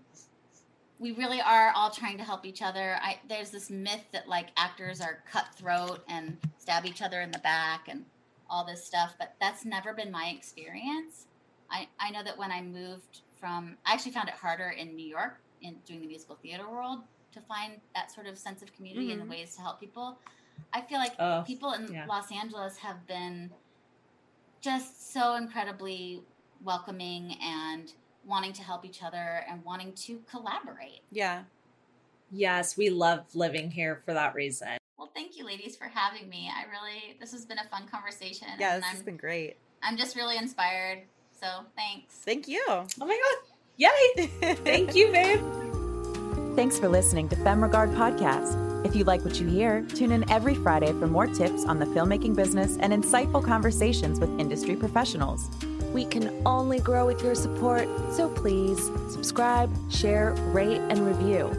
We 1.02 1.10
really 1.10 1.40
are 1.40 1.72
all 1.74 1.90
trying 1.90 2.16
to 2.18 2.22
help 2.24 2.46
each 2.46 2.62
other. 2.62 2.96
I, 3.02 3.18
there's 3.28 3.50
this 3.50 3.70
myth 3.70 4.04
that 4.12 4.28
like 4.28 4.50
actors 4.56 5.00
are 5.00 5.24
cutthroat 5.28 6.04
and 6.08 6.38
stab 6.58 6.86
each 6.86 7.02
other 7.02 7.20
in 7.22 7.32
the 7.32 7.40
back 7.40 7.88
and 7.88 8.04
all 8.48 8.64
this 8.64 8.84
stuff, 8.84 9.14
but 9.18 9.34
that's 9.40 9.64
never 9.64 9.92
been 9.94 10.12
my 10.12 10.26
experience. 10.36 11.26
I, 11.68 11.88
I 11.98 12.10
know 12.10 12.22
that 12.22 12.38
when 12.38 12.52
I 12.52 12.62
moved 12.62 13.22
from, 13.40 13.76
I 13.84 13.94
actually 13.94 14.12
found 14.12 14.28
it 14.28 14.34
harder 14.36 14.68
in 14.78 14.94
New 14.94 15.04
York 15.06 15.40
in 15.60 15.74
doing 15.84 16.02
the 16.02 16.06
musical 16.06 16.36
theater 16.40 16.70
world 16.70 17.00
to 17.32 17.40
find 17.40 17.80
that 17.96 18.12
sort 18.12 18.28
of 18.28 18.38
sense 18.38 18.62
of 18.62 18.72
community 18.72 19.08
Mhm. 19.08 19.22
and 19.22 19.28
ways 19.28 19.56
to 19.56 19.62
help 19.62 19.80
people. 19.80 20.18
I 20.72 20.82
feel 20.82 20.98
like 20.98 21.14
Oh, 21.18 21.42
people 21.44 21.72
in 21.72 21.92
yeah. 21.92 22.06
Los 22.06 22.30
Angeles 22.30 22.76
have 22.76 23.04
been 23.08 23.50
just 24.60 25.12
so 25.12 25.34
incredibly 25.34 26.22
welcoming 26.62 27.36
and 27.42 27.92
wanting 28.26 28.52
to 28.54 28.62
help 28.62 28.84
each 28.84 29.02
other 29.02 29.44
and 29.48 29.64
wanting 29.64 29.92
to 29.92 30.20
collaborate. 30.30 31.00
yeah. 31.10 31.42
yes, 32.30 32.76
we 32.76 32.88
love 32.90 33.24
living 33.34 33.70
here 33.70 34.00
for 34.04 34.14
that 34.14 34.34
reason. 34.34 34.78
Well, 34.98 35.10
thank 35.14 35.36
you, 35.36 35.44
ladies, 35.44 35.76
for 35.76 35.86
having 35.86 36.28
me. 36.28 36.50
I 36.54 36.70
really, 36.70 37.16
this 37.18 37.32
has 37.32 37.44
been 37.44 37.58
a 37.58 37.68
fun 37.68 37.88
conversation. 37.88 38.48
Yeah, 38.58 38.74
and 38.74 38.82
this 38.82 38.88
I'm, 38.88 38.96
has 38.96 39.02
been 39.04 39.16
great. 39.16 39.56
I'm 39.82 39.96
just 39.96 40.14
really 40.14 40.36
inspired. 40.36 41.02
So 41.40 41.48
thanks. 41.76 42.14
Thank 42.14 42.46
you. 42.46 42.62
Oh 42.68 42.86
my 42.98 43.20
god! 43.20 43.48
Yay! 43.76 44.26
Thank 44.56 44.94
you, 44.94 45.10
babe. 45.10 45.40
Thanks 46.54 46.78
for 46.78 46.88
listening 46.88 47.28
to 47.30 47.36
Femme 47.36 47.62
Regard 47.62 47.90
Podcast. 47.90 48.86
If 48.86 48.94
you 48.94 49.04
like 49.04 49.24
what 49.24 49.40
you 49.40 49.48
hear, 49.48 49.82
tune 49.82 50.12
in 50.12 50.30
every 50.30 50.54
Friday 50.54 50.92
for 50.92 51.06
more 51.06 51.26
tips 51.26 51.64
on 51.64 51.78
the 51.78 51.86
filmmaking 51.86 52.36
business 52.36 52.76
and 52.78 52.92
insightful 52.92 53.42
conversations 53.44 54.20
with 54.20 54.28
industry 54.38 54.76
professionals. 54.76 55.48
We 55.92 56.04
can 56.06 56.42
only 56.46 56.80
grow 56.80 57.06
with 57.06 57.22
your 57.22 57.34
support, 57.34 57.86
so 58.12 58.28
please 58.28 58.86
subscribe, 59.10 59.70
share, 59.90 60.32
rate, 60.52 60.80
and 60.88 61.06
review. 61.06 61.50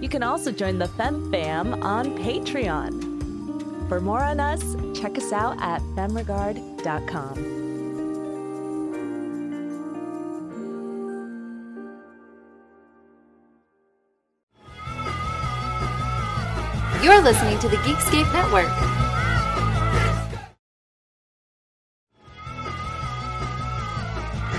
You 0.00 0.08
can 0.08 0.22
also 0.22 0.52
join 0.52 0.78
the 0.78 0.88
Fem 0.88 1.30
Fam 1.30 1.82
on 1.82 2.18
Patreon. 2.18 3.88
For 3.88 4.00
more 4.00 4.22
on 4.22 4.40
us, 4.40 4.76
check 4.98 5.16
us 5.16 5.32
out 5.32 5.56
at 5.60 5.80
femregard.com. 5.94 7.56
You're 17.02 17.22
listening 17.22 17.58
to 17.60 17.68
the 17.68 17.76
Geekscape 17.76 18.32
Network. 18.32 19.15